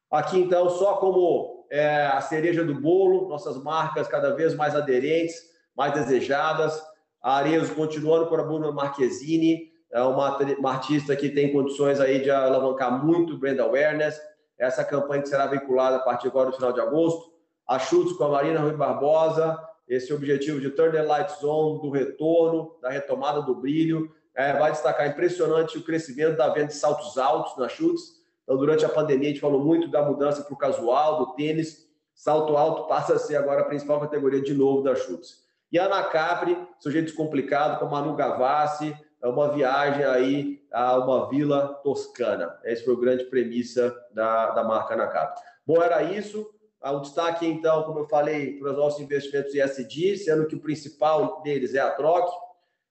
Aqui, 0.09 0.39
então, 0.39 0.69
só 0.69 0.95
como 0.95 1.67
é, 1.69 2.05
a 2.07 2.21
cereja 2.21 2.63
do 2.63 2.73
bolo, 2.73 3.27
nossas 3.27 3.61
marcas 3.61 4.07
cada 4.07 4.33
vez 4.33 4.55
mais 4.55 4.75
aderentes, 4.75 5.35
mais 5.75 5.93
desejadas. 5.93 6.81
A 7.21 7.37
Arezzo 7.37 7.75
continuando 7.75 8.27
com 8.27 8.35
a 8.35 8.43
Bruna 8.43 8.71
Marquezine, 8.71 9.71
é 9.91 10.01
uma, 10.01 10.37
uma, 10.37 10.71
artista 10.71 11.15
que 11.15 11.29
tem 11.29 11.51
condições 11.51 11.99
aí 11.99 12.21
de 12.21 12.29
alavancar 12.29 13.03
muito 13.03 13.37
brand 13.37 13.59
awareness. 13.59 14.19
Essa 14.57 14.83
campanha 14.83 15.21
que 15.21 15.29
será 15.29 15.45
vinculada 15.47 15.97
a 15.97 15.99
partir 15.99 16.27
agora 16.27 16.49
do 16.49 16.55
final 16.55 16.73
de 16.73 16.81
agosto. 16.81 17.31
A 17.67 17.77
Chutes 17.77 18.17
com 18.17 18.23
a 18.23 18.29
Marina 18.29 18.59
Rui 18.59 18.73
Barbosa, 18.73 19.57
esse 19.87 20.13
objetivo 20.13 20.59
de 20.59 20.69
turn 20.71 20.91
the 20.91 21.01
lights 21.01 21.43
on, 21.43 21.79
do 21.79 21.89
retorno, 21.89 22.77
da 22.81 22.89
retomada 22.89 23.41
do 23.41 23.55
brilho. 23.55 24.11
É, 24.35 24.53
vai 24.53 24.71
destacar 24.71 25.07
impressionante 25.07 25.77
o 25.77 25.83
crescimento 25.83 26.37
da 26.37 26.49
venda 26.49 26.67
de 26.67 26.75
saltos 26.75 27.17
altos 27.17 27.57
na 27.57 27.67
Chutes. 27.67 28.17
Então, 28.43 28.57
durante 28.57 28.85
a 28.85 28.89
pandemia, 28.89 29.29
a 29.29 29.31
gente 29.31 29.41
falou 29.41 29.63
muito 29.63 29.89
da 29.89 30.01
mudança 30.01 30.43
para 30.43 30.53
o 30.53 30.57
casual, 30.57 31.17
do 31.17 31.33
tênis. 31.33 31.87
Salto 32.13 32.55
alto 32.55 32.87
passa 32.87 33.15
a 33.15 33.19
ser 33.19 33.35
agora 33.35 33.61
a 33.61 33.65
principal 33.65 33.99
categoria 33.99 34.41
de 34.41 34.53
novo 34.53 34.81
da 34.81 34.95
Chutes. 34.95 35.45
E 35.71 35.77
a 35.77 35.85
Ana 35.85 36.03
Capri, 36.03 36.57
sujeito 36.79 37.07
descomplicado, 37.07 37.79
com 37.79 37.85
a 37.85 37.89
Manu 37.89 38.15
Gavassi, 38.15 38.95
uma 39.25 39.49
viagem 39.51 40.03
aí 40.03 40.61
a 40.71 40.97
uma 40.97 41.29
vila 41.29 41.79
toscana. 41.83 42.57
Essa 42.63 42.85
foi 42.85 42.93
a 42.93 42.99
grande 42.99 43.23
premissa 43.25 43.95
da, 44.11 44.51
da 44.51 44.63
marca 44.63 44.93
Anacap. 44.93 45.41
Bom, 45.65 45.81
era 45.81 46.03
isso. 46.03 46.49
Ah, 46.79 46.91
o 46.91 47.01
destaque, 47.01 47.45
então, 47.45 47.83
como 47.83 47.99
eu 47.99 48.07
falei, 48.07 48.59
para 48.59 48.71
os 48.71 48.77
nossos 48.77 49.01
investimentos 49.01 49.55
ESG, 49.55 50.17
sendo 50.17 50.45
que 50.45 50.55
o 50.55 50.61
principal 50.61 51.41
deles 51.41 51.73
é 51.73 51.79
a 51.79 51.89
troca, 51.89 52.31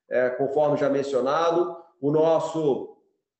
é, 0.08 0.30
conforme 0.30 0.76
já 0.76 0.90
mencionado. 0.90 1.76
O 2.00 2.10
nosso 2.10 2.96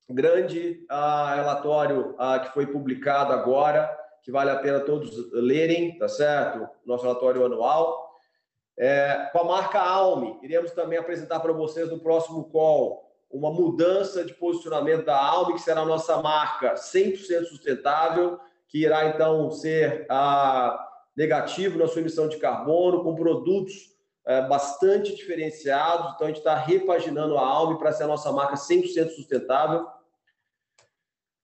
grande 0.09 0.85
ah, 0.89 1.35
relatório 1.35 2.15
ah, 2.19 2.39
que 2.39 2.55
foi 2.55 2.67
publicado 2.67 3.33
agora, 3.33 3.91
que 4.23 4.31
vale 4.31 4.51
a 4.51 4.57
pena 4.57 4.81
todos 4.81 5.33
lerem, 5.33 5.99
tá 5.99 6.09
certo? 6.09 6.69
Nosso 6.85 7.03
relatório 7.03 7.45
anual 7.45 8.06
é, 8.79 9.31
com 9.33 9.39
a 9.39 9.45
marca 9.45 9.81
Alme, 9.81 10.39
iremos 10.43 10.73
também 10.73 10.99
apresentar 10.99 11.41
para 11.41 11.53
vocês 11.53 11.91
no 11.91 11.99
próximo 11.99 12.45
call 12.45 13.07
uma 13.31 13.51
mudança 13.51 14.25
de 14.25 14.35
posicionamento 14.35 15.05
da 15.05 15.17
Alme, 15.17 15.55
que 15.55 15.61
será 15.61 15.81
a 15.81 15.87
nossa 15.87 16.21
marca 16.23 16.75
100% 16.75 17.45
sustentável, 17.45 18.39
que 18.69 18.85
irá 18.85 19.07
então 19.07 19.51
ser 19.51 20.07
ah, 20.09 20.87
negativo 21.17 21.79
na 21.79 21.89
sua 21.89 22.01
emissão 22.01 22.29
de 22.29 22.37
carbono, 22.37 23.03
com 23.03 23.15
produtos 23.15 23.97
é, 24.27 24.43
bastante 24.43 25.15
diferenciados. 25.15 26.15
Então, 26.15 26.27
a 26.27 26.29
gente 26.29 26.39
está 26.39 26.55
repaginando 26.55 27.39
a 27.39 27.47
Alme 27.47 27.79
para 27.79 27.93
ser 27.93 28.05
a 28.05 28.09
nossa 28.09 28.31
marca 28.33 28.55
100% 28.55 29.11
sustentável. 29.11 29.87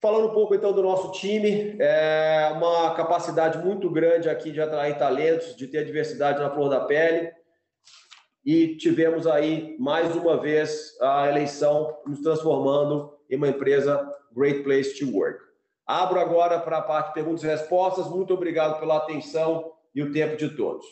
Falando 0.03 0.31
um 0.31 0.33
pouco 0.33 0.53
então 0.53 0.73
do 0.73 0.83
nosso 0.83 1.13
time, 1.13 1.77
é 1.79 2.51
uma 2.57 2.93
capacidade 2.93 3.57
muito 3.59 3.89
grande 3.89 4.29
aqui 4.29 4.51
de 4.51 4.59
atrair 4.59 4.97
talentos, 4.97 5.55
de 5.55 5.65
ter 5.65 5.85
diversidade 5.85 6.41
na 6.41 6.49
flor 6.49 6.69
da 6.69 6.81
pele. 6.81 7.31
E 8.43 8.75
tivemos 8.75 9.25
aí 9.25 9.77
mais 9.79 10.13
uma 10.13 10.35
vez 10.35 10.99
a 10.99 11.29
eleição 11.29 11.97
nos 12.05 12.19
transformando 12.19 13.17
em 13.29 13.37
uma 13.37 13.47
empresa 13.47 14.05
Great 14.35 14.63
Place 14.63 14.99
to 14.99 15.09
Work. 15.15 15.39
Abro 15.87 16.19
agora 16.19 16.59
para 16.59 16.79
a 16.79 16.81
parte 16.81 17.07
de 17.07 17.13
perguntas 17.13 17.43
e 17.45 17.47
respostas. 17.47 18.09
Muito 18.09 18.33
obrigado 18.33 18.81
pela 18.81 18.97
atenção 18.97 19.71
e 19.95 20.03
o 20.03 20.11
tempo 20.11 20.35
de 20.35 20.49
todos. 20.49 20.85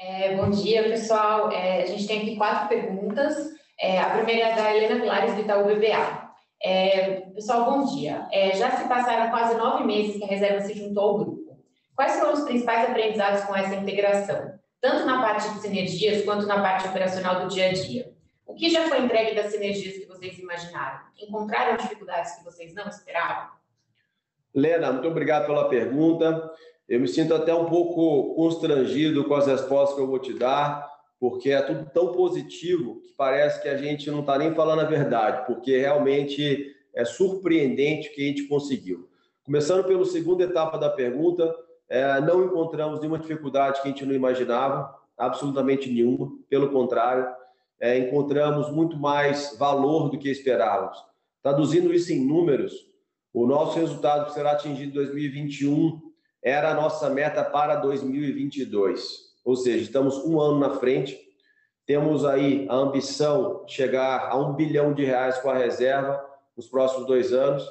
É, 0.00 0.34
bom 0.34 0.48
dia, 0.48 0.82
pessoal. 0.84 1.52
É, 1.52 1.82
a 1.82 1.86
gente 1.86 2.06
tem 2.06 2.22
aqui 2.22 2.36
quatro 2.36 2.70
perguntas. 2.70 3.36
É, 3.78 4.00
a 4.00 4.16
primeira 4.16 4.48
é 4.48 4.56
da 4.56 4.74
Helena 4.74 4.98
Pilares, 4.98 5.34
do 5.34 5.42
Itaú 5.42 5.66
BBA. 5.66 6.17
É, 6.62 7.20
pessoal, 7.34 7.64
bom 7.64 7.84
dia. 7.84 8.26
É, 8.32 8.54
já 8.56 8.70
se 8.72 8.88
passaram 8.88 9.30
quase 9.30 9.56
nove 9.56 9.84
meses 9.84 10.16
que 10.16 10.24
a 10.24 10.26
reserva 10.26 10.60
se 10.60 10.74
juntou 10.74 11.02
ao 11.02 11.18
grupo. 11.18 11.58
Quais 11.94 12.18
foram 12.18 12.32
os 12.32 12.42
principais 12.42 12.88
aprendizados 12.88 13.42
com 13.44 13.56
essa 13.56 13.74
integração, 13.74 14.54
tanto 14.80 15.04
na 15.04 15.20
parte 15.20 15.48
de 15.52 15.60
sinergias 15.60 16.24
quanto 16.24 16.46
na 16.46 16.62
parte 16.62 16.88
operacional 16.88 17.40
do 17.40 17.48
dia 17.48 17.70
a 17.70 17.72
dia? 17.72 18.12
O 18.46 18.54
que 18.54 18.70
já 18.70 18.88
foi 18.88 19.00
entregue 19.00 19.34
das 19.34 19.52
sinergias 19.52 19.98
que 19.98 20.06
vocês 20.06 20.38
imaginaram? 20.38 21.00
Encontraram 21.20 21.76
dificuldades 21.76 22.36
que 22.36 22.44
vocês 22.44 22.74
não 22.74 22.88
esperavam? 22.88 23.50
Lena, 24.54 24.92
muito 24.92 25.08
obrigado 25.08 25.46
pela 25.46 25.68
pergunta. 25.68 26.50
Eu 26.88 26.98
me 27.00 27.06
sinto 27.06 27.34
até 27.34 27.54
um 27.54 27.66
pouco 27.66 28.34
constrangido 28.34 29.24
com 29.24 29.34
as 29.34 29.46
respostas 29.46 29.94
que 29.94 30.02
eu 30.02 30.06
vou 30.06 30.18
te 30.18 30.32
dar, 30.32 30.88
porque 31.20 31.50
é 31.50 31.60
tudo 31.62 31.90
tão 31.92 32.12
positivo 32.12 33.00
que 33.00 33.12
parece 33.16 33.60
que 33.60 33.68
a 33.68 33.76
gente 33.76 34.10
não 34.10 34.20
está 34.20 34.38
nem 34.38 34.54
falando 34.54 34.80
a 34.80 34.84
verdade, 34.84 35.46
porque 35.46 35.76
realmente 35.78 36.74
é 36.94 37.04
surpreendente 37.04 38.08
o 38.08 38.12
que 38.12 38.22
a 38.22 38.28
gente 38.28 38.44
conseguiu. 38.44 39.08
Começando 39.44 39.84
pela 39.84 40.04
segunda 40.04 40.44
etapa 40.44 40.78
da 40.78 40.90
pergunta, 40.90 41.54
é, 41.88 42.20
não 42.20 42.44
encontramos 42.44 43.00
nenhuma 43.00 43.18
dificuldade 43.18 43.80
que 43.80 43.88
a 43.88 43.90
gente 43.90 44.04
não 44.04 44.14
imaginava. 44.14 44.96
absolutamente 45.16 45.90
nenhuma. 45.90 46.30
Pelo 46.48 46.70
contrário, 46.70 47.26
é, 47.80 47.98
encontramos 47.98 48.70
muito 48.70 48.96
mais 48.96 49.56
valor 49.58 50.10
do 50.10 50.18
que 50.18 50.28
esperávamos. 50.28 50.96
Traduzindo 51.42 51.92
isso 51.92 52.12
em 52.12 52.24
números, 52.24 52.72
o 53.32 53.46
nosso 53.46 53.78
resultado 53.78 54.26
que 54.26 54.32
será 54.32 54.52
atingido 54.52 54.90
em 54.90 54.94
2021 54.94 56.00
era 56.42 56.70
a 56.70 56.74
nossa 56.74 57.10
meta 57.10 57.42
para 57.42 57.76
2022. 57.76 59.27
Ou 59.44 59.56
seja, 59.56 59.82
estamos 59.82 60.16
um 60.24 60.40
ano 60.40 60.58
na 60.58 60.70
frente. 60.78 61.18
Temos 61.86 62.24
aí 62.24 62.66
a 62.68 62.74
ambição 62.74 63.64
de 63.64 63.72
chegar 63.72 64.28
a 64.28 64.36
um 64.36 64.54
bilhão 64.54 64.92
de 64.92 65.04
reais 65.04 65.38
com 65.38 65.50
a 65.50 65.56
reserva 65.56 66.22
nos 66.56 66.68
próximos 66.68 67.06
dois 67.06 67.32
anos. 67.32 67.64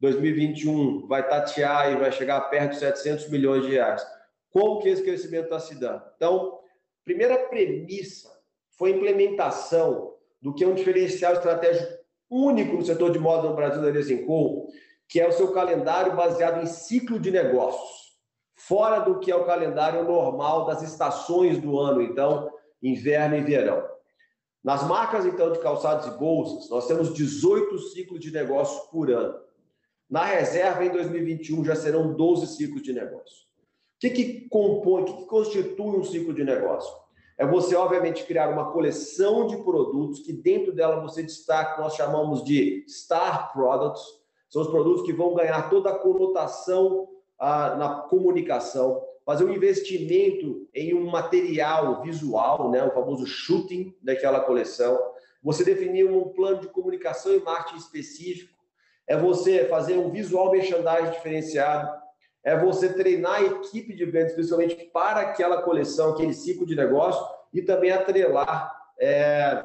2021 0.00 1.06
vai 1.06 1.26
tatear 1.28 1.92
e 1.92 1.96
vai 1.96 2.10
chegar 2.10 2.40
perto 2.42 2.72
de 2.72 2.78
700 2.78 3.28
milhões 3.28 3.64
de 3.64 3.70
reais. 3.70 4.04
Como 4.50 4.80
que 4.80 4.88
esse 4.88 5.02
crescimento 5.02 5.44
está 5.44 5.60
se 5.60 5.78
dando? 5.78 6.02
Então, 6.16 6.58
primeira 7.04 7.38
premissa 7.48 8.30
foi 8.76 8.92
a 8.92 8.96
implementação 8.96 10.14
do 10.40 10.54
que 10.54 10.64
é 10.64 10.66
um 10.66 10.74
diferencial 10.74 11.34
estratégico 11.34 12.00
único 12.30 12.76
no 12.76 12.84
setor 12.84 13.10
de 13.10 13.18
moda 13.18 13.48
no 13.48 13.54
Brasil 13.54 13.82
da 13.82 13.90
Desenco, 13.90 14.68
que 15.08 15.20
é 15.20 15.28
o 15.28 15.32
seu 15.32 15.52
calendário 15.52 16.16
baseado 16.16 16.62
em 16.62 16.66
ciclo 16.66 17.18
de 17.18 17.30
negócios, 17.30 18.09
fora 18.70 19.00
do 19.00 19.18
que 19.18 19.32
é 19.32 19.34
o 19.34 19.44
calendário 19.44 20.04
normal 20.04 20.64
das 20.64 20.80
estações 20.80 21.58
do 21.58 21.76
ano, 21.76 22.00
então, 22.00 22.48
inverno 22.80 23.34
e 23.34 23.40
verão. 23.40 23.84
Nas 24.62 24.86
marcas, 24.86 25.26
então, 25.26 25.50
de 25.50 25.58
calçados 25.58 26.06
e 26.06 26.16
bolsas, 26.16 26.70
nós 26.70 26.86
temos 26.86 27.12
18 27.12 27.76
ciclos 27.80 28.20
de 28.20 28.30
negócios 28.30 28.88
por 28.88 29.10
ano. 29.10 29.34
Na 30.08 30.24
reserva, 30.24 30.84
em 30.84 30.90
2021, 30.90 31.64
já 31.64 31.74
serão 31.74 32.14
12 32.14 32.46
ciclos 32.46 32.80
de 32.80 32.92
negócio. 32.92 33.38
O 33.96 33.98
que, 33.98 34.10
que 34.10 34.48
compõe, 34.48 35.02
o 35.02 35.04
que, 35.04 35.12
que 35.14 35.24
constitui 35.26 35.98
um 35.98 36.04
ciclo 36.04 36.32
de 36.32 36.44
negócio? 36.44 36.94
É 37.36 37.44
você, 37.44 37.74
obviamente, 37.74 38.22
criar 38.22 38.50
uma 38.50 38.70
coleção 38.70 39.48
de 39.48 39.56
produtos 39.64 40.20
que 40.20 40.32
dentro 40.32 40.72
dela 40.72 41.00
você 41.00 41.24
destaca, 41.24 41.82
nós 41.82 41.96
chamamos 41.96 42.44
de 42.44 42.84
Star 42.88 43.52
Products, 43.52 44.02
são 44.48 44.62
os 44.62 44.68
produtos 44.68 45.04
que 45.04 45.12
vão 45.12 45.34
ganhar 45.34 45.68
toda 45.68 45.90
a 45.90 45.98
conotação 45.98 47.08
na 47.40 48.06
comunicação, 48.08 49.02
fazer 49.24 49.44
um 49.44 49.52
investimento 49.52 50.68
em 50.74 50.94
um 50.94 51.08
material 51.10 52.02
visual, 52.02 52.70
né, 52.70 52.84
o 52.84 52.90
famoso 52.90 53.26
shooting 53.26 53.96
daquela 54.02 54.40
coleção, 54.40 54.98
você 55.42 55.64
definir 55.64 56.04
um 56.04 56.28
plano 56.28 56.60
de 56.60 56.68
comunicação 56.68 57.32
e 57.34 57.40
marketing 57.40 57.78
específico, 57.78 58.52
é 59.06 59.16
você 59.16 59.64
fazer 59.66 59.96
um 59.96 60.10
visual 60.10 60.52
merchandising 60.52 61.12
diferenciado, 61.12 61.90
é 62.44 62.56
você 62.58 62.92
treinar 62.92 63.36
a 63.36 63.42
equipe 63.42 63.94
de 63.94 64.04
vendas, 64.04 64.30
especialmente 64.30 64.76
para 64.92 65.20
aquela 65.20 65.62
coleção, 65.62 66.12
aquele 66.12 66.32
ciclo 66.32 66.66
de 66.66 66.76
negócio, 66.76 67.24
e 67.52 67.62
também 67.62 67.90
atrelar 67.90 68.72
é, 68.98 69.62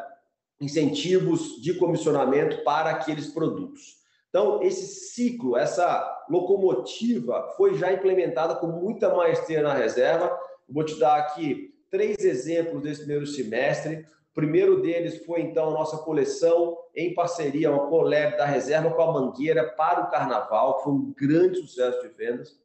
incentivos 0.60 1.62
de 1.62 1.76
comissionamento 1.76 2.64
para 2.64 2.90
aqueles 2.90 3.28
produtos. 3.28 3.98
Então, 4.30 4.62
esse 4.64 4.86
ciclo, 5.12 5.56
essa 5.56 6.15
locomotiva 6.30 7.54
foi 7.56 7.76
já 7.76 7.92
implementada 7.92 8.56
com 8.56 8.68
muita 8.68 9.14
maestria 9.14 9.62
na 9.62 9.74
reserva. 9.74 10.38
Vou 10.68 10.84
te 10.84 11.00
dar 11.00 11.18
aqui 11.18 11.74
três 11.90 12.20
exemplos 12.20 12.82
desse 12.82 13.02
primeiro 13.02 13.26
semestre. 13.26 14.06
O 14.32 14.36
primeiro 14.36 14.82
deles 14.82 15.24
foi, 15.26 15.42
então, 15.42 15.70
a 15.70 15.72
nossa 15.72 15.98
coleção 15.98 16.78
em 16.94 17.14
parceria, 17.14 17.72
uma 17.72 17.88
collab 17.88 18.38
da 18.38 18.46
reserva 18.46 18.92
com 18.92 19.02
a 19.02 19.14
Mangueira 19.14 19.64
para 19.64 20.02
o 20.02 20.10
Carnaval, 20.10 20.78
que 20.78 20.84
foi 20.84 20.94
um 20.94 21.14
grande 21.18 21.58
sucesso 21.60 22.02
de 22.02 22.10
vendas. 22.10 22.60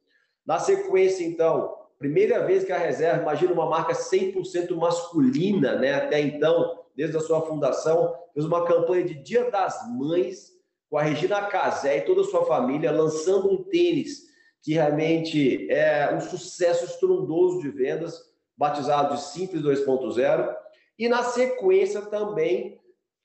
Na 0.45 0.59
sequência, 0.59 1.23
então, 1.23 1.77
primeira 1.97 2.45
vez 2.45 2.63
que 2.63 2.71
a 2.71 2.77
reserva, 2.77 3.21
imagina 3.21 3.53
uma 3.53 3.69
marca 3.69 3.93
100% 3.93 4.75
masculina, 4.75 5.75
né? 5.75 5.93
Até 5.93 6.19
então, 6.19 6.79
desde 6.95 7.15
a 7.15 7.21
sua 7.21 7.41
fundação, 7.41 8.15
fez 8.33 8.45
uma 8.45 8.65
campanha 8.65 9.05
de 9.05 9.13
Dia 9.15 9.49
das 9.49 9.79
Mães 9.95 10.51
com 10.91 10.97
a 10.97 11.03
Regina 11.03 11.41
Casé 11.43 11.99
e 11.99 12.01
toda 12.01 12.19
a 12.19 12.25
sua 12.25 12.45
família 12.45 12.91
lançando 12.91 13.49
um 13.49 13.63
tênis 13.63 14.29
que 14.61 14.73
realmente 14.73 15.71
é 15.71 16.13
um 16.13 16.19
sucesso 16.19 16.83
estrondoso 16.83 17.61
de 17.61 17.69
vendas, 17.69 18.19
batizado 18.57 19.15
de 19.15 19.21
Simples 19.21 19.63
2.0 19.63 20.53
e 20.99 21.07
na 21.07 21.23
sequência 21.23 22.01
também, 22.01 22.77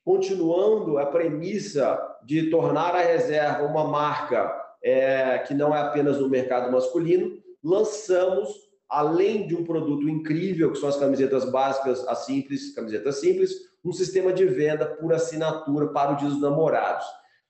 continuando 0.05 0.97
a 0.97 1.07
premissa 1.07 2.01
de 2.25 2.51
tornar 2.51 2.95
a 2.95 3.03
reserva 3.03 3.67
uma 3.67 3.83
marca 3.83 4.49
é, 4.81 5.39
que 5.41 5.53
não 5.53 5.75
é 5.75 5.81
apenas 5.81 6.21
no 6.21 6.29
mercado 6.29 6.71
masculino, 6.71 7.37
lançamos, 7.65 8.49
além 8.89 9.45
de 9.49 9.57
um 9.57 9.65
produto 9.65 10.09
incrível, 10.09 10.71
que 10.71 10.79
são 10.79 10.89
as 10.89 10.97
camisetas 10.97 11.51
básicas, 11.51 12.07
as 12.07 12.25
simples, 12.25 12.73
camisetas 12.73 13.17
simples, 13.17 13.51
um 13.85 13.93
sistema 13.93 14.33
de 14.33 14.47
venda 14.47 14.87
por 14.87 15.13
assinatura 15.13 15.89
para 15.89 16.13
o 16.13 16.17
Dia 16.17 16.29
dos 16.29 16.41
Namorados. 16.41 17.05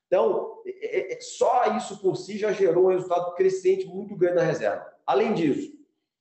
Então, 0.07 0.63
é, 0.67 1.15
é, 1.15 1.21
só 1.21 1.77
isso 1.77 2.01
por 2.01 2.17
si 2.17 2.39
já 2.39 2.53
gerou 2.53 2.87
um 2.87 2.93
resultado 2.93 3.35
crescente 3.35 3.87
muito 3.87 4.17
grande 4.17 4.37
na 4.37 4.43
reserva. 4.43 4.87
Além 5.07 5.35
disso, 5.35 5.73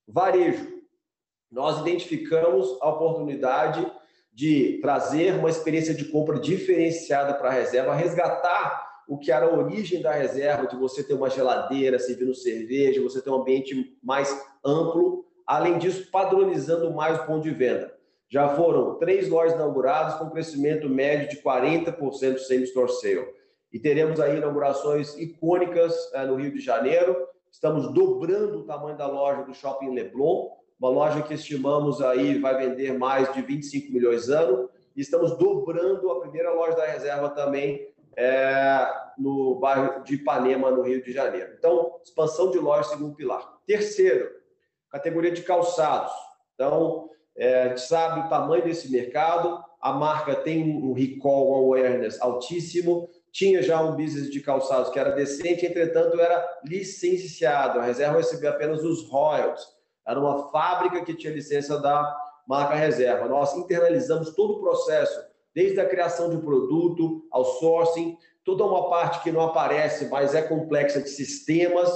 varejo 0.07 0.75
nós 1.51 1.79
identificamos 1.79 2.77
a 2.81 2.89
oportunidade 2.89 3.89
de 4.33 4.79
trazer 4.81 5.35
uma 5.35 5.49
experiência 5.49 5.93
de 5.93 6.05
compra 6.05 6.37
diferenciada 6.37 7.33
para 7.33 7.47
a 7.47 7.53
reserva, 7.53 7.95
resgatar 7.95 8.85
o 9.07 9.17
que 9.17 9.31
era 9.31 9.45
a 9.45 9.57
origem 9.57 10.01
da 10.01 10.11
reserva, 10.11 10.67
de 10.67 10.75
você 10.75 11.01
ter 11.01 11.13
uma 11.13 11.29
geladeira 11.29 11.97
servindo 11.97 12.35
cerveja, 12.35 13.01
você 13.01 13.21
ter 13.21 13.29
um 13.29 13.35
ambiente 13.35 13.97
mais 14.03 14.37
amplo, 14.65 15.25
além 15.47 15.77
disso, 15.77 16.09
padronizando 16.11 16.91
mais 16.91 17.19
o 17.19 17.25
ponto 17.25 17.43
de 17.43 17.51
venda. 17.51 17.93
Já 18.27 18.49
foram 18.49 18.95
três 18.95 19.29
lojas 19.29 19.53
inauguradas 19.53 20.15
com 20.15 20.31
crescimento 20.31 20.89
médio 20.89 21.29
de 21.29 21.41
40% 21.41 22.39
sem 22.39 22.63
store 22.63 22.91
sale. 22.91 23.25
E 23.75 23.79
teremos 23.79 24.21
aí 24.21 24.37
inaugurações 24.37 25.17
icônicas 25.17 25.93
é, 26.13 26.25
no 26.25 26.35
Rio 26.35 26.49
de 26.49 26.61
Janeiro. 26.61 27.27
Estamos 27.51 27.93
dobrando 27.93 28.59
o 28.59 28.63
tamanho 28.63 28.95
da 28.95 29.05
loja 29.05 29.43
do 29.43 29.53
Shopping 29.53 29.93
Leblon, 29.93 30.49
uma 30.79 30.89
loja 30.89 31.21
que 31.21 31.33
estimamos 31.33 32.01
aí 32.01 32.39
vai 32.39 32.57
vender 32.57 32.97
mais 32.97 33.33
de 33.33 33.41
25 33.41 33.91
milhões 33.91 34.29
ano, 34.29 34.69
e 34.95 35.01
estamos 35.01 35.37
dobrando 35.37 36.09
a 36.09 36.21
primeira 36.21 36.53
loja 36.53 36.77
da 36.77 36.85
reserva 36.85 37.27
também 37.31 37.89
é, 38.15 38.87
no 39.17 39.55
bairro 39.55 40.05
de 40.05 40.15
Ipanema, 40.15 40.71
no 40.71 40.81
Rio 40.81 41.03
de 41.03 41.11
Janeiro. 41.11 41.53
Então, 41.57 41.99
expansão 42.01 42.51
de 42.51 42.57
lojas, 42.57 42.87
segundo 42.87 43.13
pilar. 43.13 43.57
Terceiro, 43.67 44.29
categoria 44.89 45.31
de 45.31 45.41
calçados. 45.41 46.13
Então, 46.53 47.09
é, 47.35 47.63
a 47.63 47.67
gente 47.67 47.81
sabe 47.81 48.21
o 48.21 48.29
tamanho 48.29 48.63
desse 48.63 48.89
mercado, 48.89 49.61
a 49.81 49.91
marca 49.91 50.33
tem 50.33 50.63
um 50.63 50.93
recall, 50.93 51.51
um 51.51 51.55
awareness 51.55 52.21
altíssimo, 52.21 53.09
tinha 53.35 53.61
já 53.61 53.83
um 53.83 53.97
business 53.97 54.31
de 54.31 54.39
calçados 54.39 54.89
que 54.89 54.97
era 54.97 55.11
decente, 55.11 55.65
entretanto, 55.65 56.17
era 56.17 56.41
licenciado. 56.63 57.79
A 57.79 57.83
reserva 57.83 58.19
recebia 58.19 58.51
apenas 58.51 58.81
os 58.81 59.09
royalties. 59.09 59.67
Era 60.07 60.17
uma 60.17 60.49
fábrica 60.53 61.03
que 61.03 61.13
tinha 61.13 61.33
licença 61.33 61.77
da 61.77 62.15
marca 62.47 62.75
reserva. 62.75 63.27
Nós 63.27 63.53
internalizamos 63.57 64.33
todo 64.35 64.53
o 64.53 64.59
processo, 64.61 65.21
desde 65.53 65.81
a 65.81 65.85
criação 65.85 66.29
de 66.29 66.37
produto, 66.37 67.27
ao 67.29 67.43
sourcing, 67.43 68.17
toda 68.45 68.63
uma 68.63 68.89
parte 68.89 69.21
que 69.21 69.33
não 69.33 69.41
aparece, 69.41 70.05
mas 70.05 70.33
é 70.33 70.41
complexa 70.41 71.01
de 71.01 71.09
sistemas. 71.09 71.91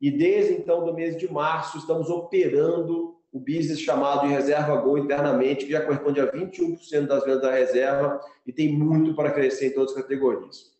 E 0.00 0.10
desde 0.10 0.54
então, 0.54 0.86
do 0.86 0.94
mês 0.94 1.18
de 1.18 1.30
março, 1.30 1.76
estamos 1.76 2.08
operando 2.08 3.14
o 3.30 3.38
business 3.38 3.80
chamado 3.80 4.26
de 4.26 4.32
Reserva 4.32 4.74
Go 4.76 4.96
internamente, 4.96 5.66
que 5.66 5.72
já 5.72 5.82
corresponde 5.82 6.18
a 6.18 6.32
21% 6.32 7.06
das 7.06 7.24
vendas 7.24 7.42
da 7.42 7.52
reserva 7.52 8.18
e 8.46 8.52
tem 8.54 8.72
muito 8.72 9.14
para 9.14 9.32
crescer 9.32 9.66
em 9.66 9.74
todas 9.74 9.90
as 9.90 10.02
categorias. 10.02 10.77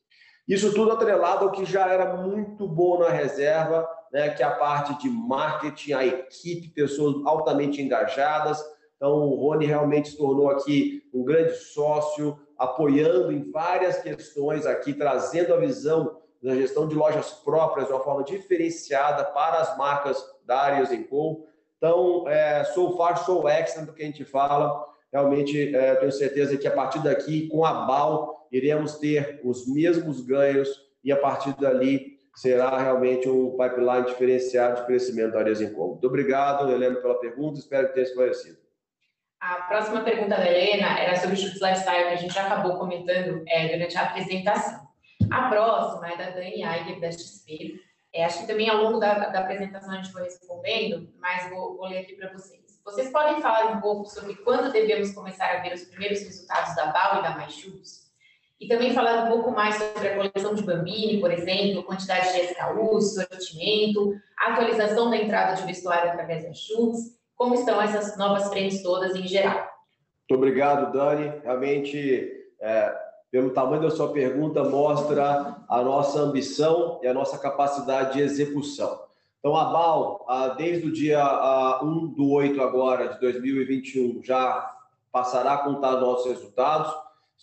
Isso 0.49 0.73
tudo 0.73 0.93
atrelado 0.93 1.45
ao 1.45 1.53
que 1.53 1.65
já 1.67 1.93
era 1.93 2.17
muito 2.17 2.67
bom 2.67 2.99
na 2.99 3.11
reserva, 3.11 3.87
né, 4.11 4.31
que 4.31 4.43
é 4.43 4.47
a 4.47 4.55
parte 4.55 4.99
de 4.99 5.11
marketing, 5.11 5.93
a 5.93 6.07
equipe, 6.07 6.69
pessoas 6.69 7.17
altamente 7.27 7.83
engajadas. 7.83 8.65
Então, 8.97 9.13
o 9.13 9.35
Rony 9.35 9.67
realmente 9.67 10.09
se 10.09 10.17
tornou 10.17 10.51
aqui 10.51 11.03
um 11.13 11.23
grande 11.23 11.55
sócio, 11.55 12.39
apoiando 12.57 13.31
em 13.31 13.51
várias 13.51 14.01
questões 14.01 14.65
aqui, 14.65 14.95
trazendo 14.95 15.53
a 15.53 15.59
visão 15.59 16.17
da 16.43 16.55
gestão 16.55 16.89
de 16.89 16.95
lojas 16.95 17.31
próprias 17.31 17.87
de 17.87 17.93
uma 17.93 18.03
forma 18.03 18.25
diferenciada 18.25 19.25
para 19.25 19.59
as 19.59 19.77
marcas 19.77 20.25
da 20.47 20.61
Arias 20.61 20.89
Co. 21.09 21.45
Então, 21.77 22.27
é, 22.27 22.65
so 22.65 22.97
far, 22.97 23.19
so 23.19 23.47
excellent 23.49 23.87
do 23.87 23.93
que 23.93 24.03
a 24.03 24.07
gente 24.07 24.25
fala. 24.25 24.85
Realmente, 25.13 25.75
é, 25.75 25.95
tenho 25.97 26.11
certeza 26.11 26.57
que 26.57 26.67
a 26.67 26.73
partir 26.73 27.03
daqui, 27.03 27.49
com 27.49 27.65
a 27.65 27.73
BAL, 27.87 28.38
iremos 28.51 28.99
ter 28.99 29.41
os 29.45 29.67
mesmos 29.67 30.21
ganhos 30.21 30.69
e 31.03 31.13
a 31.13 31.17
partir 31.17 31.55
dali 31.57 32.19
será 32.35 32.79
realmente 32.79 33.29
um 33.29 33.57
pipeline 33.57 34.07
diferenciado 34.07 34.81
de 34.81 34.87
crescimento 34.87 35.33
da 35.33 35.41
Áreas 35.41 35.61
em. 35.61 35.73
Muito 35.73 36.07
obrigado, 36.07 36.71
Helena, 36.71 36.97
pela 36.97 37.19
pergunta, 37.19 37.59
espero 37.59 37.89
que 37.89 37.95
tenha 37.95 38.07
esclarecido. 38.07 38.59
A 39.41 39.63
próxima 39.63 40.03
pergunta 40.03 40.37
da 40.37 40.47
Helena 40.47 40.99
era 40.99 41.17
sobre 41.17 41.37
Chutes 41.37 41.61
Lifestyle, 41.61 42.09
que 42.09 42.15
a 42.15 42.17
gente 42.17 42.35
já 42.35 42.47
acabou 42.47 42.77
comentando 42.77 43.45
é, 43.47 43.69
durante 43.69 43.97
a 43.97 44.03
apresentação. 44.03 44.89
A 45.31 45.49
próxima 45.49 46.13
é 46.13 46.17
da 46.17 46.31
Dani 46.31 46.63
Aiger, 46.63 47.01
da 47.01 47.11
XP. 47.11 47.81
É, 48.13 48.25
acho 48.25 48.41
que 48.41 48.47
também 48.47 48.69
ao 48.69 48.83
longo 48.83 48.99
da, 48.99 49.29
da, 49.29 49.41
apresentação 49.41 49.93
a 49.93 49.97
gente 49.97 50.13
foi 50.13 50.23
respondendo, 50.23 51.13
mas 51.19 51.51
vou, 51.51 51.77
vou 51.77 51.87
ler 51.87 51.99
aqui 51.99 52.15
para 52.15 52.33
vocês. 52.33 52.81
vocês 52.85 53.11
podem 53.11 53.41
falar 53.41 53.77
um 53.77 53.81
pouco 53.81 54.07
sobre 54.07 54.35
quando 54.37 54.73
devemos 54.73 55.13
começar 55.13 55.57
a 55.57 55.61
ver 55.61 55.75
os 55.75 55.85
primeiros 55.85 56.21
resultados 56.21 56.75
da 56.75 56.87
BAL 56.87 57.19
e 57.19 57.23
da 57.23 57.31
Mais 57.37 57.53
Shoes? 57.53 58.08
E 58.61 58.67
também 58.67 58.93
falar 58.93 59.25
um 59.25 59.29
pouco 59.29 59.53
mais 59.53 59.77
sobre 59.77 60.09
a 60.09 60.17
coleção 60.17 60.55
de 60.55 60.63
Bambini, 60.65 61.21
por 61.21 61.31
exemplo, 61.31 61.85
quantidade 61.85 62.33
de 62.33 62.41
SKUs, 62.41 63.15
sortimento, 63.15 64.15
atualização 64.37 65.11
da 65.11 65.17
entrada 65.17 65.55
de 65.55 65.65
vestuário 65.65 66.11
através 66.11 66.43
das 66.43 66.59
chutes, 66.59 67.17
como 67.37 67.55
estão 67.55 67.81
essas 67.81 68.19
novas 68.19 68.49
frentes 68.49 68.83
todas 68.83 69.15
em 69.15 69.27
geral. 69.29 69.69
Muito 70.29 70.43
obrigado, 70.43 70.93
Dani. 70.93 71.41
Realmente, 71.45 72.31
é, 72.61 72.95
pelo 73.31 73.51
tamanho 73.51 73.83
da 73.83 73.91
sua 73.91 74.13
pergunta, 74.13 74.65
mostra 74.65 75.57
a 75.69 75.83
nossa 75.83 76.21
ambição 76.21 76.99
e 77.03 77.07
a 77.07 77.15
nossa 77.15 77.39
capacidade 77.39 78.15
de 78.15 78.23
execução. 78.23 79.07
Então, 79.39 79.57
a 79.57 79.67
BAL, 79.67 80.27
desde 80.57 80.89
o 80.89 80.93
dia 80.93 81.81
1 81.83 82.09
do 82.09 82.33
8 82.33 82.61
agora 82.61 83.15
de 83.15 83.21
2021, 83.21 84.21
já 84.23 84.75
passará 85.13 85.55
a 85.55 85.59
contar 85.59 85.93
nossos 85.93 86.27
resultados. 86.27 86.93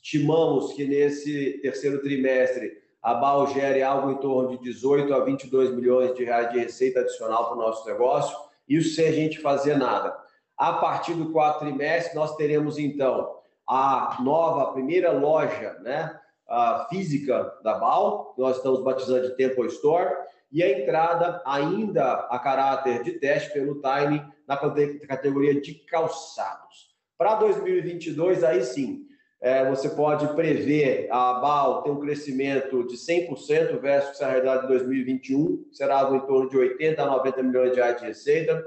Estimamos 0.06 0.74
que 0.74 0.86
nesse 0.86 1.58
terceiro 1.64 2.00
trimestre 2.00 2.78
a 3.02 3.16
BAL 3.16 3.48
gere 3.48 3.82
algo 3.82 4.12
em 4.12 4.18
torno 4.18 4.52
de 4.52 4.60
18 4.60 5.12
a 5.12 5.22
22 5.22 5.72
milhões 5.72 6.14
de 6.14 6.24
reais 6.24 6.52
de 6.52 6.60
receita 6.60 7.00
adicional 7.00 7.46
para 7.48 7.56
o 7.56 7.60
nosso 7.60 7.88
negócio, 7.88 8.38
isso 8.70 8.94
sem 8.94 9.08
a 9.08 9.12
gente 9.12 9.40
fazer 9.40 9.76
nada. 9.76 10.16
A 10.56 10.74
partir 10.74 11.16
do 11.16 11.32
quarto 11.32 11.62
trimestre, 11.62 12.14
nós 12.14 12.36
teremos 12.36 12.78
então 12.78 13.40
a 13.68 14.20
nova, 14.22 14.62
a 14.62 14.74
primeira 14.74 15.12
loja 15.12 15.74
né, 15.82 16.16
a 16.48 16.86
física 16.88 17.52
da 17.64 17.80
BAL, 17.80 18.36
nós 18.38 18.58
estamos 18.58 18.84
batizando 18.84 19.30
de 19.30 19.36
Temple 19.36 19.66
Store, 19.70 20.14
e 20.52 20.62
a 20.62 20.82
entrada 20.82 21.42
ainda 21.44 22.28
a 22.30 22.38
caráter 22.38 23.02
de 23.02 23.14
teste 23.14 23.52
pelo 23.54 23.82
time 23.82 24.24
na 24.48 24.56
categoria 24.56 25.60
de 25.60 25.74
calçados. 25.74 26.94
Para 27.18 27.34
2022, 27.38 28.44
aí 28.44 28.62
sim, 28.64 29.08
é, 29.42 29.70
você 29.70 29.90
pode 29.90 30.28
prever 30.30 31.08
a 31.12 31.34
BAL 31.34 31.84
ter 31.84 31.92
um 31.92 32.00
crescimento 32.00 32.88
de 32.88 32.96
100% 32.96 33.80
versus 33.80 34.22
a 34.22 34.30
realidade 34.30 34.64
de 34.64 34.68
2021, 34.70 35.66
será 35.72 36.10
em 36.12 36.20
torno 36.22 36.50
de 36.50 36.58
80 36.58 37.02
a 37.02 37.06
90 37.06 37.44
milhões 37.44 37.72
de 37.72 37.78
reais 37.78 38.00
de 38.00 38.08
receita, 38.08 38.66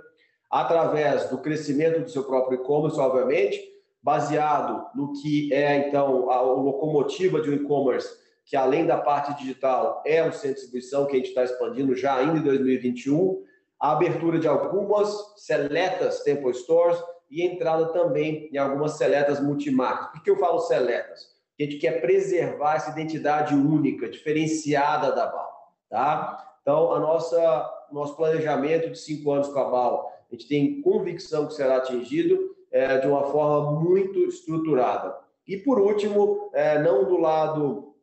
através 0.50 1.28
do 1.30 1.38
crescimento 1.38 2.00
do 2.00 2.10
seu 2.10 2.24
próprio 2.24 2.60
e-commerce, 2.60 2.98
obviamente, 2.98 3.60
baseado 4.02 4.86
no 4.94 5.12
que 5.20 5.52
é, 5.52 5.88
então, 5.88 6.30
a, 6.30 6.40
locomotiva 6.40 7.40
de 7.40 7.50
um 7.50 7.54
e-commerce, 7.54 8.08
que 8.46 8.56
além 8.56 8.86
da 8.86 8.96
parte 8.96 9.36
digital 9.36 10.02
é 10.06 10.26
o 10.26 10.32
centro 10.32 10.48
de 10.48 10.60
distribuição 10.60 11.06
que 11.06 11.12
a 11.12 11.18
gente 11.18 11.28
está 11.28 11.44
expandindo 11.44 11.94
já 11.94 12.16
ainda 12.16 12.38
em 12.38 12.42
2021, 12.42 13.42
a 13.80 13.92
abertura 13.92 14.38
de 14.38 14.48
algumas 14.48 15.08
seletas 15.36 16.22
Temple 16.22 16.54
Stores 16.54 16.98
e 17.30 17.42
entrada 17.42 17.86
também 17.92 18.48
em 18.52 18.58
algumas 18.58 18.92
seletas 18.92 19.40
multimarcas. 19.40 20.12
Por 20.12 20.22
que 20.22 20.30
eu 20.30 20.38
falo 20.38 20.60
seletas? 20.60 21.38
a 21.60 21.64
gente 21.64 21.78
quer 21.78 22.00
preservar 22.00 22.76
essa 22.76 22.90
identidade 22.90 23.52
única, 23.54 24.08
diferenciada 24.08 25.10
da 25.10 25.26
BAL. 25.26 25.74
Tá? 25.90 26.56
Então, 26.62 26.92
a 26.92 27.00
nossa 27.00 27.74
nosso 27.90 28.14
planejamento 28.16 28.90
de 28.90 28.98
cinco 28.98 29.32
anos 29.32 29.48
com 29.48 29.58
a 29.58 29.64
BAL, 29.64 30.12
a 30.30 30.34
gente 30.34 30.46
tem 30.46 30.82
convicção 30.82 31.46
que 31.46 31.54
será 31.54 31.78
atingido 31.78 32.38
é, 32.70 32.98
de 32.98 33.06
uma 33.06 33.24
forma 33.24 33.80
muito 33.80 34.18
estruturada. 34.20 35.16
E, 35.46 35.56
por 35.56 35.80
último, 35.80 36.50
é, 36.52 36.78
não 36.78 37.04
do 37.04 37.18
lado 37.18 37.94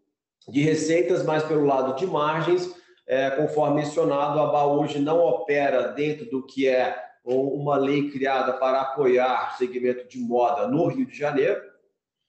de 0.49 0.61
receitas, 0.61 1.23
mas 1.23 1.43
pelo 1.43 1.65
lado 1.65 1.95
de 1.95 2.07
margens, 2.07 2.75
é, 3.05 3.29
conforme 3.29 3.75
mencionado, 3.75 4.39
a 4.39 4.47
BAL 4.47 4.79
hoje 4.79 4.97
não 4.97 5.19
opera 5.23 5.89
dentro 5.89 6.27
do 6.31 6.43
que 6.43 6.67
é 6.67 7.04
ou 7.25 7.55
uma 7.59 7.75
lei 7.75 8.11
criada 8.11 8.53
para 8.53 8.81
apoiar 8.81 9.53
o 9.53 9.57
segmento 9.57 10.07
de 10.07 10.19
moda 10.19 10.67
no 10.67 10.87
Rio 10.87 11.07
de 11.07 11.17
Janeiro, 11.17 11.59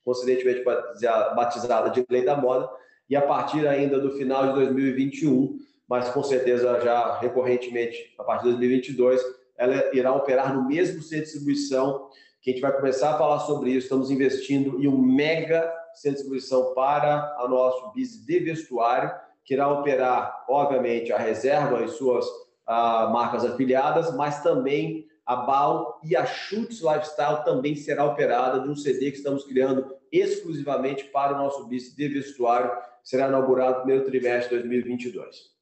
coincidentemente 0.02 0.64
batizada 0.64 1.90
de 1.90 2.04
Lei 2.08 2.24
da 2.24 2.36
Moda, 2.36 2.68
e 3.08 3.14
a 3.14 3.22
partir 3.22 3.68
ainda 3.68 4.00
do 4.00 4.12
final 4.12 4.48
de 4.48 4.54
2021, 4.54 5.58
mas 5.86 6.08
com 6.08 6.22
certeza 6.22 6.80
já 6.80 7.18
recorrentemente, 7.18 8.14
a 8.18 8.24
partir 8.24 8.44
de 8.44 8.50
2022, 8.52 9.22
ela 9.56 9.94
irá 9.94 10.12
operar 10.14 10.54
no 10.54 10.66
mesmo 10.66 11.02
centro 11.02 11.24
de 11.26 11.32
distribuição, 11.32 12.08
que 12.40 12.50
a 12.50 12.52
gente 12.54 12.62
vai 12.62 12.72
começar 12.72 13.14
a 13.14 13.18
falar 13.18 13.40
sobre 13.40 13.70
isso, 13.70 13.86
estamos 13.86 14.10
investindo 14.10 14.82
em 14.82 14.88
um 14.88 14.96
mega 14.96 15.60
centro 15.94 16.18
de 16.18 16.22
distribuição 16.22 16.74
para 16.74 17.36
o 17.44 17.48
nosso 17.48 17.92
business 17.92 18.24
de 18.24 18.38
vestuário, 18.40 19.12
que 19.44 19.54
irá 19.54 19.68
operar, 19.68 20.44
obviamente, 20.48 21.12
a 21.12 21.18
reserva 21.18 21.82
e 21.84 21.88
suas 21.88 22.26
marcas 22.66 23.44
afiliadas, 23.44 24.14
mas 24.14 24.42
também 24.42 25.06
a 25.24 25.36
BAL 25.36 26.00
e 26.04 26.16
a 26.16 26.24
Schutz 26.24 26.80
Lifestyle 26.80 27.44
também 27.44 27.74
será 27.74 28.04
operada 28.04 28.60
de 28.60 28.68
um 28.68 28.76
CD 28.76 29.10
que 29.10 29.16
estamos 29.16 29.44
criando 29.44 29.96
exclusivamente 30.12 31.04
para 31.04 31.34
o 31.34 31.38
nosso 31.38 31.64
business 31.64 31.94
de 31.94 32.08
vestuário, 32.08 32.70
será 33.02 33.28
inaugurado 33.28 33.78
no 33.78 33.82
primeiro 33.82 34.04
trimestre 34.04 34.56
de 34.56 34.68
2022. 34.68 35.56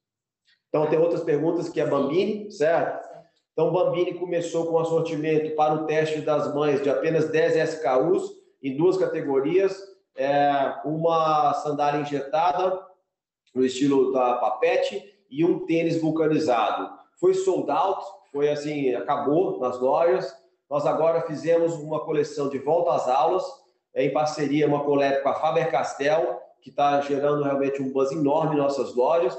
Então, 0.69 0.87
tem 0.87 0.99
outras 0.99 1.23
perguntas 1.23 1.69
que 1.69 1.79
é 1.79 1.85
Bambini, 1.85 2.51
certo? 2.51 3.07
Então, 3.53 3.71
Bambini 3.71 4.13
começou 4.15 4.67
com 4.67 4.77
assortimento 4.77 5.55
para 5.55 5.73
o 5.73 5.85
teste 5.85 6.21
das 6.21 6.53
mães 6.53 6.83
de 6.83 6.89
apenas 6.89 7.29
10 7.29 7.69
SKUs 7.69 8.31
em 8.61 8.75
duas 8.75 8.97
categorias, 8.97 9.81
é, 10.15 10.81
uma 10.85 11.53
sandália 11.55 12.01
injetada 12.01 12.85
no 13.53 13.63
estilo 13.65 14.11
da 14.11 14.35
Papete 14.35 15.14
e 15.29 15.45
um 15.45 15.65
tênis 15.65 15.99
vulcanizado. 15.99 16.89
Foi 17.19 17.33
sold 17.33 17.69
out, 17.71 18.03
foi 18.31 18.49
assim, 18.49 18.93
acabou 18.93 19.59
nas 19.59 19.79
lojas. 19.79 20.35
Nós 20.69 20.85
agora 20.85 21.21
fizemos 21.21 21.73
uma 21.75 22.03
coleção 22.03 22.49
de 22.49 22.57
volta 22.57 22.93
às 22.93 23.07
aulas, 23.07 23.43
em 23.95 24.11
parceria, 24.11 24.67
uma 24.67 24.83
coleta 24.83 25.21
com 25.21 25.29
a 25.29 25.35
Faber-Castell, 25.35 26.39
que 26.61 26.69
está 26.69 26.99
gerando 27.01 27.43
realmente 27.43 27.81
um 27.81 27.91
buzz 27.91 28.11
enorme 28.11 28.55
em 28.55 28.59
nossas 28.59 28.93
lojas. 28.95 29.37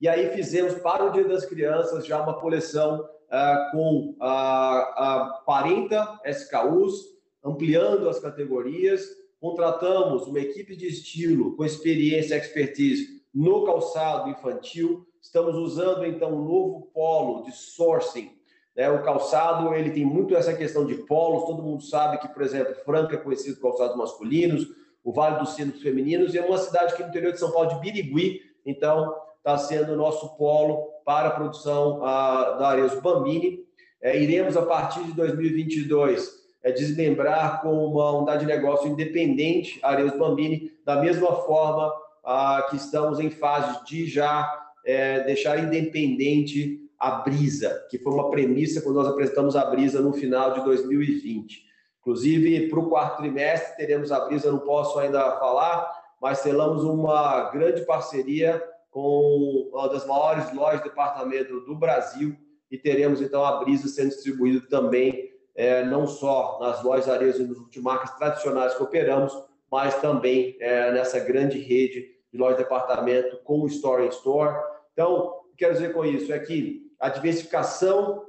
E 0.00 0.08
aí 0.08 0.30
fizemos 0.30 0.74
para 0.74 1.04
o 1.04 1.10
Dia 1.12 1.26
das 1.26 1.46
Crianças 1.46 2.04
já 2.04 2.20
uma 2.20 2.38
coleção 2.38 3.00
uh, 3.00 3.70
com 3.70 4.16
uh, 4.20 5.44
40 5.44 6.20
SKUs, 6.26 7.14
ampliando 7.42 8.08
as 8.08 8.18
categorias. 8.18 9.02
Contratamos 9.40 10.26
uma 10.26 10.40
equipe 10.40 10.76
de 10.76 10.86
estilo 10.86 11.56
com 11.56 11.64
experiência 11.64 12.34
e 12.34 12.38
expertise 12.38 13.22
no 13.34 13.64
calçado 13.64 14.30
infantil, 14.30 15.06
Estamos 15.24 15.56
usando 15.56 16.04
então 16.04 16.34
um 16.34 16.44
novo 16.44 16.90
polo 16.92 17.44
de 17.44 17.52
sourcing. 17.52 18.30
Né? 18.76 18.90
O 18.90 19.02
calçado 19.02 19.74
ele 19.74 19.90
tem 19.90 20.04
muito 20.04 20.36
essa 20.36 20.52
questão 20.52 20.84
de 20.84 20.96
polos. 20.96 21.46
Todo 21.46 21.62
mundo 21.62 21.82
sabe 21.82 22.18
que, 22.18 22.28
por 22.28 22.42
exemplo, 22.42 22.74
Franca 22.84 23.14
é 23.14 23.18
conhecido 23.18 23.58
por 23.58 23.70
calçados 23.70 23.96
masculinos, 23.96 24.68
o 25.02 25.12
Vale 25.12 25.38
dos 25.38 25.54
Sinos 25.54 25.80
femininos, 25.80 26.34
e 26.34 26.38
é 26.38 26.44
uma 26.44 26.58
cidade 26.58 26.92
aqui 26.92 27.02
no 27.02 27.08
interior 27.08 27.32
de 27.32 27.38
São 27.38 27.50
Paulo 27.50 27.70
de 27.70 27.80
Birigui. 27.80 28.42
Então, 28.66 29.16
está 29.38 29.56
sendo 29.56 29.94
o 29.94 29.96
nosso 29.96 30.36
polo 30.36 30.90
para 31.06 31.28
a 31.28 31.32
produção 31.32 32.00
uh, 32.00 32.58
da 32.58 32.68
Areus 32.68 32.94
Bambini. 33.00 33.64
É, 34.02 34.20
iremos, 34.20 34.58
a 34.58 34.66
partir 34.66 35.04
de 35.04 35.12
2022, 35.12 36.32
é, 36.62 36.70
desmembrar 36.70 37.62
com 37.62 37.72
uma 37.72 38.10
unidade 38.10 38.40
de 38.40 38.46
negócio 38.46 38.86
independente 38.86 39.80
a 39.82 39.88
Areus 39.88 40.12
Bambini, 40.18 40.70
da 40.84 40.96
mesma 41.00 41.34
forma 41.34 41.88
uh, 41.88 42.68
que 42.68 42.76
estamos 42.76 43.18
em 43.18 43.30
fase 43.30 43.82
de 43.86 44.06
já 44.06 44.63
é, 44.84 45.20
deixar 45.24 45.58
independente 45.58 46.80
a 46.98 47.10
Brisa, 47.10 47.86
que 47.90 47.98
foi 47.98 48.12
uma 48.12 48.30
premissa 48.30 48.80
quando 48.80 48.96
nós 48.96 49.08
apresentamos 49.08 49.56
a 49.56 49.64
Brisa 49.66 50.00
no 50.00 50.12
final 50.12 50.54
de 50.54 50.64
2020. 50.64 51.64
Inclusive, 52.00 52.68
para 52.68 52.78
o 52.78 52.88
quarto 52.88 53.18
trimestre, 53.18 53.76
teremos 53.76 54.12
a 54.12 54.20
Brisa, 54.26 54.52
não 54.52 54.60
posso 54.60 54.98
ainda 54.98 55.38
falar, 55.38 55.90
mas 56.20 56.38
selamos 56.38 56.84
uma 56.84 57.50
grande 57.50 57.82
parceria 57.82 58.62
com 58.90 59.70
uma 59.72 59.88
das 59.88 60.06
maiores 60.06 60.52
lojas 60.52 60.82
de 60.82 60.88
departamento 60.88 61.60
do 61.60 61.74
Brasil 61.74 62.36
e 62.70 62.78
teremos 62.78 63.20
então 63.20 63.44
a 63.44 63.62
Brisa 63.62 63.88
sendo 63.88 64.08
distribuída 64.08 64.66
também, 64.68 65.30
é, 65.54 65.84
não 65.84 66.06
só 66.06 66.58
nas 66.60 66.82
lojas 66.82 67.08
areias 67.08 67.38
e 67.38 67.44
nas 67.44 67.58
multimarcas 67.58 68.10
tradicionais 68.16 68.74
que 68.74 68.82
operamos, 68.82 69.32
mas 69.70 70.00
também 70.00 70.56
é, 70.60 70.92
nessa 70.92 71.18
grande 71.20 71.58
rede 71.58 72.06
de 72.32 72.38
lojas 72.38 72.56
de 72.56 72.64
departamento 72.64 73.38
com 73.44 73.66
Store 73.66 74.04
in 74.04 74.08
Store, 74.08 74.56
então, 74.94 75.12
o 75.14 75.50
que 75.50 75.58
quero 75.58 75.74
dizer 75.74 75.92
com 75.92 76.04
isso 76.04 76.32
é 76.32 76.38
que 76.38 76.84
a 76.98 77.10
diversificação 77.10 78.24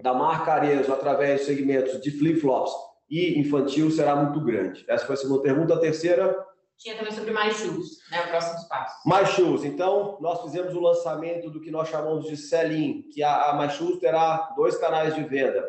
da 0.00 0.14
marca 0.14 0.52
Arezzo 0.52 0.92
através 0.92 1.40
de 1.40 1.46
segmentos 1.46 2.00
de 2.00 2.10
flip-flops 2.10 2.72
e 3.10 3.38
infantil 3.38 3.90
será 3.90 4.14
muito 4.14 4.40
grande. 4.40 4.84
Essa 4.88 5.06
foi 5.06 5.14
a 5.14 5.18
segunda 5.18 5.42
pergunta. 5.42 5.74
A 5.74 5.80
terceira. 5.80 6.46
Tinha 6.78 6.96
também 6.96 7.12
sobre 7.12 7.30
mais 7.30 7.56
shoes, 7.56 7.98
né? 8.10 8.22
Próximos 8.26 8.64
passos. 8.64 9.00
Mais 9.06 9.28
shoes. 9.30 9.64
Então, 9.64 10.18
nós 10.20 10.42
fizemos 10.42 10.74
o 10.74 10.80
lançamento 10.80 11.50
do 11.50 11.60
que 11.60 11.70
nós 11.70 11.88
chamamos 11.88 12.26
de 12.26 12.36
sell-in, 12.36 13.02
que 13.12 13.22
a, 13.22 13.50
a 13.50 13.54
Mais 13.54 13.74
Shoes 13.74 14.00
terá 14.00 14.52
dois 14.56 14.76
canais 14.76 15.14
de 15.14 15.22
venda. 15.22 15.68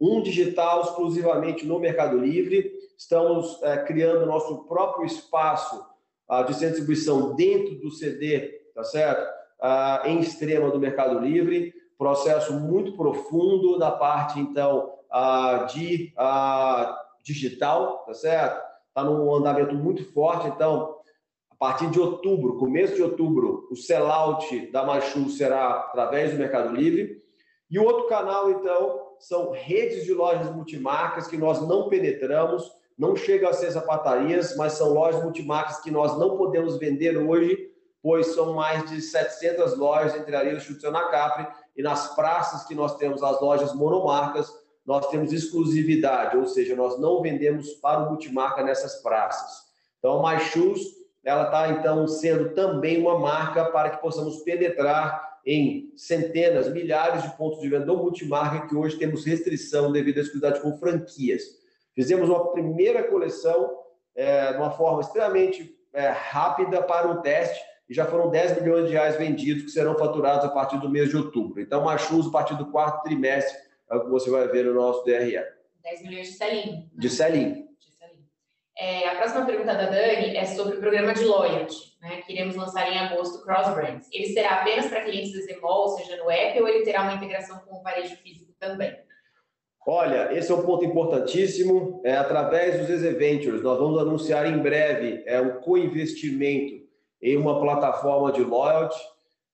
Um 0.00 0.22
digital 0.22 0.82
exclusivamente 0.82 1.66
no 1.66 1.78
Mercado 1.78 2.18
Livre. 2.18 2.72
Estamos 2.96 3.62
é, 3.62 3.78
criando 3.78 4.24
nosso 4.24 4.64
próprio 4.64 5.04
espaço 5.04 5.84
uh, 6.30 6.44
de 6.44 6.58
distribuição 6.58 7.34
dentro 7.34 7.74
do 7.80 7.90
CD, 7.90 8.48
tá 8.74 8.84
certo? 8.84 9.35
Uh, 9.62 10.06
em 10.06 10.20
extrema 10.20 10.70
do 10.70 10.78
Mercado 10.78 11.18
Livre, 11.18 11.72
processo 11.98 12.52
muito 12.54 12.96
profundo 12.96 13.78
da 13.78 13.90
parte, 13.90 14.38
então, 14.38 14.92
ah, 15.10 15.66
de 15.72 16.12
ah, 16.16 16.98
digital, 17.22 18.04
tá 18.06 18.14
certo? 18.14 18.62
Está 18.88 19.04
num 19.04 19.34
andamento 19.34 19.74
muito 19.74 20.04
forte, 20.12 20.48
então, 20.48 20.96
a 21.50 21.54
partir 21.56 21.90
de 21.90 21.98
outubro, 21.98 22.58
começo 22.58 22.94
de 22.94 23.02
outubro, 23.02 23.66
o 23.70 23.76
sellout 23.76 24.70
da 24.70 24.84
Machu 24.84 25.28
será 25.30 25.70
através 25.70 26.32
do 26.32 26.38
Mercado 26.38 26.74
Livre. 26.74 27.22
E 27.70 27.78
o 27.78 27.84
outro 27.84 28.06
canal, 28.08 28.50
então, 28.50 29.06
são 29.18 29.50
redes 29.52 30.04
de 30.04 30.12
lojas 30.12 30.54
multimarcas 30.54 31.26
que 31.26 31.36
nós 31.36 31.66
não 31.66 31.88
penetramos, 31.88 32.70
não 32.96 33.16
chegam 33.16 33.48
a 33.50 33.52
ser 33.52 33.70
sapatarias, 33.70 34.56
mas 34.56 34.74
são 34.74 34.92
lojas 34.92 35.22
multimarcas 35.22 35.80
que 35.80 35.90
nós 35.90 36.18
não 36.18 36.36
podemos 36.36 36.78
vender 36.78 37.16
hoje, 37.16 37.70
pois 38.06 38.36
são 38.36 38.54
mais 38.54 38.88
de 38.88 39.02
700 39.02 39.76
lojas 39.76 40.14
entre 40.14 40.60
Chute 40.60 40.86
e 40.86 40.92
Capri, 40.92 41.44
e 41.76 41.82
nas 41.82 42.14
praças 42.14 42.62
que 42.62 42.72
nós 42.72 42.96
temos 42.98 43.20
as 43.20 43.40
lojas 43.40 43.74
monomarcas, 43.74 44.48
nós 44.86 45.08
temos 45.08 45.32
exclusividade, 45.32 46.36
ou 46.36 46.46
seja, 46.46 46.76
nós 46.76 47.00
não 47.00 47.20
vendemos 47.20 47.72
para 47.72 48.04
o 48.04 48.10
multimarca 48.10 48.62
nessas 48.62 49.02
praças. 49.02 49.64
Então, 49.98 50.24
a 50.24 50.34
MyShoes, 50.34 50.82
ela 51.24 51.46
está, 51.46 51.68
então, 51.70 52.06
sendo 52.06 52.54
também 52.54 53.02
uma 53.02 53.18
marca 53.18 53.64
para 53.72 53.90
que 53.90 54.00
possamos 54.00 54.36
penetrar 54.44 55.40
em 55.44 55.92
centenas, 55.96 56.70
milhares 56.70 57.24
de 57.24 57.36
pontos 57.36 57.60
de 57.60 57.68
venda 57.68 57.86
do 57.86 57.96
multimarca, 57.96 58.68
que 58.68 58.76
hoje 58.76 58.96
temos 58.98 59.24
restrição 59.24 59.90
devido 59.90 60.18
à 60.18 60.20
exclusividade 60.20 60.62
com 60.62 60.78
franquias. 60.78 61.42
Fizemos 61.92 62.28
uma 62.28 62.52
primeira 62.52 63.02
coleção 63.02 63.68
é, 64.14 64.52
de 64.52 64.58
uma 64.58 64.70
forma 64.70 65.00
extremamente 65.00 65.76
é, 65.92 66.10
rápida 66.10 66.80
para 66.84 67.08
um 67.08 67.20
teste, 67.20 67.60
e 67.88 67.94
já 67.94 68.04
foram 68.04 68.30
10 68.30 68.60
milhões 68.60 68.86
de 68.86 68.92
reais 68.92 69.16
vendidos 69.16 69.64
que 69.64 69.70
serão 69.70 69.96
faturados 69.96 70.44
a 70.44 70.48
partir 70.48 70.78
do 70.78 70.88
mês 70.88 71.08
de 71.08 71.16
outubro. 71.16 71.60
Então, 71.60 71.84
Machus, 71.84 72.26
a 72.26 72.30
partir 72.30 72.56
do 72.56 72.70
quarto 72.70 73.02
trimestre, 73.02 73.56
é 73.90 73.96
o 73.96 74.04
que 74.04 74.10
você 74.10 74.28
vai 74.30 74.48
ver 74.48 74.64
no 74.64 74.74
nosso 74.74 75.04
DRE. 75.04 75.38
10 75.82 76.02
milhões 76.02 76.28
de 76.28 76.34
selim. 76.34 76.90
De 76.92 77.08
selim. 77.08 77.66
É, 78.78 79.08
a 79.08 79.16
próxima 79.16 79.46
pergunta 79.46 79.72
da 79.72 79.86
Dani 79.86 80.36
é 80.36 80.44
sobre 80.44 80.76
o 80.76 80.80
programa 80.80 81.14
de 81.14 81.24
loyalty, 81.24 81.96
né, 82.02 82.20
que 82.20 82.32
iremos 82.32 82.56
lançar 82.56 82.92
em 82.92 82.98
agosto, 82.98 83.42
Cross 83.42 83.74
Brands. 83.74 84.06
Ele 84.12 84.26
será 84.26 84.60
apenas 84.60 84.86
para 84.86 85.00
clientes 85.00 85.32
do 85.32 85.40
Zemol, 85.40 85.88
seja 85.96 86.16
no 86.18 86.30
app, 86.30 86.60
ou 86.60 86.68
ele 86.68 86.84
terá 86.84 87.02
uma 87.02 87.14
integração 87.14 87.58
com 87.60 87.78
o 87.78 87.82
varejo 87.82 88.14
físico 88.16 88.52
também? 88.58 88.94
Olha, 89.86 90.36
esse 90.36 90.52
é 90.52 90.54
um 90.54 90.66
ponto 90.66 90.84
importantíssimo. 90.84 92.02
É, 92.04 92.16
através 92.16 92.78
dos 92.78 92.90
Exeventures, 92.90 93.62
nós 93.62 93.78
vamos 93.78 93.98
anunciar 93.98 94.44
em 94.46 94.58
breve 94.58 95.22
é, 95.24 95.40
um 95.40 95.60
co-investimento 95.60 96.85
em 97.26 97.36
uma 97.36 97.60
plataforma 97.60 98.30
de 98.30 98.44
loyalty, 98.44 98.96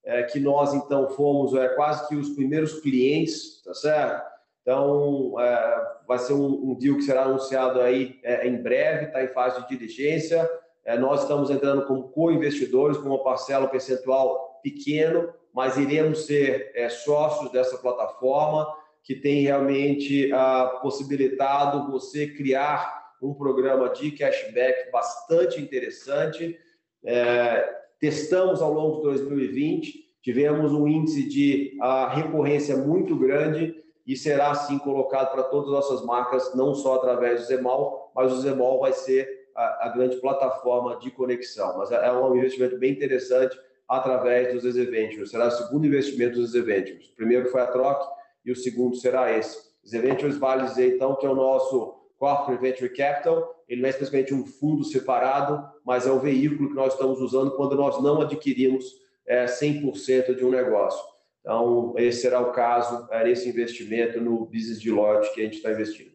é, 0.05 0.21
que 0.23 0.39
nós 0.39 0.75
então 0.75 1.09
fomos 1.09 1.55
é, 1.55 1.69
quase 1.69 2.07
que 2.07 2.15
os 2.15 2.29
primeiros 2.29 2.79
clientes, 2.81 3.63
tá 3.63 3.73
certo? 3.73 4.21
Então, 4.61 5.33
é, 5.39 5.93
vai 6.07 6.19
ser 6.19 6.33
um, 6.33 6.71
um, 6.71 6.75
deal 6.75 6.97
que 6.97 7.01
será 7.01 7.23
anunciado 7.23 7.81
aí 7.81 8.19
é, 8.21 8.47
em 8.47 8.61
breve, 8.61 9.05
está 9.05 9.23
em 9.23 9.29
fase 9.29 9.61
de 9.61 9.69
diligência. 9.69 10.47
É, 10.85 10.97
nós 10.97 11.23
estamos 11.23 11.49
entrando 11.49 11.85
como 11.87 12.09
co-investidores, 12.09 12.97
com 12.97 13.09
uma 13.09 13.23
parcela 13.23 13.67
percentual 13.67 14.59
pequeno, 14.61 15.33
mas 15.51 15.75
iremos 15.75 16.27
ser 16.27 16.71
é, 16.75 16.89
sócios 16.89 17.51
dessa 17.51 17.77
plataforma 17.79 18.67
que 19.01 19.15
tem 19.15 19.41
realmente 19.41 20.31
ah, 20.31 20.79
possibilitado 20.81 21.91
você 21.91 22.27
criar 22.27 23.03
um 23.21 23.33
programa 23.33 23.89
de 23.89 24.11
cashback 24.11 24.89
bastante 24.91 25.59
interessante 25.59 26.57
é, 27.05 27.81
testamos 27.99 28.61
ao 28.61 28.73
longo 28.73 28.97
de 28.97 29.03
2020, 29.03 30.03
tivemos 30.21 30.73
um 30.73 30.87
índice 30.87 31.27
de 31.27 31.77
recorrência 32.11 32.77
muito 32.77 33.15
grande 33.15 33.75
e 34.05 34.15
será 34.15 34.51
assim 34.51 34.77
colocado 34.79 35.31
para 35.31 35.43
todas 35.43 35.67
as 35.67 35.73
nossas 35.73 36.05
marcas, 36.05 36.53
não 36.55 36.73
só 36.73 36.95
através 36.95 37.41
do 37.41 37.47
Zemal, 37.47 38.11
mas 38.15 38.31
o 38.31 38.41
Zemal 38.41 38.79
vai 38.79 38.93
ser 38.93 39.27
a, 39.55 39.87
a 39.87 39.89
grande 39.89 40.17
plataforma 40.17 40.97
de 40.97 41.11
conexão. 41.11 41.77
Mas 41.77 41.91
é, 41.91 42.07
é 42.07 42.11
um 42.11 42.35
investimento 42.35 42.77
bem 42.77 42.91
interessante 42.91 43.57
através 43.87 44.53
dos 44.53 44.65
Exeventures. 44.65 45.29
Será 45.29 45.47
o 45.47 45.51
segundo 45.51 45.85
investimento 45.85 46.39
dos 46.39 46.53
Exeventures. 46.53 47.09
O 47.09 47.15
primeiro 47.15 47.49
foi 47.49 47.61
a 47.61 47.67
Troc 47.67 48.01
e 48.45 48.51
o 48.51 48.55
segundo 48.55 48.95
será 48.95 49.31
esse. 49.31 49.57
Exeventures 49.85 50.37
vale 50.37 50.63
dizer, 50.63 50.95
então, 50.95 51.15
que 51.15 51.25
é 51.25 51.29
o 51.29 51.35
nosso 51.35 51.95
Corporate 52.17 52.61
Venture 52.61 52.89
Capital, 52.89 53.62
ele 53.73 53.81
não 53.81 53.89
é 53.89 53.91
simplesmente 53.91 54.33
um 54.33 54.45
fundo 54.45 54.83
separado, 54.83 55.67
mas 55.83 56.05
é 56.07 56.11
o 56.11 56.19
veículo 56.19 56.69
que 56.69 56.75
nós 56.75 56.93
estamos 56.93 57.19
usando 57.19 57.55
quando 57.55 57.75
nós 57.75 58.01
não 58.01 58.21
adquirimos 58.21 58.85
é, 59.25 59.45
100% 59.45 60.35
de 60.35 60.45
um 60.45 60.51
negócio. 60.51 61.03
Então, 61.41 61.93
esse 61.97 62.21
será 62.21 62.39
o 62.39 62.51
caso, 62.51 63.07
é, 63.11 63.29
esse 63.29 63.49
investimento 63.49 64.21
no 64.21 64.45
business 64.45 64.79
de 64.79 64.91
lote 64.91 65.33
que 65.33 65.41
a 65.41 65.43
gente 65.43 65.57
está 65.57 65.71
investindo. 65.71 66.13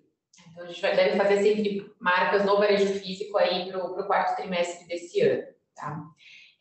Então, 0.52 0.64
a 0.64 0.66
gente 0.66 0.80
vai, 0.80 0.96
deve 0.96 1.16
fazer 1.16 1.42
sempre 1.42 1.90
marcas 2.00 2.44
no 2.44 2.56
varejo 2.56 2.86
físico 2.94 3.36
aí 3.36 3.68
para 3.68 3.84
o 3.84 4.06
quarto 4.06 4.36
trimestre 4.36 4.86
desse 4.86 5.20
ano. 5.20 5.42
Tá? 5.74 6.02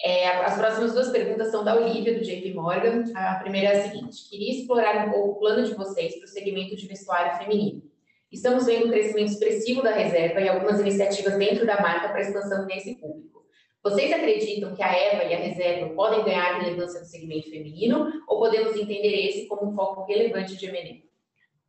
É, 0.01 0.27
as 0.27 0.57
próximas 0.57 0.93
duas 0.93 1.09
perguntas 1.09 1.49
são 1.49 1.63
da 1.63 1.75
Olivia, 1.75 2.17
do 2.17 2.23
JP 2.23 2.53
Morgan. 2.53 3.03
A 3.15 3.35
primeira 3.35 3.69
é 3.69 3.79
a 3.79 3.83
seguinte: 3.83 4.29
queria 4.29 4.59
explorar 4.59 5.07
um 5.07 5.11
pouco 5.11 5.29
o 5.29 5.39
plano 5.39 5.63
de 5.63 5.73
vocês 5.73 6.15
para 6.15 6.25
o 6.25 6.27
segmento 6.27 6.75
de 6.75 6.87
vestuário 6.87 7.37
feminino. 7.37 7.86
Estamos 8.31 8.65
vendo 8.65 8.87
um 8.87 8.91
crescimento 8.91 9.31
expressivo 9.31 9.81
da 9.81 9.91
reserva 9.91 10.41
e 10.41 10.49
algumas 10.49 10.79
iniciativas 10.79 11.37
dentro 11.37 11.65
da 11.65 11.81
marca 11.81 12.09
para 12.09 12.21
expansão 12.21 12.65
nesse 12.65 12.95
público. 12.95 13.45
Vocês 13.81 14.11
acreditam 14.11 14.75
que 14.75 14.83
a 14.83 14.91
Eva 14.91 15.23
e 15.23 15.33
a 15.33 15.37
reserva 15.37 15.93
podem 15.93 16.25
ganhar 16.25 16.59
relevância 16.59 16.99
no 16.99 17.05
segmento 17.05 17.49
feminino 17.49 18.11
ou 18.27 18.39
podemos 18.39 18.75
entender 18.75 19.27
esse 19.27 19.47
como 19.47 19.71
um 19.71 19.75
foco 19.75 20.03
relevante 20.03 20.57
de 20.57 20.65
M&A? 20.65 21.07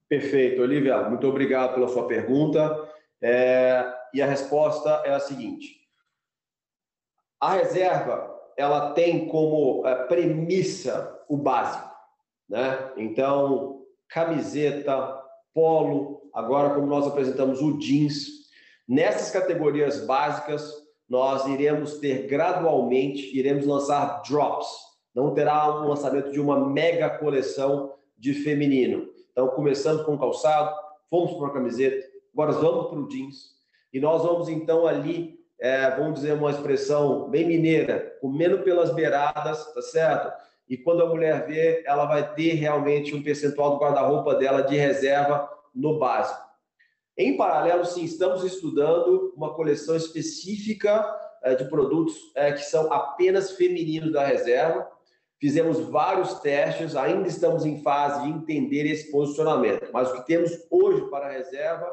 Perfeito, 0.08 0.62
Olivia. 0.62 1.08
Muito 1.08 1.28
obrigado 1.28 1.74
pela 1.74 1.86
sua 1.86 2.08
pergunta. 2.08 2.88
É, 3.22 3.84
e 4.12 4.20
a 4.20 4.26
resposta 4.26 5.02
é 5.04 5.12
a 5.12 5.20
seguinte: 5.20 5.76
a 7.40 7.54
reserva 7.54 8.34
ela 8.56 8.92
tem 8.92 9.28
como 9.28 9.86
é, 9.86 10.06
premissa 10.06 11.22
o 11.28 11.36
básico, 11.36 11.88
né? 12.48 12.92
Então, 12.96 13.84
camiseta, 14.08 15.22
polo, 15.54 16.17
agora 16.34 16.74
como 16.74 16.86
nós 16.86 17.06
apresentamos 17.06 17.60
o 17.60 17.78
jeans. 17.78 18.26
Nessas 18.86 19.30
categorias 19.30 20.04
básicas, 20.06 20.72
nós 21.08 21.46
iremos 21.46 21.98
ter 21.98 22.26
gradualmente, 22.26 23.36
iremos 23.36 23.66
lançar 23.66 24.22
drops. 24.22 24.66
Não 25.14 25.32
terá 25.34 25.80
um 25.80 25.88
lançamento 25.88 26.30
de 26.30 26.40
uma 26.40 26.68
mega 26.68 27.08
coleção 27.10 27.94
de 28.16 28.34
feminino. 28.34 29.08
Então, 29.32 29.48
começamos 29.48 30.02
com 30.02 30.18
calçado, 30.18 30.74
fomos 31.08 31.32
para 31.38 31.48
a 31.48 31.52
camiseta, 31.52 32.06
agora 32.32 32.52
vamos 32.52 32.88
para 32.88 32.98
o 32.98 33.08
jeans. 33.08 33.56
E 33.92 34.00
nós 34.00 34.22
vamos, 34.22 34.48
então, 34.48 34.86
ali, 34.86 35.38
é, 35.60 35.90
vamos 35.92 36.20
dizer 36.20 36.34
uma 36.34 36.50
expressão 36.50 37.28
bem 37.30 37.46
mineira, 37.46 38.16
comendo 38.20 38.58
pelas 38.60 38.92
beiradas, 38.92 39.72
tá 39.72 39.82
certo? 39.82 40.32
E 40.68 40.76
quando 40.76 41.02
a 41.02 41.06
mulher 41.06 41.46
vê, 41.46 41.82
ela 41.86 42.04
vai 42.04 42.34
ter 42.34 42.52
realmente 42.54 43.14
um 43.14 43.22
percentual 43.22 43.70
do 43.70 43.78
guarda-roupa 43.78 44.34
dela 44.34 44.60
de 44.60 44.76
reserva 44.76 45.48
no 45.74 45.98
básico. 45.98 46.48
Em 47.16 47.36
paralelo, 47.36 47.84
sim, 47.84 48.04
estamos 48.04 48.44
estudando 48.44 49.32
uma 49.36 49.54
coleção 49.54 49.96
específica 49.96 51.04
eh, 51.42 51.56
de 51.56 51.64
produtos 51.64 52.14
eh, 52.36 52.52
que 52.52 52.62
são 52.62 52.92
apenas 52.92 53.52
femininos 53.52 54.12
da 54.12 54.24
reserva. 54.24 54.88
Fizemos 55.40 55.80
vários 55.80 56.34
testes, 56.40 56.94
ainda 56.94 57.26
estamos 57.26 57.64
em 57.64 57.82
fase 57.82 58.22
de 58.22 58.30
entender 58.30 58.86
esse 58.86 59.10
posicionamento. 59.10 59.88
Mas 59.92 60.10
o 60.10 60.14
que 60.14 60.26
temos 60.26 60.52
hoje 60.70 61.08
para 61.10 61.26
a 61.26 61.30
reserva 61.30 61.92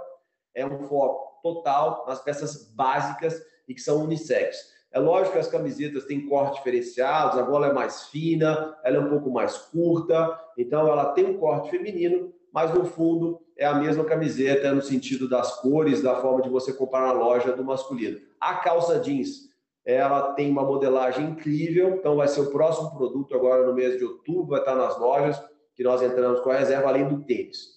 é 0.54 0.66
um 0.66 0.88
foco 0.88 1.40
total 1.42 2.06
nas 2.08 2.24
peças 2.24 2.72
básicas 2.74 3.40
e 3.68 3.74
que 3.74 3.82
são 3.82 4.04
unissex. 4.04 4.76
É 4.92 5.00
lógico 5.00 5.34
que 5.34 5.40
as 5.40 5.48
camisetas 5.48 6.06
têm 6.06 6.26
cortes 6.28 6.58
diferenciados, 6.58 7.38
a 7.38 7.42
gola 7.42 7.68
é 7.68 7.74
mais 7.74 8.04
fina, 8.04 8.78
ela 8.84 8.98
é 8.98 9.00
um 9.00 9.10
pouco 9.10 9.30
mais 9.30 9.58
curta, 9.58 10.40
então 10.58 10.88
ela 10.88 11.12
tem 11.14 11.26
um 11.26 11.38
corte 11.38 11.70
feminino, 11.70 12.34
mas 12.56 12.74
no 12.74 12.86
fundo 12.86 13.42
é 13.58 13.66
a 13.66 13.74
mesma 13.74 14.06
camiseta 14.06 14.74
no 14.74 14.82
sentido 14.82 15.28
das 15.28 15.60
cores, 15.60 16.02
da 16.02 16.16
forma 16.22 16.42
de 16.42 16.48
você 16.48 16.72
comprar 16.72 17.02
na 17.02 17.12
loja 17.12 17.52
do 17.52 17.66
masculino. 17.66 18.18
A 18.40 18.56
calça 18.56 18.98
jeans, 18.98 19.50
ela 19.86 20.32
tem 20.36 20.50
uma 20.50 20.64
modelagem 20.64 21.32
incrível, 21.32 21.96
então 21.96 22.16
vai 22.16 22.30
ser 22.30 22.40
o 22.40 22.52
próximo 22.52 22.96
produto 22.96 23.36
agora 23.36 23.68
no 23.68 23.74
mês 23.74 23.98
de 23.98 24.06
outubro, 24.06 24.52
vai 24.52 24.62
estar 24.62 24.74
nas 24.74 24.98
lojas 24.98 25.38
que 25.76 25.84
nós 25.84 26.02
entramos 26.02 26.40
com 26.40 26.50
a 26.50 26.56
reserva, 26.56 26.88
além 26.88 27.06
do 27.06 27.26
tênis. 27.26 27.76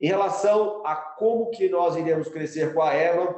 Em 0.00 0.06
relação 0.06 0.86
a 0.86 0.94
como 0.94 1.50
que 1.50 1.68
nós 1.68 1.96
iremos 1.96 2.28
crescer 2.28 2.72
com 2.72 2.82
a 2.82 2.94
Eva, 2.94 3.34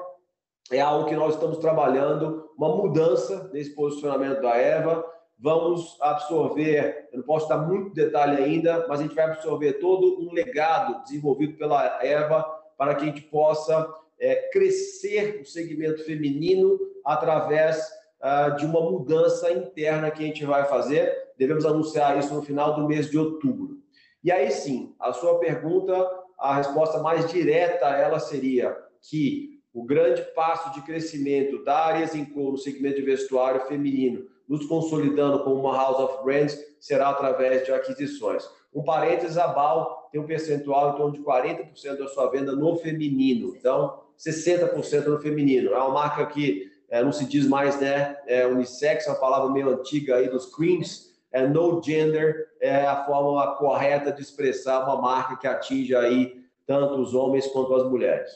é 0.71 0.83
algo 0.83 1.09
que 1.09 1.17
nós 1.17 1.33
estamos 1.33 1.57
trabalhando, 1.57 2.51
uma 2.55 2.77
mudança 2.77 3.49
nesse 3.51 3.75
posicionamento 3.75 4.43
da 4.43 4.55
Eva, 4.55 5.03
vamos 5.39 5.97
absorver, 6.01 7.09
eu 7.13 7.19
não 7.19 7.27
posso 7.27 7.49
dar 7.49 7.59
muito 7.59 7.95
detalhe 7.95 8.43
ainda, 8.43 8.87
mas 8.89 9.01
a 9.01 9.03
gente 9.03 9.15
vai 9.15 9.27
absorver 9.27 9.75
todo 9.75 10.21
um 10.21 10.33
legado 10.33 11.03
desenvolvido 11.03 11.57
pela 11.59 12.03
Eva 12.05 12.43
para 12.77 12.95
que 12.95 13.05
a 13.05 13.07
gente 13.07 13.23
possa 13.23 13.93
é, 14.19 14.49
crescer 14.51 15.41
o 15.43 15.45
segmento 15.45 16.05
feminino 16.05 16.79
através 17.05 17.79
uh, 18.23 18.57
de 18.57 18.65
uma 18.65 18.81
mudança 18.81 19.51
interna 19.53 20.11
que 20.11 20.23
a 20.23 20.27
gente 20.27 20.45
vai 20.45 20.65
fazer. 20.65 21.15
Devemos 21.39 21.67
anunciar 21.67 22.19
isso 22.19 22.35
no 22.35 22.43
final 22.43 22.75
do 22.75 22.89
mês 22.89 23.11
de 23.11 23.19
outubro. 23.19 23.79
E 24.25 24.33
aí 24.33 24.51
sim, 24.51 24.95
a 24.99 25.13
sua 25.13 25.39
pergunta 25.39 25.95
a 26.39 26.57
resposta 26.57 26.99
mais 26.99 27.31
direta 27.31 27.87
ela 27.87 28.19
seria 28.19 28.77
que 29.01 29.61
o 29.73 29.85
grande 29.85 30.23
passo 30.35 30.73
de 30.73 30.83
crescimento 30.83 31.63
da 31.65 31.87
Arias 31.87 32.15
Inco 32.15 32.51
no 32.51 32.57
segmento 32.57 32.97
de 32.97 33.03
vestuário 33.03 33.67
feminino, 33.67 34.27
nos 34.49 34.67
consolidando 34.67 35.43
como 35.43 35.61
uma 35.61 35.77
house 35.77 35.99
of 35.99 36.25
brands, 36.25 36.59
será 36.79 37.11
através 37.11 37.65
de 37.65 37.73
aquisições. 37.73 38.49
Um 38.75 38.83
parênteses, 38.83 39.39
a 39.39 39.49
BAL 39.49 40.09
tem 40.13 40.21
um 40.21 40.27
percentual 40.27 40.93
em 40.93 40.97
torno 40.97 41.13
de 41.13 41.21
40% 41.21 41.97
da 41.99 42.09
sua 42.09 42.31
venda 42.31 42.53
no 42.53 42.77
feminino. 42.77 43.57
Então, 43.57 44.01
60% 44.19 45.07
no 45.07 45.19
feminino. 45.19 45.73
É 45.73 45.79
uma 45.79 45.91
marca 45.91 46.27
que 46.27 46.71
é, 46.89 47.03
não 47.03 47.13
se 47.13 47.25
diz 47.25 47.47
mais 47.47 47.81
né, 47.81 48.17
é, 48.27 48.47
unissex, 48.47 49.07
é 49.07 49.11
uma 49.11 49.19
palavra 49.19 49.51
meio 49.51 49.71
antiga 49.71 50.17
aí 50.17 50.29
dos 50.29 50.55
creams. 50.55 51.15
É, 51.33 51.47
no 51.47 51.83
gender 51.83 52.49
é 52.61 52.87
a 52.87 53.05
forma 53.05 53.57
correta 53.57 54.13
de 54.13 54.23
expressar 54.23 54.85
uma 54.85 55.01
marca 55.01 55.37
que 55.37 55.47
atinja 55.47 56.01
aí 56.01 56.45
tanto 56.67 57.01
os 57.01 57.15
homens 57.15 57.47
quanto 57.49 57.75
as 57.75 57.89
mulheres. 57.89 58.31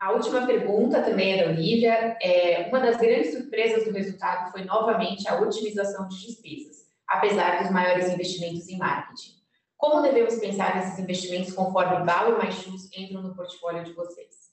A 0.00 0.12
última 0.12 0.46
pergunta 0.46 1.02
também 1.02 1.38
é 1.38 1.44
da 1.44 1.50
Olivia. 1.50 2.16
É, 2.20 2.68
uma 2.68 2.80
das 2.80 2.96
grandes 2.96 3.32
surpresas 3.32 3.84
do 3.84 3.92
resultado 3.92 4.50
foi 4.52 4.64
novamente 4.64 5.26
a 5.28 5.40
otimização 5.40 6.08
de 6.08 6.26
despesas, 6.26 6.86
apesar 7.08 7.62
dos 7.62 7.70
maiores 7.70 8.08
investimentos 8.12 8.68
em 8.68 8.76
marketing. 8.76 9.32
Como 9.76 10.02
devemos 10.02 10.36
pensar 10.36 10.76
nesses 10.76 10.98
investimentos 10.98 11.52
conforme 11.52 12.04
BAL 12.04 12.32
e 12.32 12.44
MyShoes 12.44 12.90
entram 12.96 13.22
no 13.22 13.34
portfólio 13.34 13.84
de 13.84 13.92
vocês? 13.92 14.50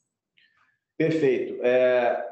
Perfeito. 0.98 1.60
É, 1.64 2.28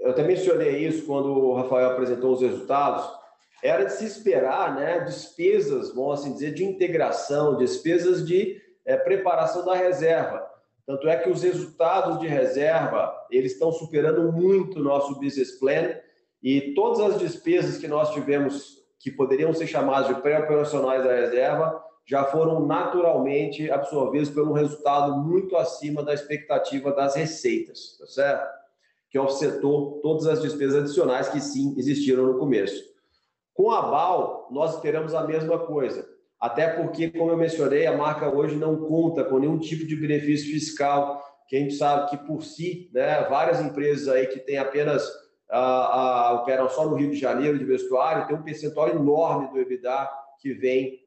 eu 0.00 0.10
até 0.10 0.22
mencionei 0.22 0.86
isso 0.86 1.06
quando 1.06 1.28
o 1.28 1.54
Rafael 1.54 1.90
apresentou 1.90 2.32
os 2.32 2.40
resultados. 2.40 3.08
Era 3.62 3.84
de 3.84 3.92
se 3.92 4.04
esperar 4.04 4.74
né, 4.74 5.00
despesas, 5.00 5.94
vamos 5.94 6.20
assim 6.20 6.32
dizer, 6.34 6.54
de 6.54 6.64
integração, 6.64 7.56
despesas 7.56 8.26
de 8.26 8.60
é, 8.84 8.96
preparação 8.96 9.64
da 9.64 9.74
reserva. 9.74 10.53
Tanto 10.86 11.08
é 11.08 11.16
que 11.16 11.30
os 11.30 11.42
resultados 11.42 12.18
de 12.18 12.26
reserva 12.26 13.14
eles 13.30 13.52
estão 13.52 13.72
superando 13.72 14.30
muito 14.32 14.78
o 14.78 14.82
nosso 14.82 15.18
business 15.18 15.58
plan 15.58 15.94
e 16.42 16.74
todas 16.74 17.00
as 17.00 17.18
despesas 17.18 17.78
que 17.78 17.88
nós 17.88 18.10
tivemos 18.12 18.84
que 19.00 19.10
poderiam 19.10 19.52
ser 19.52 19.66
chamadas 19.66 20.08
de 20.08 20.22
pré-operacionais 20.22 21.02
da 21.02 21.14
reserva 21.14 21.82
já 22.06 22.24
foram 22.24 22.66
naturalmente 22.66 23.70
absorvidas 23.70 24.28
pelo 24.28 24.52
resultado 24.52 25.16
muito 25.16 25.56
acima 25.56 26.02
da 26.02 26.12
expectativa 26.12 26.92
das 26.92 27.14
receitas, 27.14 27.96
tá 27.98 28.06
certo? 28.06 28.46
Que 29.10 29.18
offsetou 29.18 30.00
todas 30.02 30.26
as 30.26 30.42
despesas 30.42 30.82
adicionais 30.82 31.28
que 31.28 31.40
sim 31.40 31.74
existiram 31.78 32.26
no 32.26 32.38
começo. 32.38 32.92
Com 33.54 33.70
a 33.70 33.82
BAL, 33.82 34.48
nós 34.50 34.74
esperamos 34.74 35.14
a 35.14 35.24
mesma 35.24 35.58
coisa, 35.58 36.06
até 36.44 36.68
porque, 36.68 37.10
como 37.10 37.30
eu 37.30 37.38
mencionei, 37.38 37.86
a 37.86 37.96
marca 37.96 38.28
hoje 38.28 38.54
não 38.54 38.76
conta 38.76 39.24
com 39.24 39.38
nenhum 39.38 39.58
tipo 39.58 39.86
de 39.86 39.96
benefício 39.96 40.52
fiscal, 40.52 41.24
que 41.48 41.56
a 41.56 41.58
gente 41.58 41.72
sabe 41.72 42.10
que 42.10 42.18
por 42.18 42.44
si, 42.44 42.90
né, 42.92 43.24
várias 43.30 43.62
empresas 43.62 44.08
aí 44.08 44.26
que 44.26 44.38
têm 44.38 44.58
apenas 44.58 45.10
operam 46.34 46.68
só 46.68 46.84
no 46.84 46.96
Rio 46.96 47.10
de 47.10 47.16
Janeiro 47.16 47.58
de 47.58 47.64
vestuário, 47.64 48.26
tem 48.26 48.36
um 48.36 48.42
percentual 48.42 48.90
enorme 48.90 49.48
do 49.48 49.58
EBITDA 49.58 50.10
que 50.38 50.52
vem 50.52 51.00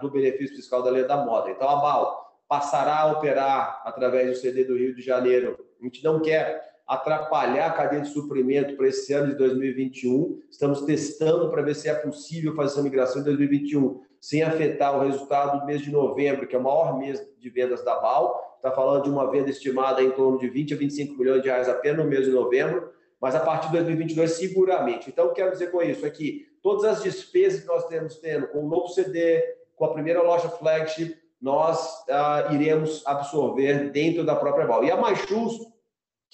do 0.00 0.10
benefício 0.10 0.56
fiscal 0.56 0.82
da 0.82 0.90
lei 0.90 1.04
da 1.04 1.24
moda. 1.24 1.52
Então, 1.52 1.68
a 1.68 1.76
BAL 1.76 2.34
passará 2.48 2.98
a 2.98 3.12
operar 3.12 3.80
através 3.84 4.28
do 4.28 4.34
CD 4.34 4.64
do 4.64 4.76
Rio 4.76 4.92
de 4.92 5.02
Janeiro. 5.02 5.56
A 5.80 5.84
gente 5.84 6.02
não 6.02 6.20
quer 6.20 6.74
atrapalhar 6.84 7.68
a 7.68 7.72
cadeia 7.72 8.02
de 8.02 8.08
suprimento 8.08 8.76
para 8.76 8.88
esse 8.88 9.12
ano 9.12 9.28
de 9.28 9.36
2021. 9.36 10.40
Estamos 10.50 10.82
testando 10.82 11.48
para 11.48 11.62
ver 11.62 11.76
se 11.76 11.88
é 11.88 11.94
possível 11.94 12.56
fazer 12.56 12.72
essa 12.72 12.82
migração 12.82 13.22
em 13.22 13.24
2021 13.24 14.02
sem 14.24 14.42
afetar 14.42 14.96
o 14.96 15.02
resultado 15.02 15.60
do 15.60 15.66
mês 15.66 15.82
de 15.82 15.90
novembro, 15.90 16.46
que 16.46 16.56
é 16.56 16.58
o 16.58 16.62
maior 16.62 16.96
mês 16.96 17.22
de 17.38 17.50
vendas 17.50 17.84
da 17.84 18.00
BAL. 18.00 18.54
Está 18.56 18.70
falando 18.70 19.02
de 19.02 19.10
uma 19.10 19.30
venda 19.30 19.50
estimada 19.50 20.02
em 20.02 20.10
torno 20.12 20.38
de 20.38 20.48
20 20.48 20.72
a 20.72 20.76
25 20.78 21.18
milhões 21.18 21.42
de 21.42 21.48
reais 21.48 21.68
apenas 21.68 22.02
no 22.02 22.10
mês 22.10 22.24
de 22.24 22.30
novembro, 22.30 22.90
mas 23.20 23.34
a 23.34 23.40
partir 23.40 23.66
de 23.66 23.74
2022 23.74 24.30
seguramente. 24.30 25.10
Então, 25.10 25.26
o 25.26 25.28
que 25.28 25.34
quero 25.34 25.52
dizer 25.52 25.70
com 25.70 25.82
isso 25.82 26.06
é 26.06 26.10
que 26.10 26.46
todas 26.62 26.84
as 26.86 27.02
despesas 27.02 27.60
que 27.60 27.66
nós 27.66 27.86
temos 27.86 28.16
tendo 28.16 28.48
com 28.48 28.64
o 28.64 28.66
novo 28.66 28.88
CD, 28.88 29.42
com 29.76 29.84
a 29.84 29.92
primeira 29.92 30.22
loja 30.22 30.48
flagship, 30.48 31.14
nós 31.38 32.02
ah, 32.08 32.48
iremos 32.50 33.06
absorver 33.06 33.90
dentro 33.90 34.24
da 34.24 34.34
própria 34.34 34.66
BAL. 34.66 34.84
E 34.84 34.90
a 34.90 34.96
Mais 34.96 35.18
Justo, 35.28 35.66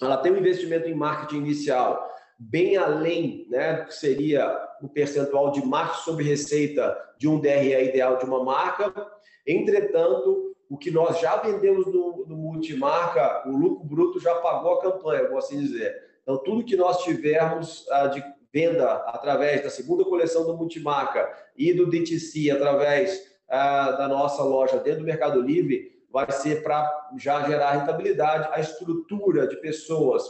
ela 0.00 0.16
tem 0.16 0.30
um 0.30 0.38
investimento 0.38 0.88
em 0.88 0.94
marketing 0.94 1.38
inicial 1.38 2.08
bem 2.40 2.78
além 2.78 3.46
né, 3.50 3.74
do 3.74 3.88
que 3.88 3.94
seria 3.94 4.58
o 4.80 4.88
percentual 4.88 5.50
de 5.50 5.62
marketing 5.62 6.04
sobre 6.04 6.24
receita 6.24 6.96
de 7.18 7.28
um 7.28 7.38
DRE 7.38 7.84
ideal 7.84 8.16
de 8.16 8.24
uma 8.24 8.42
marca. 8.42 8.94
Entretanto, 9.46 10.56
o 10.70 10.78
que 10.78 10.90
nós 10.90 11.20
já 11.20 11.36
vendemos 11.36 11.86
no, 11.86 12.24
no 12.26 12.36
multimarca, 12.36 13.46
o 13.46 13.54
lucro 13.54 13.84
bruto 13.84 14.18
já 14.18 14.34
pagou 14.36 14.74
a 14.74 14.80
campanha, 14.80 15.28
vou 15.28 15.36
assim 15.36 15.60
dizer. 15.60 15.94
Então, 16.22 16.38
tudo 16.38 16.64
que 16.64 16.76
nós 16.76 17.02
tivermos 17.04 17.86
ah, 17.90 18.06
de 18.06 18.24
venda 18.52 18.90
através 19.06 19.62
da 19.62 19.68
segunda 19.68 20.04
coleção 20.04 20.46
do 20.46 20.56
Multimarca 20.56 21.30
e 21.56 21.74
do 21.74 21.90
DTC 21.90 22.50
através 22.50 23.30
ah, 23.48 23.92
da 23.92 24.08
nossa 24.08 24.42
loja 24.42 24.78
dentro 24.78 25.00
do 25.00 25.06
Mercado 25.06 25.42
Livre 25.42 26.00
vai 26.10 26.30
ser 26.32 26.62
para 26.62 26.90
já 27.18 27.46
gerar 27.46 27.72
rentabilidade. 27.72 28.48
A 28.52 28.60
estrutura 28.60 29.46
de 29.46 29.56
pessoas 29.56 30.24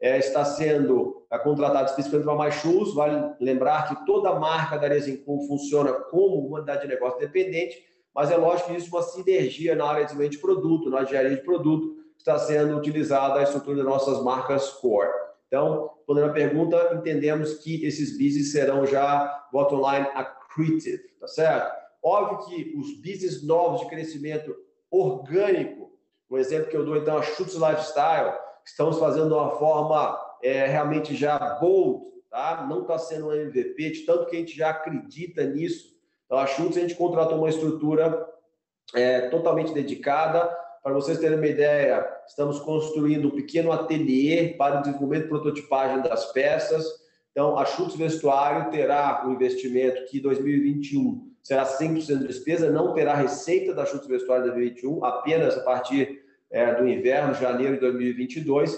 é, 0.00 0.18
está 0.18 0.44
sendo 0.44 1.26
é, 1.30 1.38
contratada 1.38 1.86
especificamente 1.86 2.26
para 2.26 2.34
mais 2.34 2.54
shoes. 2.54 2.94
Vale 2.94 3.34
lembrar 3.40 3.88
que 3.88 4.06
toda 4.06 4.38
marca 4.38 4.78
da 4.78 4.88
Resincool 4.88 5.46
funciona 5.46 5.92
como 5.92 6.46
uma 6.46 6.58
unidade 6.58 6.82
de 6.82 6.88
negócio 6.88 7.18
independente, 7.18 7.82
mas 8.14 8.30
é 8.30 8.36
lógico 8.36 8.70
que 8.70 8.76
isso 8.76 8.94
é 8.94 8.98
uma 8.98 9.02
sinergia 9.02 9.74
na 9.74 9.86
área 9.86 10.00
de 10.00 10.06
desenvolvimento 10.06 10.32
de 10.32 10.38
produto, 10.38 10.90
na 10.90 11.02
engenharia 11.02 11.36
de 11.36 11.42
produto, 11.42 11.96
está 12.16 12.38
sendo 12.38 12.76
utilizada 12.76 13.40
a 13.40 13.42
estrutura 13.42 13.76
das 13.76 13.86
nossas 13.86 14.22
marcas 14.22 14.70
core. 14.70 15.10
Então, 15.46 15.90
respondendo 15.96 16.30
a 16.30 16.32
pergunta, 16.32 16.90
entendemos 16.94 17.54
que 17.54 17.84
esses 17.84 18.12
business 18.12 18.52
serão 18.52 18.84
já 18.84 19.46
bottom 19.52 19.78
line 19.78 20.06
accretive, 20.14 21.02
tá 21.20 21.26
certo? 21.26 21.72
Óbvio 22.02 22.46
que 22.46 22.76
os 22.76 22.96
business 22.98 23.42
novos 23.42 23.80
de 23.80 23.86
crescimento 23.86 24.54
orgânico, 24.90 25.90
um 26.30 26.36
exemplo 26.36 26.68
que 26.68 26.76
eu 26.76 26.84
dou 26.84 26.96
então, 26.96 27.18
a 27.18 27.22
Chutes 27.22 27.54
Lifestyle, 27.54 28.34
estamos 28.68 28.98
fazendo 28.98 29.28
de 29.28 29.34
uma 29.34 29.50
forma 29.52 30.18
é, 30.42 30.66
realmente 30.66 31.16
já 31.16 31.38
bold, 31.60 32.04
tá? 32.30 32.66
Não 32.68 32.82
está 32.82 32.98
sendo 32.98 33.28
um 33.28 33.32
MVP, 33.32 33.90
de 33.90 34.00
tanto 34.00 34.26
que 34.26 34.36
a 34.36 34.38
gente 34.38 34.56
já 34.56 34.70
acredita 34.70 35.44
nisso. 35.44 35.96
Então, 36.26 36.38
a 36.38 36.46
Chutes 36.46 36.76
a 36.76 36.80
gente 36.80 36.94
contratou 36.94 37.38
uma 37.38 37.48
estrutura 37.48 38.26
é, 38.94 39.28
totalmente 39.30 39.72
dedicada, 39.72 40.54
para 40.82 40.92
vocês 40.92 41.18
terem 41.18 41.36
uma 41.36 41.46
ideia, 41.46 42.08
estamos 42.26 42.60
construindo 42.60 43.28
um 43.28 43.32
pequeno 43.32 43.72
ateliê 43.72 44.54
para 44.56 44.78
o 44.78 44.82
desenvolvimento 44.82 45.26
e 45.26 45.28
prototipagem 45.28 46.02
das 46.02 46.32
peças. 46.32 46.86
Então, 47.32 47.58
a 47.58 47.64
Chutes 47.64 47.96
Vestuário 47.96 48.70
terá 48.70 49.24
um 49.26 49.32
investimento 49.32 50.04
que 50.06 50.18
em 50.18 50.22
2021 50.22 51.28
será 51.42 51.64
100% 51.64 52.18
de 52.18 52.26
despesa, 52.26 52.70
não 52.70 52.94
terá 52.94 53.14
receita 53.14 53.74
da 53.74 53.84
Chutes 53.84 54.06
Vestuário 54.06 54.44
de 54.44 54.50
2021, 54.50 55.04
apenas 55.04 55.56
a 55.56 55.62
partir 55.62 56.27
é, 56.50 56.74
do 56.74 56.88
inverno, 56.88 57.34
janeiro 57.34 57.74
de 57.74 57.80
2022. 57.80 58.76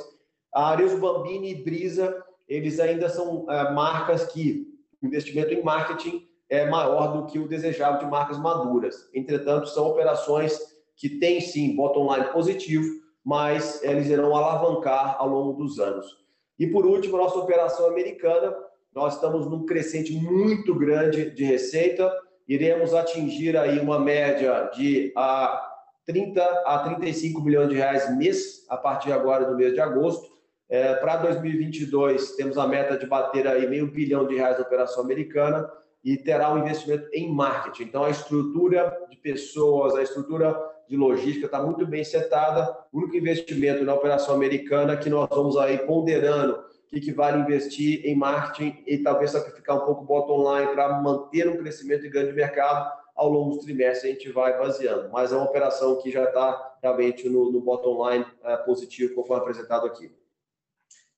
A 0.52 0.70
Arezzo 0.70 0.98
Bambini 0.98 1.52
e 1.52 1.62
Brisa, 1.62 2.22
eles 2.48 2.80
ainda 2.80 3.08
são 3.08 3.46
é, 3.50 3.72
marcas 3.72 4.24
que 4.26 4.66
o 5.02 5.06
investimento 5.06 5.52
em 5.52 5.62
marketing 5.62 6.26
é 6.48 6.68
maior 6.68 7.12
do 7.12 7.26
que 7.26 7.38
o 7.38 7.48
desejável 7.48 8.00
de 8.00 8.10
marcas 8.10 8.38
maduras. 8.38 9.08
Entretanto, 9.14 9.68
são 9.68 9.86
operações 9.86 10.58
que 10.96 11.08
tem 11.08 11.40
sim 11.40 11.76
bottom 11.76 12.12
line 12.12 12.28
positivo, 12.32 12.84
mas 13.24 13.82
eles 13.82 14.08
irão 14.08 14.36
alavancar 14.36 15.16
ao 15.18 15.28
longo 15.28 15.52
dos 15.52 15.78
anos. 15.78 16.18
E 16.58 16.66
por 16.66 16.84
último, 16.84 17.16
nossa 17.16 17.38
operação 17.38 17.86
americana, 17.86 18.54
nós 18.94 19.14
estamos 19.14 19.46
num 19.46 19.64
crescente 19.64 20.12
muito 20.12 20.74
grande 20.74 21.30
de 21.30 21.44
receita, 21.44 22.12
iremos 22.46 22.92
atingir 22.92 23.56
aí 23.56 23.78
uma 23.78 23.98
média 23.98 24.68
de 24.74 25.12
a 25.16 25.69
30 26.10 26.42
a 26.66 26.78
35 26.80 27.40
milhões 27.40 27.68
de 27.68 27.76
reais 27.76 28.16
mês 28.16 28.66
a 28.68 28.76
partir 28.76 29.12
agora 29.12 29.44
do 29.44 29.56
mês 29.56 29.72
de 29.72 29.80
agosto. 29.80 30.28
É, 30.68 30.94
Para 30.94 31.16
2022 31.18 32.32
temos 32.32 32.58
a 32.58 32.66
meta 32.66 32.98
de 32.98 33.06
bater 33.06 33.46
aí 33.46 33.68
meio 33.68 33.86
bilhão 33.86 34.26
de 34.26 34.34
reais 34.34 34.58
na 34.58 34.64
operação 34.64 35.04
americana 35.04 35.70
e 36.04 36.16
terá 36.16 36.52
um 36.52 36.58
investimento 36.58 37.08
em 37.12 37.32
marketing. 37.32 37.84
Então 37.84 38.04
a 38.04 38.10
estrutura 38.10 38.96
de 39.08 39.16
pessoas, 39.18 39.94
a 39.94 40.02
estrutura 40.02 40.58
de 40.88 40.96
logística 40.96 41.46
está 41.46 41.62
muito 41.62 41.86
bem 41.86 42.02
setada. 42.02 42.76
O 42.92 42.98
único 42.98 43.16
investimento 43.16 43.84
na 43.84 43.94
operação 43.94 44.34
americana 44.34 44.96
que 44.96 45.08
nós 45.08 45.28
vamos 45.30 45.56
aí 45.56 45.78
ponderando 45.78 46.54
o 46.92 47.00
que, 47.00 47.12
vale 47.12 47.40
investir 47.40 48.04
em 48.04 48.16
marketing 48.16 48.82
e 48.84 48.98
talvez 48.98 49.30
sacrificar 49.30 49.76
um 49.76 49.86
pouco 49.86 50.02
o 50.02 50.06
bottom 50.06 50.56
line 50.56 50.72
para 50.72 51.00
manter 51.00 51.48
um 51.48 51.56
crescimento 51.56 52.02
de 52.02 52.08
grande 52.08 52.32
mercado 52.32 52.99
ao 53.20 53.28
longo 53.28 53.56
dos 53.56 53.64
trimestres 53.66 54.04
a 54.04 54.14
gente 54.14 54.32
vai 54.32 54.56
baseando. 54.56 55.10
Mas 55.10 55.30
é 55.30 55.36
uma 55.36 55.44
operação 55.44 56.00
que 56.00 56.10
já 56.10 56.24
está 56.24 56.78
realmente 56.82 57.28
no, 57.28 57.52
no 57.52 57.60
bottom 57.60 58.08
line 58.08 58.24
é, 58.42 58.56
positivo, 58.56 59.14
conforme 59.14 59.42
apresentado 59.42 59.86
aqui. 59.86 60.10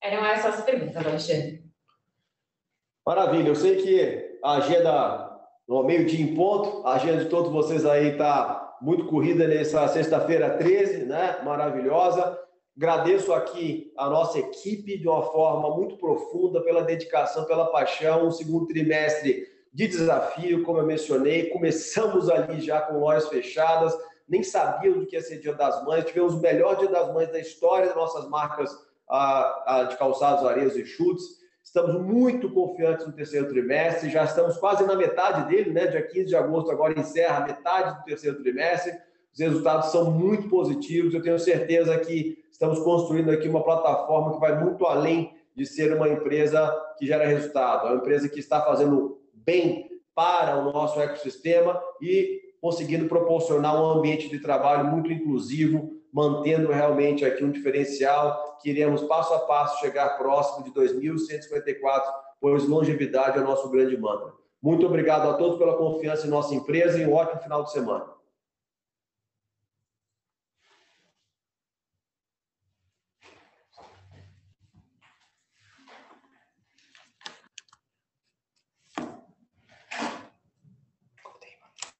Eram 0.02 0.26
essas 0.26 0.56
as 0.56 0.64
perguntas, 0.64 0.96
Alexandre. 0.96 1.62
Maravilha. 3.06 3.46
Eu 3.46 3.54
sei 3.54 3.76
que 3.76 4.38
a 4.42 4.54
agenda, 4.54 5.40
no 5.68 5.84
meio-dia 5.84 6.20
em 6.20 6.34
ponto, 6.34 6.84
a 6.84 6.94
agenda 6.94 7.22
de 7.22 7.30
todos 7.30 7.52
vocês 7.52 7.86
aí 7.86 8.08
está 8.08 8.76
muito 8.82 9.06
corrida 9.06 9.46
nessa 9.46 9.86
sexta-feira 9.86 10.58
13, 10.58 11.04
né? 11.04 11.40
Maravilhosa. 11.44 12.36
Agradeço 12.76 13.32
aqui 13.32 13.92
a 13.96 14.10
nossa 14.10 14.40
equipe 14.40 14.98
de 14.98 15.06
uma 15.06 15.22
forma 15.30 15.76
muito 15.76 15.96
profunda 15.98 16.60
pela 16.64 16.82
dedicação, 16.82 17.44
pela 17.44 17.70
paixão. 17.70 18.26
Um 18.26 18.32
segundo 18.32 18.66
trimestre 18.66 19.51
de 19.72 19.88
desafio, 19.88 20.62
como 20.62 20.78
eu 20.78 20.86
mencionei. 20.86 21.48
Começamos 21.48 22.28
ali 22.28 22.60
já 22.60 22.80
com 22.80 22.98
lojas 22.98 23.28
fechadas, 23.28 23.96
nem 24.28 24.42
sabíamos 24.42 25.00
do 25.00 25.06
que 25.06 25.16
ia 25.16 25.22
ser 25.22 25.38
Dia 25.38 25.54
das 25.54 25.82
Mães. 25.84 26.04
Tivemos 26.04 26.34
o 26.34 26.40
melhor 26.40 26.76
Dia 26.76 26.88
das 26.88 27.12
Mães 27.12 27.30
da 27.30 27.38
história 27.38 27.86
das 27.86 27.96
nossas 27.96 28.28
marcas 28.28 28.70
de 29.88 29.96
calçados, 29.96 30.44
areias 30.44 30.76
e 30.76 30.84
chutes. 30.84 31.40
Estamos 31.62 32.02
muito 32.02 32.52
confiantes 32.52 33.06
no 33.06 33.12
terceiro 33.12 33.48
trimestre, 33.48 34.10
já 34.10 34.24
estamos 34.24 34.56
quase 34.56 34.84
na 34.84 34.96
metade 34.96 35.48
dele, 35.48 35.70
né? 35.70 35.86
Dia 35.86 36.02
15 36.02 36.26
de 36.26 36.36
agosto 36.36 36.70
agora 36.72 36.98
encerra 36.98 37.38
a 37.38 37.46
metade 37.46 37.98
do 37.98 38.04
terceiro 38.04 38.42
trimestre. 38.42 38.92
Os 39.32 39.38
resultados 39.38 39.92
são 39.92 40.10
muito 40.10 40.48
positivos. 40.48 41.14
Eu 41.14 41.22
tenho 41.22 41.38
certeza 41.38 41.96
que 42.00 42.44
estamos 42.50 42.80
construindo 42.80 43.30
aqui 43.30 43.48
uma 43.48 43.62
plataforma 43.62 44.34
que 44.34 44.40
vai 44.40 44.62
muito 44.62 44.84
além 44.84 45.34
de 45.54 45.64
ser 45.64 45.94
uma 45.94 46.08
empresa 46.08 46.68
que 46.98 47.06
gera 47.06 47.26
resultado. 47.26 47.86
É 47.86 47.90
uma 47.90 47.98
empresa 47.98 48.28
que 48.28 48.40
está 48.40 48.60
fazendo 48.60 49.21
bem 49.44 49.90
para 50.14 50.56
o 50.56 50.72
nosso 50.72 51.00
ecossistema 51.00 51.80
e 52.00 52.40
conseguindo 52.60 53.08
proporcionar 53.08 53.74
um 53.80 53.98
ambiente 53.98 54.28
de 54.28 54.38
trabalho 54.38 54.84
muito 54.84 55.10
inclusivo, 55.12 55.90
mantendo 56.12 56.70
realmente 56.70 57.24
aqui 57.24 57.42
um 57.42 57.50
diferencial 57.50 58.58
que 58.60 58.70
iremos 58.70 59.02
passo 59.02 59.34
a 59.34 59.40
passo 59.40 59.80
chegar 59.80 60.16
próximo 60.18 60.64
de 60.64 60.70
2.154, 60.70 62.02
pois 62.40 62.68
longevidade 62.68 63.38
é 63.38 63.40
o 63.40 63.44
nosso 63.44 63.68
grande 63.70 63.96
mantra. 63.96 64.32
Muito 64.62 64.86
obrigado 64.86 65.28
a 65.28 65.34
todos 65.34 65.58
pela 65.58 65.76
confiança 65.76 66.26
em 66.26 66.30
nossa 66.30 66.54
empresa 66.54 66.98
e 66.98 67.06
um 67.06 67.14
ótimo 67.14 67.42
final 67.42 67.64
de 67.64 67.72
semana. 67.72 68.06